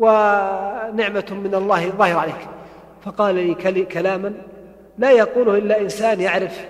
ونعمة 0.00 1.26
من 1.30 1.54
الله 1.54 1.90
ظاهر 1.90 2.16
عليك. 2.16 2.48
فقال 3.04 3.34
لي 3.64 3.84
كلاما 3.84 4.32
لا 4.98 5.10
يقوله 5.10 5.54
إلا 5.54 5.80
إنسان 5.80 6.20
يعرف 6.20 6.66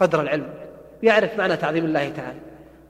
قدر 0.00 0.20
العلم 0.20 0.54
يعرف 1.02 1.38
معنى 1.38 1.56
تعظيم 1.56 1.84
الله 1.84 2.08
تعالى. 2.08 2.38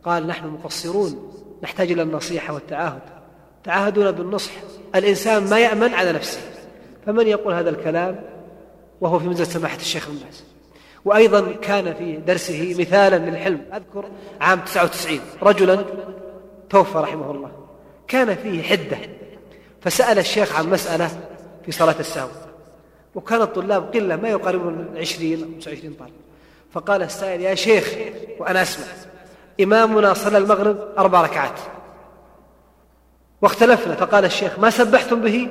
قال 0.04 0.26
نحن 0.26 0.48
مقصرون 0.48 1.32
نحتاج 1.62 1.92
إلى 1.92 2.02
النصيحة 2.02 2.54
والتعاهد. 2.54 3.02
تعاهدون 3.64 4.10
بالنصح 4.10 4.52
الإنسان 4.94 5.50
ما 5.50 5.58
يأمن 5.58 5.94
على 5.94 6.12
نفسه. 6.12 6.40
فمن 7.06 7.26
يقول 7.26 7.54
هذا 7.54 7.70
الكلام؟ 7.70 8.20
وهو 9.00 9.18
في 9.18 9.26
منزلة 9.26 9.46
سماحة 9.46 9.76
الشيخ 9.76 10.08
بن 10.08 10.14
باز 10.14 10.44
وأيضا 11.04 11.52
كان 11.52 11.94
في 11.94 12.16
درسه 12.16 12.74
مثالا 12.78 13.30
للحلم 13.30 13.60
أذكر 13.74 14.04
عام 14.40 14.60
99 14.60 15.20
رجلا 15.42 15.84
توفى 16.70 16.98
رحمه 16.98 17.30
الله. 17.30 17.50
كان 18.08 18.34
فيه 18.34 18.62
حدة 18.62 18.96
فسأل 19.86 20.18
الشيخ 20.18 20.58
عن 20.58 20.70
مسألة 20.70 21.10
في 21.64 21.72
صلاة 21.72 21.94
السهو 22.00 22.28
وكان 23.14 23.42
الطلاب 23.42 23.94
قلة 23.94 24.16
ما 24.16 24.28
يقاربون 24.28 24.88
العشرين 24.92 25.42
أو 25.42 25.60
29 25.60 25.94
طالب. 25.94 26.12
فقال 26.72 27.02
السائل 27.02 27.40
يا 27.40 27.54
شيخ 27.54 27.94
وأنا 28.38 28.62
أسمع. 28.62 28.86
إمامنا 29.60 30.14
صلى 30.14 30.38
المغرب 30.38 30.78
أربع 30.98 31.20
ركعات. 31.20 31.60
واختلفنا. 33.42 33.94
فقال 33.94 34.24
الشيخ 34.24 34.58
ما 34.58 34.70
سبحتم 34.70 35.20
به؟ 35.20 35.48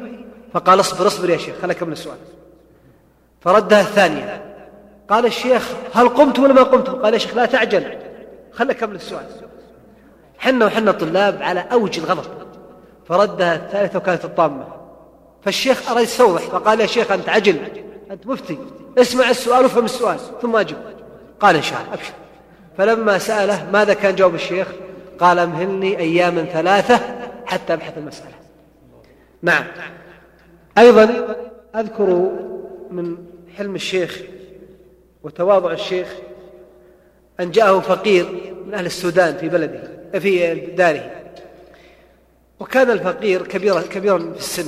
فقال 0.54 0.80
اصبر 0.80 1.08
اصبر 1.08 1.30
يا 1.30 1.38
شيخ 1.38 1.56
خلك 1.62 1.84
من 1.84 1.92
السؤال. 1.92 2.18
فردها 3.42 3.82
الثانية. 3.82 4.56
قال 5.10 5.26
الشيخ 5.26 5.72
هل 5.94 6.10
قمت 6.10 6.40
ولا 6.40 6.54
ما 6.54 6.64
قمت 6.64 6.90
قال 6.90 7.14
يا 7.14 7.20
شيخ 7.20 7.36
لا 7.36 7.46
تعجل 7.46 7.98
خلك 8.54 8.84
من 8.84 8.96
السؤال. 8.96 9.26
حنا 10.38 10.66
وحنا 10.66 10.92
الطلاب 10.92 11.42
على 11.42 11.60
أوج 11.72 12.00
الغضب. 12.00 12.45
فردها 13.08 13.56
الثالثة 13.56 13.98
وكانت 13.98 14.26
الطامة 14.26 14.68
فالشيخ 15.44 15.92
أراد 15.92 16.04
يستوضح 16.04 16.42
فقال 16.42 16.80
يا 16.80 16.86
شيخ 16.86 17.12
أنت 17.12 17.30
عجل 17.30 17.58
أنت 18.12 18.28
مفتي 18.28 18.58
اسمع 18.98 19.30
السؤال 19.30 19.64
وافهم 19.64 19.86
السؤال 19.86 20.18
ثم 20.42 20.56
أجب. 20.56 20.78
قال 21.40 21.56
إن 21.56 21.62
شاء 21.62 21.82
الله 21.82 21.94
أبشر. 21.94 22.14
فلما 22.78 23.18
سأله 23.18 23.70
ماذا 23.74 23.94
كان 23.94 24.16
جواب 24.16 24.36
الشيخ؟ 24.36 24.68
قال 25.20 25.40
أمهلني 25.40 26.00
أياما 26.00 26.44
ثلاثة 26.44 27.00
حتى 27.46 27.74
أبحث 27.74 27.98
المسألة. 27.98 28.34
نعم. 29.42 29.66
أيضا 30.78 31.36
أذكر 31.76 32.32
من 32.92 33.18
حلم 33.58 33.76
الشيخ 33.76 34.22
وتواضع 35.24 35.72
الشيخ 35.72 36.08
أن 37.40 37.52
جاءه 37.52 37.80
فقير 37.80 38.26
من 38.66 38.74
أهل 38.74 38.86
السودان 38.86 39.38
في 39.38 39.50
بلده 39.50 39.84
في 40.20 40.56
داره. 40.56 41.12
وكان 42.60 42.92
الفقير 42.92 43.48
كبيرا 43.48 43.82
كبيرا 43.82 44.18
في 44.18 44.40
السن. 44.40 44.68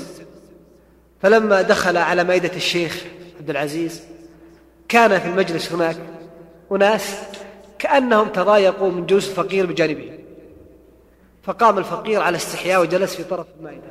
فلما 1.21 1.61
دخل 1.61 1.97
على 1.97 2.23
مائدة 2.23 2.55
الشيخ 2.55 3.03
عبد 3.39 3.49
العزيز 3.49 4.03
كان 4.89 5.19
في 5.19 5.27
المجلس 5.27 5.71
هناك 5.71 5.97
أناس 6.71 7.17
كأنهم 7.79 8.27
تضايقوا 8.27 8.91
من 8.91 9.05
جلوس 9.05 9.29
الفقير 9.29 9.65
بجانبه. 9.65 10.19
فقام 11.43 11.77
الفقير 11.77 12.21
على 12.21 12.37
استحياء 12.37 12.81
وجلس 12.81 13.15
في 13.15 13.23
طرف 13.23 13.45
المائدة. 13.59 13.81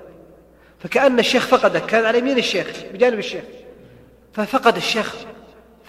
فكأن 0.78 1.18
الشيخ 1.18 1.46
فقده 1.46 1.78
كان 1.78 2.04
على 2.04 2.18
يمين 2.18 2.38
الشيخ 2.38 2.66
بجانب 2.92 3.18
الشيخ. 3.18 3.44
ففقد 4.32 4.76
الشيخ 4.76 5.14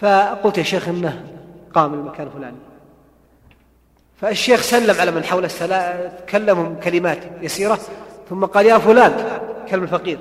فقلت 0.01 0.58
يا 0.58 0.64
شيخ 0.64 0.88
إنه 0.88 1.26
قام 1.74 1.93
المكان 1.93 2.28
الفلاني. 2.28 2.58
فالشيخ 4.22 4.61
سلم 4.61 4.99
على 4.99 5.11
من 5.11 5.24
حوله 5.24 5.49
كلمهم 6.30 6.80
كلمات 6.84 7.20
يسيرة 7.41 7.80
ثم 8.30 8.45
قال 8.45 8.65
يا 8.65 8.78
فلان 8.78 9.39
كلم 9.70 9.84
الفقير 9.84 10.18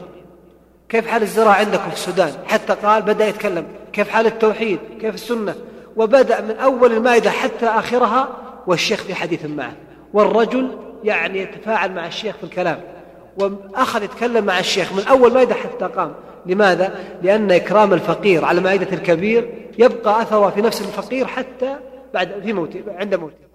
كيف 0.88 1.06
حال 1.06 1.22
الزراعة 1.22 1.54
عندكم 1.54 1.88
في 1.88 1.94
السودان؟ 1.94 2.32
حتى 2.46 2.74
قال 2.74 3.02
بدأ 3.02 3.28
يتكلم 3.28 3.66
كيف 3.92 4.08
حال 4.08 4.26
التوحيد؟ 4.26 4.78
كيف 5.00 5.14
السنة؟ 5.14 5.54
وبدأ 5.96 6.40
من 6.40 6.56
أول 6.56 6.92
المائدة 6.92 7.30
حتى 7.30 7.66
آخرها 7.66 8.28
والشيخ 8.66 9.02
في 9.02 9.14
حديث 9.14 9.44
معه 9.44 9.72
والرجل 10.12 10.78
يعني 11.04 11.38
يتفاعل 11.40 11.92
مع 11.92 12.06
الشيخ 12.06 12.36
في 12.36 12.44
الكلام 12.44 12.80
وأخذ 13.38 14.02
يتكلم 14.02 14.44
مع 14.44 14.58
الشيخ 14.58 14.92
من 14.92 15.02
أول 15.08 15.32
مائدة 15.32 15.54
حتى 15.54 15.84
قام. 15.84 16.14
لماذا؟ 16.46 16.94
لأن 17.22 17.50
إكرام 17.50 17.92
الفقير 17.92 18.44
على 18.44 18.60
مائدة 18.60 18.92
الكبير 18.92 19.68
يبقى 19.78 20.22
أثره 20.22 20.50
في 20.50 20.62
نفس 20.62 20.80
الفقير 20.80 21.26
حتى 21.26 21.76
بعد 22.14 22.40
في 22.44 22.52
موته 22.52 22.82
عند 22.98 23.14
موته. 23.14 23.45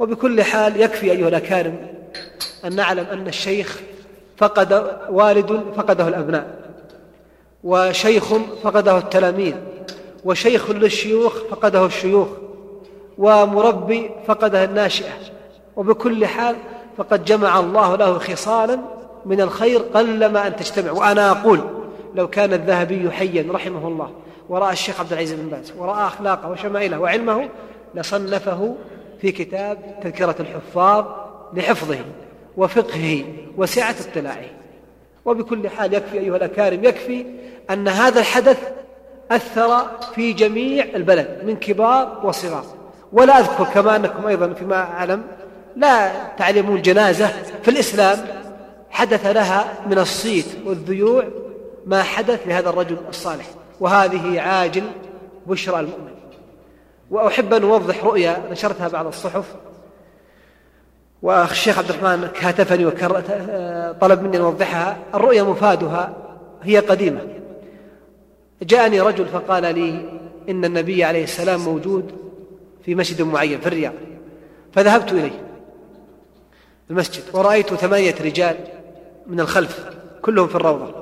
وبكل 0.00 0.42
حال 0.42 0.80
يكفي 0.80 1.12
أيها 1.12 1.28
الأكارم 1.28 1.76
أن 2.64 2.76
نعلم 2.76 3.06
أن 3.12 3.26
الشيخ 3.26 3.80
فقد 4.36 4.90
والد 5.10 5.60
فقده 5.76 6.08
الأبناء 6.08 6.60
وشيخ 7.64 8.34
فقده 8.62 8.98
التلاميذ 8.98 9.54
وشيخ 10.24 10.70
للشيوخ 10.70 11.34
فقده 11.50 11.86
الشيوخ 11.86 12.28
ومربي 13.18 14.10
فقده 14.26 14.64
الناشئة 14.64 15.12
وبكل 15.76 16.26
حال 16.26 16.56
فقد 16.96 17.24
جمع 17.24 17.60
الله 17.60 17.96
له 17.96 18.18
خصالا 18.18 18.78
من 19.26 19.40
الخير 19.40 19.78
قلما 19.80 20.46
أن 20.46 20.56
تجتمع. 20.56 20.90
وأنا 20.90 21.30
أقول 21.30 21.60
لو 22.14 22.28
كان 22.28 22.52
الذهبي 22.52 23.10
حيا 23.10 23.46
رحمه 23.50 23.88
الله 23.88 24.10
ورأى 24.48 24.72
الشيخ 24.72 25.00
عبد 25.00 25.12
العزيز 25.12 25.40
بن 25.40 25.48
باز 25.48 25.72
ورأى 25.78 26.06
أخلاقه 26.06 26.50
وشمائله 26.50 27.00
وعلمه 27.00 27.48
لصنفه 27.94 28.74
في 29.20 29.32
كتاب 29.32 29.78
تذكرة 30.02 30.36
الحفاظ 30.40 31.04
لحفظه 31.54 31.98
وفقهه 32.56 33.24
وسعة 33.56 33.94
اطلاعه. 34.10 34.50
وبكل 35.24 35.68
حال 35.68 35.94
يكفي 35.94 36.18
أيها 36.18 36.36
الأكارم 36.36 36.84
يكفي 36.84 37.26
أن 37.70 37.88
هذا 37.88 38.20
الحدث 38.20 38.58
أثر 39.30 39.86
في 40.14 40.32
جميع 40.32 40.84
البلد 40.94 41.40
من 41.44 41.56
كبار 41.56 42.20
وصغار. 42.24 42.64
ولا 43.12 43.38
أذكر 43.38 43.64
كما 43.64 43.96
أنكم 43.96 44.26
أيضا 44.26 44.52
فيما 44.52 44.76
أعلم 44.76 45.22
لا 45.76 46.12
تعلمون 46.38 46.82
جنازة 46.82 47.28
في 47.62 47.70
الإسلام 47.70 48.18
حدث 48.90 49.26
لها 49.26 49.72
من 49.86 49.98
الصيت 49.98 50.46
والذيوع 50.66 51.24
ما 51.86 52.02
حدث 52.02 52.46
لهذا 52.46 52.68
الرجل 52.68 52.96
الصالح. 53.08 53.46
وهذه 53.80 54.40
عاجل 54.40 54.84
بشرى 55.46 55.80
المؤمن. 55.80 56.19
وأحب 57.10 57.54
أن 57.54 57.62
أوضح 57.62 58.04
رؤيا 58.04 58.42
نشرتها 58.50 58.88
بعض 58.88 59.06
الصحف. 59.06 59.54
والشيخ 61.22 61.78
عبد 61.78 61.90
الرحمن 61.90 62.28
كاتفني 62.28 62.86
وطلب 62.86 64.22
مني 64.22 64.36
أن 64.36 64.42
أوضحها. 64.42 64.96
الرؤيا 65.14 65.42
مفادها 65.42 66.16
هي 66.62 66.78
قديمة. 66.78 67.20
جاءني 68.62 69.00
رجل 69.00 69.26
فقال 69.26 69.62
لي 69.62 70.20
إن 70.48 70.64
النبي 70.64 71.04
عليه 71.04 71.24
السلام 71.24 71.60
موجود 71.60 72.12
في 72.84 72.94
مسجد 72.94 73.22
معين 73.22 73.60
في 73.60 73.66
الرياض. 73.66 73.92
فذهبت 74.72 75.12
إليه 75.12 75.42
المسجد 76.90 77.22
ورأيت 77.32 77.74
ثمانية 77.74 78.14
رجال 78.20 78.56
من 79.26 79.40
الخلف 79.40 79.90
كلهم 80.22 80.48
في 80.48 80.54
الروضة. 80.54 80.94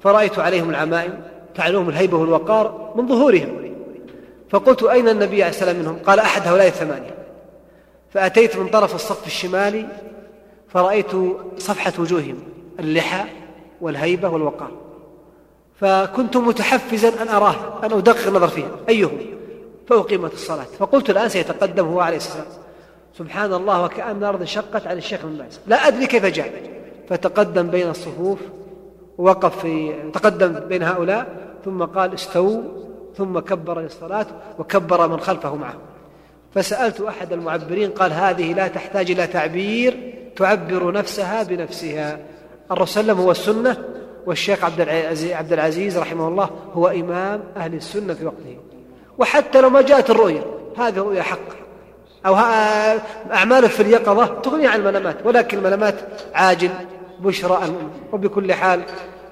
فرأيت 0.00 0.38
عليهم 0.38 0.70
العمائم 0.70 1.20
تعلوهم 1.54 1.88
الهيبة 1.88 2.16
والوقار 2.16 2.92
من 2.96 3.08
ظهورهم. 3.08 3.65
فقلت 4.50 4.82
أين 4.82 5.08
النبي 5.08 5.42
عليه 5.42 5.54
السلام 5.54 5.76
منهم؟ 5.76 5.98
قال 6.06 6.18
أحد 6.18 6.48
هؤلاء 6.48 6.66
الثمانية. 6.66 7.14
فأتيت 8.10 8.56
من 8.56 8.68
طرف 8.68 8.94
الصف 8.94 9.26
الشمالي 9.26 9.86
فرأيت 10.68 11.10
صفحة 11.58 11.92
وجوههم 11.98 12.38
اللحى 12.80 13.24
والهيبة 13.80 14.28
والوقار. 14.28 14.70
فكنت 15.80 16.36
متحفزا 16.36 17.22
أن 17.22 17.28
أراه 17.28 17.84
أن 17.86 17.92
أدقق 17.92 18.26
النظر 18.26 18.48
فيه 18.48 18.64
أيهم؟ 18.88 19.18
فأقيمت 19.88 20.32
الصلاة. 20.32 20.66
فقلت 20.78 21.10
الآن 21.10 21.28
سيتقدم 21.28 21.86
هو 21.86 22.00
عليه 22.00 22.16
السلام. 22.16 22.46
سبحان 23.18 23.52
الله 23.52 23.84
وكأن 23.84 24.16
الأرض 24.16 24.40
انشقت 24.40 24.86
عن 24.86 24.96
الشيخ 24.96 25.20
بن 25.24 25.36
باز. 25.36 25.60
لا 25.66 25.88
أدري 25.88 26.06
كيف 26.06 26.24
جاء. 26.24 26.52
فتقدم 27.08 27.68
بين 27.68 27.90
الصفوف 27.90 28.38
ووقف 29.18 29.58
في 29.58 29.94
تقدم 30.14 30.60
بين 30.68 30.82
هؤلاء 30.82 31.26
ثم 31.64 31.84
قال 31.84 32.14
استووا. 32.14 32.85
ثم 33.16 33.38
كبر 33.38 33.80
للصلاة 33.80 34.26
وكبر 34.58 35.08
من 35.08 35.20
خلفه 35.20 35.54
معه. 35.54 35.74
فسألت 36.54 37.00
أحد 37.00 37.32
المعبرين 37.32 37.90
قال 37.90 38.12
هذه 38.12 38.52
لا 38.52 38.68
تحتاج 38.68 39.10
إلى 39.10 39.26
تعبير 39.26 40.14
تعبر 40.36 40.92
نفسها 40.92 41.42
بنفسها. 41.42 42.18
الرسول 42.70 42.88
صلى 42.88 43.00
الله 43.00 43.12
عليه 43.12 43.22
وسلم 43.22 43.24
هو 43.24 43.30
السنة 43.30 43.84
والشيخ 44.26 44.64
عبد 45.34 45.52
العزيز, 45.52 45.98
رحمه 45.98 46.28
الله 46.28 46.50
هو 46.74 46.88
إمام 46.88 47.42
أهل 47.56 47.74
السنة 47.74 48.14
في 48.14 48.26
وقته. 48.26 48.56
وحتى 49.18 49.60
لو 49.60 49.70
ما 49.70 49.82
جاءت 49.82 50.10
الرؤيا 50.10 50.42
هذه 50.78 50.98
رؤيا 50.98 51.22
حق. 51.22 51.66
أو 52.26 52.34
أعمال 53.32 53.68
في 53.68 53.82
اليقظة 53.82 54.26
تغني 54.26 54.66
عن 54.66 54.80
المنامات 54.80 55.16
ولكن 55.24 55.58
المنامات 55.58 55.94
عاجل 56.34 56.70
بشرى 57.20 57.60
وبكل 58.12 58.52
حال 58.52 58.82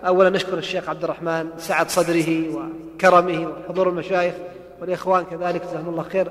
أولا 0.06 0.30
نشكر 0.30 0.58
الشيخ 0.58 0.88
عبد 0.88 1.04
الرحمن 1.04 1.48
سعة 1.58 1.88
صدره 1.88 2.44
وكرمه 2.54 3.48
وحضور 3.48 3.88
المشايخ 3.88 4.34
والإخوان 4.80 5.24
كذلك 5.24 5.62
جزاهم 5.62 5.88
الله 5.88 6.02
خير 6.02 6.28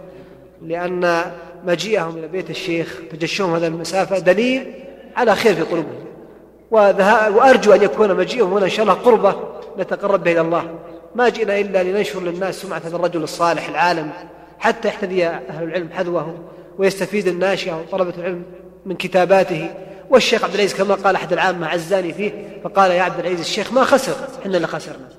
لأن 0.61 1.21
مجيئهم 1.65 2.17
إلى 2.17 2.27
بيت 2.27 2.49
الشيخ 2.49 3.01
تجشمهم 3.11 3.55
هذه 3.55 3.67
المسافة 3.67 4.19
دليل 4.19 4.73
على 5.15 5.35
خير 5.35 5.55
في 5.55 5.61
قلوبهم. 5.61 6.05
وأرجو 7.35 7.73
أن 7.73 7.81
يكون 7.81 8.15
مجيئهم 8.15 8.53
هنا 8.53 8.65
إن 8.65 8.69
شاء 8.69 8.83
الله 8.83 8.93
قربة 8.93 9.35
نتقرب 9.79 10.23
به 10.23 10.31
إلى 10.31 10.41
الله. 10.41 10.69
ما 11.15 11.29
جئنا 11.29 11.59
إلا 11.59 11.83
لننشر 11.83 12.21
للناس 12.21 12.61
سمعة 12.61 12.81
هذا 12.85 12.95
الرجل 12.95 13.23
الصالح 13.23 13.69
العالم 13.69 14.11
حتى 14.59 14.87
يحتذي 14.87 15.27
أهل 15.27 15.63
العلم 15.63 15.89
حذوه 15.93 16.35
ويستفيد 16.77 17.27
الناشئة 17.27 17.73
وطلبة 17.73 18.13
العلم 18.17 18.43
من 18.85 18.95
كتاباته. 18.95 19.69
والشيخ 20.09 20.43
عبد 20.43 20.53
العزيز 20.53 20.73
كما 20.73 20.95
قال 20.95 21.15
أحد 21.15 21.33
العامة 21.33 21.67
عزاني 21.67 22.13
فيه 22.13 22.59
فقال 22.63 22.91
يا 22.91 23.01
عبد 23.01 23.19
العزيز 23.19 23.39
الشيخ 23.39 23.73
ما 23.73 23.83
خسر 23.83 24.15
إحنا 24.41 24.57
اللي 24.57 24.67
خسرنا. 24.67 25.09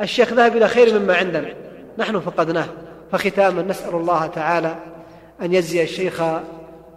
الشيخ 0.00 0.32
ذهب 0.32 0.56
إلى 0.56 0.68
خير 0.68 0.98
مما 0.98 1.16
عندنا 1.16 1.54
نحن 1.98 2.20
فقدناه. 2.20 2.66
فختاما 3.12 3.62
نسأل 3.62 3.94
الله 3.94 4.26
تعالى 4.26 4.76
أن 5.42 5.54
يجزي 5.54 5.82
الشيخ 5.82 6.22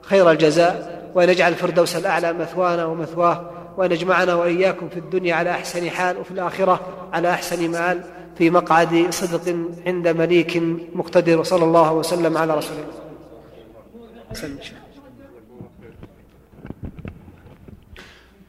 خير 0.02 0.32
الجزاء 0.32 1.02
وأن 1.16 1.30
يجعل 1.30 1.52
الفردوس 1.52 1.96
الأعلى 1.96 2.34
مثوانا 2.34 2.86
ومثواه 2.86 3.52
وأن 3.78 3.92
يجمعنا 3.92 4.36
وإياكم 4.36 4.90
في 4.90 5.00
الدنيا 5.00 5.36
على 5.36 5.52
أحسن 5.52 5.90
حال 5.90 6.18
وفي 6.18 6.32
الآخرة 6.32 6.80
على 7.14 7.30
أحسن 7.30 7.72
مآل 7.72 8.02
في 8.38 8.50
مقعد 8.50 9.08
صدق 9.10 9.56
عند 9.86 10.08
مليك 10.08 10.64
مقتدر 10.96 11.40
وصلى 11.40 11.64
الله 11.64 11.94
وسلم 11.94 12.38
على 12.38 12.58
رسول 12.58 12.78
الله. 12.78 13.02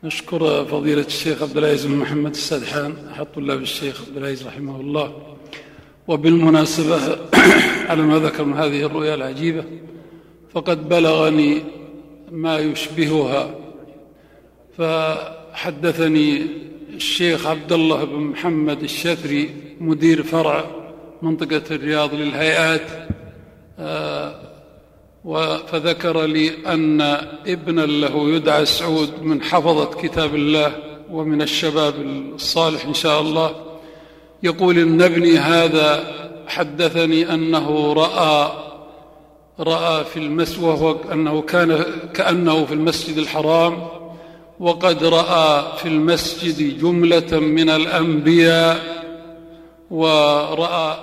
نشكر 0.04 0.64
فضيلة 0.64 1.06
الشيخ 1.06 1.42
عبد 1.42 1.56
العزيز 1.56 1.86
بن 1.86 1.94
محمد 1.94 2.30
السدحان 2.30 2.94
أحد 3.12 3.26
طلاب 3.26 3.62
الشيخ 3.62 4.00
عبد 4.08 4.16
العزيز 4.16 4.46
رحمه 4.46 4.80
الله. 4.80 5.36
وبالمناسبة 6.08 7.18
على 7.88 8.02
ما 8.02 8.18
ذكر 8.18 8.44
من 8.44 8.56
هذه 8.56 8.86
الرؤيا 8.86 9.14
العجيبة 9.14 9.64
فقد 10.54 10.88
بلغني 10.88 11.62
ما 12.32 12.58
يشبهها. 12.58 13.54
فحدثني 14.78 16.46
الشيخ 16.94 17.46
عبد 17.46 17.72
الله 17.72 18.04
بن 18.04 18.20
محمد 18.20 18.82
الشثري 18.82 19.50
مدير 19.80 20.22
فرع 20.22 20.64
منطقة 21.22 21.62
الرياض 21.70 22.14
للهيئات 22.14 23.08
آه، 23.78 24.51
فذكر 25.66 26.24
لي 26.24 26.50
أن 26.66 27.00
ابنا 27.46 27.80
له 27.80 28.28
يدعى 28.28 28.66
سعود 28.66 29.22
من 29.22 29.42
حفظة 29.42 29.84
كتاب 29.84 30.34
الله 30.34 30.72
ومن 31.10 31.42
الشباب 31.42 31.94
الصالح 32.34 32.84
إن 32.84 32.94
شاء 32.94 33.20
الله. 33.20 33.54
يقول 34.42 34.78
إن 34.78 35.02
ابني 35.02 35.38
هذا 35.38 36.04
حدثني 36.46 37.34
أنه 37.34 37.92
رأى 37.92 38.52
رأى 39.60 40.04
في 40.04 40.16
المسجد 40.16 40.62
وهو 40.62 40.96
أنه 41.12 41.42
كان 41.42 41.84
كأنه 42.14 42.64
في 42.64 42.74
المسجد 42.74 43.18
الحرام 43.18 43.88
وقد 44.60 45.04
رأى 45.04 45.64
في 45.78 45.88
المسجد 45.88 46.78
جملة 46.78 47.38
من 47.40 47.70
الأنبياء 47.70 49.02
ورأى 49.90 50.96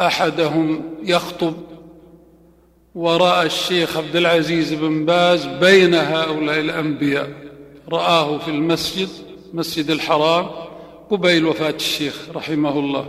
أحدهم 0.00 0.82
يخطب 1.02 1.54
وراى 2.98 3.46
الشيخ 3.46 3.96
عبد 3.96 4.16
العزيز 4.16 4.74
بن 4.74 5.04
باز 5.04 5.46
بين 5.46 5.94
هؤلاء 5.94 6.60
الأنبياء. 6.60 7.30
رآه 7.92 8.38
في 8.38 8.50
المسجد 8.50 9.08
مسجد 9.54 9.90
الحرام 9.90 10.46
قبيل 11.10 11.46
وفاة 11.46 11.74
الشيخ 11.74 12.28
رحمه 12.34 12.78
الله. 12.78 13.06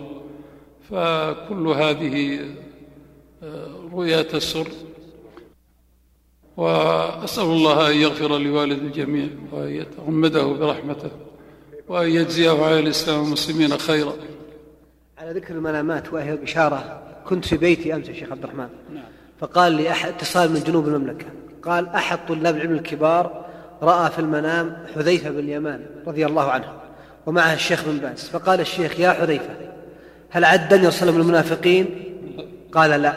فكل 0.90 1.68
هذه 1.68 2.40
آه، 3.44 3.68
رؤيا 3.94 4.22
تسر. 4.22 4.68
وأسأل 6.58 7.44
الله 7.44 7.92
أن 7.92 7.96
يغفر 7.96 8.38
لوالد 8.38 8.84
الجميع 8.84 9.28
وأن 9.52 9.76
يتغمده 9.76 10.44
برحمته 10.44 11.12
وأن 11.88 12.10
يجزيه 12.10 12.64
على 12.66 12.80
الإسلام 12.80 13.20
والمسلمين 13.24 13.78
خيرا. 13.78 14.14
على 15.18 15.32
ذكر 15.32 15.54
المنامات 15.54 16.14
وهي 16.14 16.36
بشارة 16.36 17.04
كنت 17.26 17.46
في 17.46 17.58
بيتي 17.58 17.96
أمس 17.96 18.08
يا 18.08 18.14
شيخ 18.14 18.32
عبد 18.32 18.44
الرحمن. 18.44 18.70
فقال 19.40 19.72
لي 19.72 19.92
أحد 19.92 20.10
اتصال 20.10 20.52
من 20.52 20.64
جنوب 20.64 20.88
المملكة. 20.88 21.26
قال 21.64 21.88
أحد 21.88 22.20
طلاب 22.28 22.56
العلم 22.56 22.74
الكبار 22.74 23.46
رأى 23.82 24.12
في 24.12 24.20
المنام 24.20 24.78
حذيفة 24.96 25.30
بن 25.30 25.40
اليمان 25.40 25.86
رضي 26.08 26.26
الله 26.26 26.52
عنه 26.52 26.66
ومعه 27.26 27.54
الشيخ 27.54 27.84
بن 27.86 27.98
باز. 27.98 28.30
فقال 28.30 28.60
الشيخ 28.60 29.00
يا 29.00 29.12
حذيفة 29.12 29.50
هل 30.30 30.46
عدني 30.46 30.88
وسلم 30.88 31.22
المنافقين؟ 31.22 31.86
قال 32.72 32.90
لا. 32.90 33.14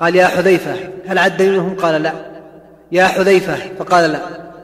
قال 0.00 0.16
يا 0.16 0.26
حذيفة 0.26 0.76
هل 1.06 1.18
عدني 1.18 1.50
منهم؟ 1.50 1.76
قال 1.76 2.02
لا. 2.02 2.12
يا 2.92 3.04
حذيفة 3.04 3.56
فقال 3.78 4.10
لا. 4.10 4.20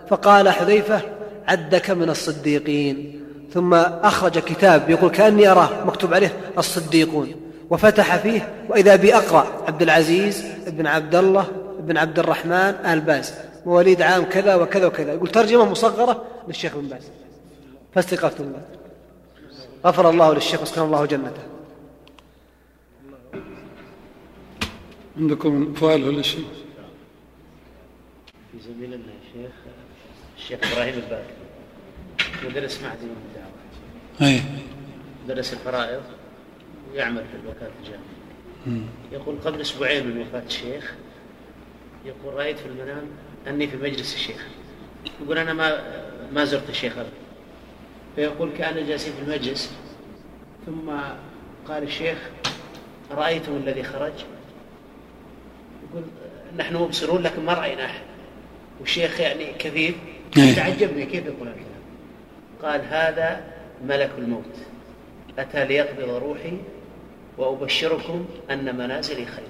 فقال 0.08 0.48
حذيفة 0.48 1.00
عدك 1.48 1.90
من 1.90 2.10
الصديقين. 2.10 3.20
ثم 3.54 3.74
أخرج 3.74 4.38
كتاب 4.38 4.90
يقول 4.90 5.10
كأني 5.10 5.48
أراه 5.48 5.84
مكتوب 5.86 6.14
عليه 6.14 6.32
الصديقون. 6.58 7.47
وفتح 7.70 8.16
فيه 8.16 8.66
وإذا 8.68 8.96
بي 8.96 9.14
أقرأ 9.14 9.64
عبد 9.68 9.82
العزيز 9.82 10.44
بن 10.66 10.86
عبد 10.86 11.14
الله 11.14 11.48
بن 11.80 11.96
عبد 11.96 12.18
الرحمن 12.18 12.52
آل 12.86 13.00
باز 13.00 13.34
مواليد 13.66 14.02
عام 14.02 14.24
كذا 14.24 14.54
وكذا 14.54 14.86
وكذا 14.86 15.12
يقول 15.12 15.28
ترجمة 15.28 15.70
مصغرة 15.70 16.24
للشيخ 16.48 16.76
بن 16.76 16.88
باز. 16.88 17.10
فاستيقظت 17.94 18.40
من 18.40 18.62
غفر 19.84 20.10
الله 20.10 20.34
للشيخ 20.34 20.62
وسكن 20.62 20.82
الله 20.82 21.06
جنته. 21.06 21.42
عندكم 25.16 25.74
سؤال 25.80 26.08
ولا 26.08 26.22
شيء؟ 26.22 26.44
في 28.52 28.58
زميلنا 28.60 28.96
الشيخ 28.96 29.52
الشيخ 30.38 30.72
إبراهيم 30.72 30.94
الباكر 30.94 31.34
مدرس 32.44 32.80
معهد 32.82 32.98
الدعوة. 33.02 34.32
أي. 34.32 34.42
درس 35.28 35.52
الفرائض. 35.52 36.02
ويعمل 36.92 37.24
في 37.24 37.36
الوكالة 37.44 37.70
الجامعية. 37.80 38.88
يقول 39.12 39.36
قبل 39.44 39.60
أسبوعين 39.60 40.06
من 40.06 40.20
وفاة 40.20 40.42
الشيخ 40.46 40.94
يقول 42.04 42.34
رأيت 42.34 42.58
في 42.58 42.66
المنام 42.66 43.02
أني 43.48 43.66
في 43.66 43.76
مجلس 43.76 44.14
الشيخ. 44.14 44.46
يقول 45.22 45.38
أنا 45.38 45.52
ما 45.52 45.82
ما 46.32 46.44
زرت 46.44 46.70
الشيخ 46.70 46.92
ابدا. 46.98 47.10
فيقول 48.16 48.50
كأن 48.58 48.86
جالسين 48.86 49.12
في 49.12 49.22
المجلس 49.22 49.72
ثم 50.66 50.90
قال 51.68 51.82
الشيخ 51.82 52.18
رأيتم 53.10 53.56
الذي 53.56 53.82
خرج؟ 53.82 54.12
يقول 55.90 56.02
نحن 56.56 56.76
مبصرون 56.76 57.22
لكن 57.22 57.44
ما 57.44 57.52
رأينا 57.54 57.84
أحد. 57.84 58.02
والشيخ 58.80 59.20
يعني 59.20 59.52
كثير 59.58 59.94
إيه. 60.36 60.54
تعجبني 60.54 61.06
كيف 61.06 61.26
يقول 61.26 61.48
الكلام 61.48 61.68
قال 62.62 62.80
هذا 62.80 63.44
ملك 63.84 64.10
الموت. 64.18 64.54
أتى 65.38 65.64
ليقبض 65.64 66.10
روحي 66.10 66.58
وأبشركم 67.38 68.24
أن 68.50 68.76
منازلي 68.76 69.26
خير. 69.26 69.48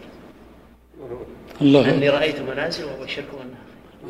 الله. 1.61 1.95
أني. 1.95 2.09
رأيت 2.09 2.41
منازل 2.41 2.85
وأبشركم 2.85 3.39
أنها 3.39 3.59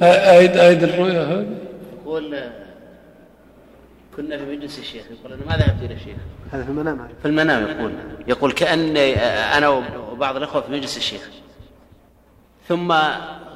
خير. 0.00 0.28
أعيد 0.28 0.56
أعيد 0.56 0.82
الرؤيا 0.82 1.22
هذه. 1.22 1.56
يقول 2.02 2.40
كنا 4.16 4.38
في 4.38 4.44
مجلس 4.44 4.78
الشيخ 4.78 5.04
يقول 5.10 5.32
أنا 5.32 5.42
ما 5.46 5.56
ذهبت 5.56 5.82
إلى 5.82 5.94
الشيخ 5.94 6.16
هذا 6.52 6.64
في 6.64 6.70
المنام. 6.70 7.08
في 7.22 7.28
المنام 7.28 7.68
يقول. 7.68 7.92
يقول 8.28 8.52
كأني 8.52 9.16
أنا 9.56 9.68
وبعض 9.68 10.36
الأخوة 10.36 10.62
في 10.62 10.72
مجلس 10.72 10.96
الشيخ. 10.96 11.28
ثم 12.68 12.92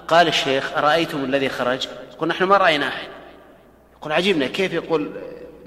قال 0.09 0.29
الشيخ 0.29 0.73
أرأيتم 0.77 1.25
الذي 1.25 1.49
خرج؟ 1.49 1.89
يقول 2.13 2.29
نحن 2.29 2.45
ما 2.45 2.57
رأينا 2.57 2.89
أحد. 2.89 3.09
يقول 3.99 4.13
عجبنا 4.13 4.47
كيف 4.47 4.73
يقول 4.73 5.11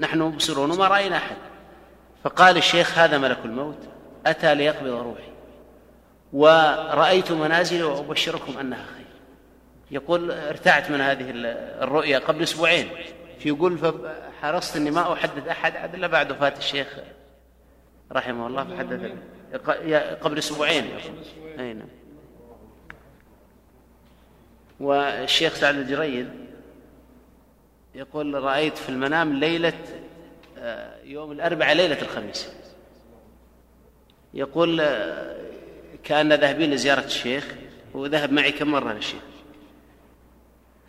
نحن 0.00 0.18
مبصرون 0.18 0.70
وما 0.70 0.88
رأينا 0.88 1.16
أحد. 1.16 1.36
فقال 2.24 2.56
الشيخ 2.56 2.98
هذا 2.98 3.18
ملك 3.18 3.38
الموت. 3.44 3.78
أتى 4.30 4.54
ليقبض 4.54 4.90
روحي. 4.90 5.32
ورأيت 6.32 7.32
منازلي 7.32 7.82
وأبشركم 7.82 8.58
أنها 8.58 8.84
خير. 8.84 9.06
يقول 9.90 10.30
ارتعت 10.30 10.90
من 10.90 11.00
هذه 11.00 11.26
الرؤيا 11.82 12.18
قبل 12.18 12.42
أسبوعين. 12.42 12.88
يقول 13.44 13.78
فحرصت 13.78 14.76
أني 14.76 14.90
ما 14.90 15.12
أحدث 15.12 15.48
أحد 15.48 15.94
إلا 15.94 16.06
بعد 16.06 16.30
وفاة 16.30 16.54
الشيخ 16.58 16.98
رحمه 18.12 18.46
الله 18.46 18.64
فحدث 18.64 19.12
قبل 20.22 20.38
أسبوعين. 20.38 20.84
أي 21.58 21.72
نعم. 21.74 21.88
والشيخ 24.80 25.54
سعد 25.54 25.74
الجريد 25.74 26.28
يقول 27.94 28.34
رأيت 28.34 28.78
في 28.78 28.88
المنام 28.88 29.34
ليلة 29.34 29.72
آه، 30.58 31.02
يوم 31.04 31.32
الأربعاء 31.32 31.74
ليلة 31.74 32.02
الخميس. 32.02 32.48
يقول 34.34 34.80
آه، 34.80 35.36
كأن 36.04 36.32
ذاهبين 36.32 36.70
لزيارة 36.70 37.04
الشيخ 37.04 37.54
وذهب 37.94 38.32
معي 38.32 38.52
كم 38.52 38.70
مرة 38.70 38.92
للشيخ 38.92 39.22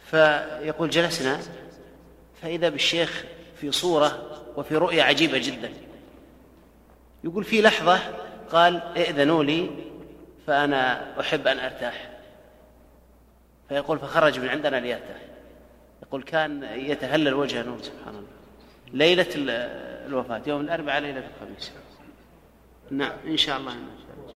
فيقول 0.05 0.89
جلسنا؟ 0.89 1.39
فإذا 2.41 2.69
بالشيخ 2.69 3.25
في 3.61 3.71
صورة 3.71 4.41
وفي 4.57 4.75
رؤية 4.75 5.03
عجيبة 5.03 5.37
جدا. 5.37 5.71
يقول 7.23 7.43
في 7.43 7.61
لحظة 7.61 7.99
قال 8.51 8.81
إئذنوا 8.97 9.43
لي 9.43 9.69
فأنا 10.47 11.19
أحب 11.19 11.47
أن 11.47 11.59
أرتاح. 11.59 12.09
فيقول 13.69 13.99
فخرج 13.99 14.39
من 14.39 14.47
عندنا 14.49 14.75
ليرتاح. 14.75 15.21
يقول 16.03 16.23
كان 16.23 16.63
يتهلل 16.63 17.33
وجه 17.33 17.63
نور 17.63 17.81
سبحان 17.81 18.15
الله. 18.15 18.27
ليلة 18.93 19.27
الوفاة 20.07 20.41
يوم 20.47 20.61
الأربعاء 20.61 21.01
ليلة 21.01 21.23
الخميس. 21.35 21.71
نعم 22.91 23.11
إن 23.27 23.37
شاء 23.37 23.57
الله. 23.57 23.75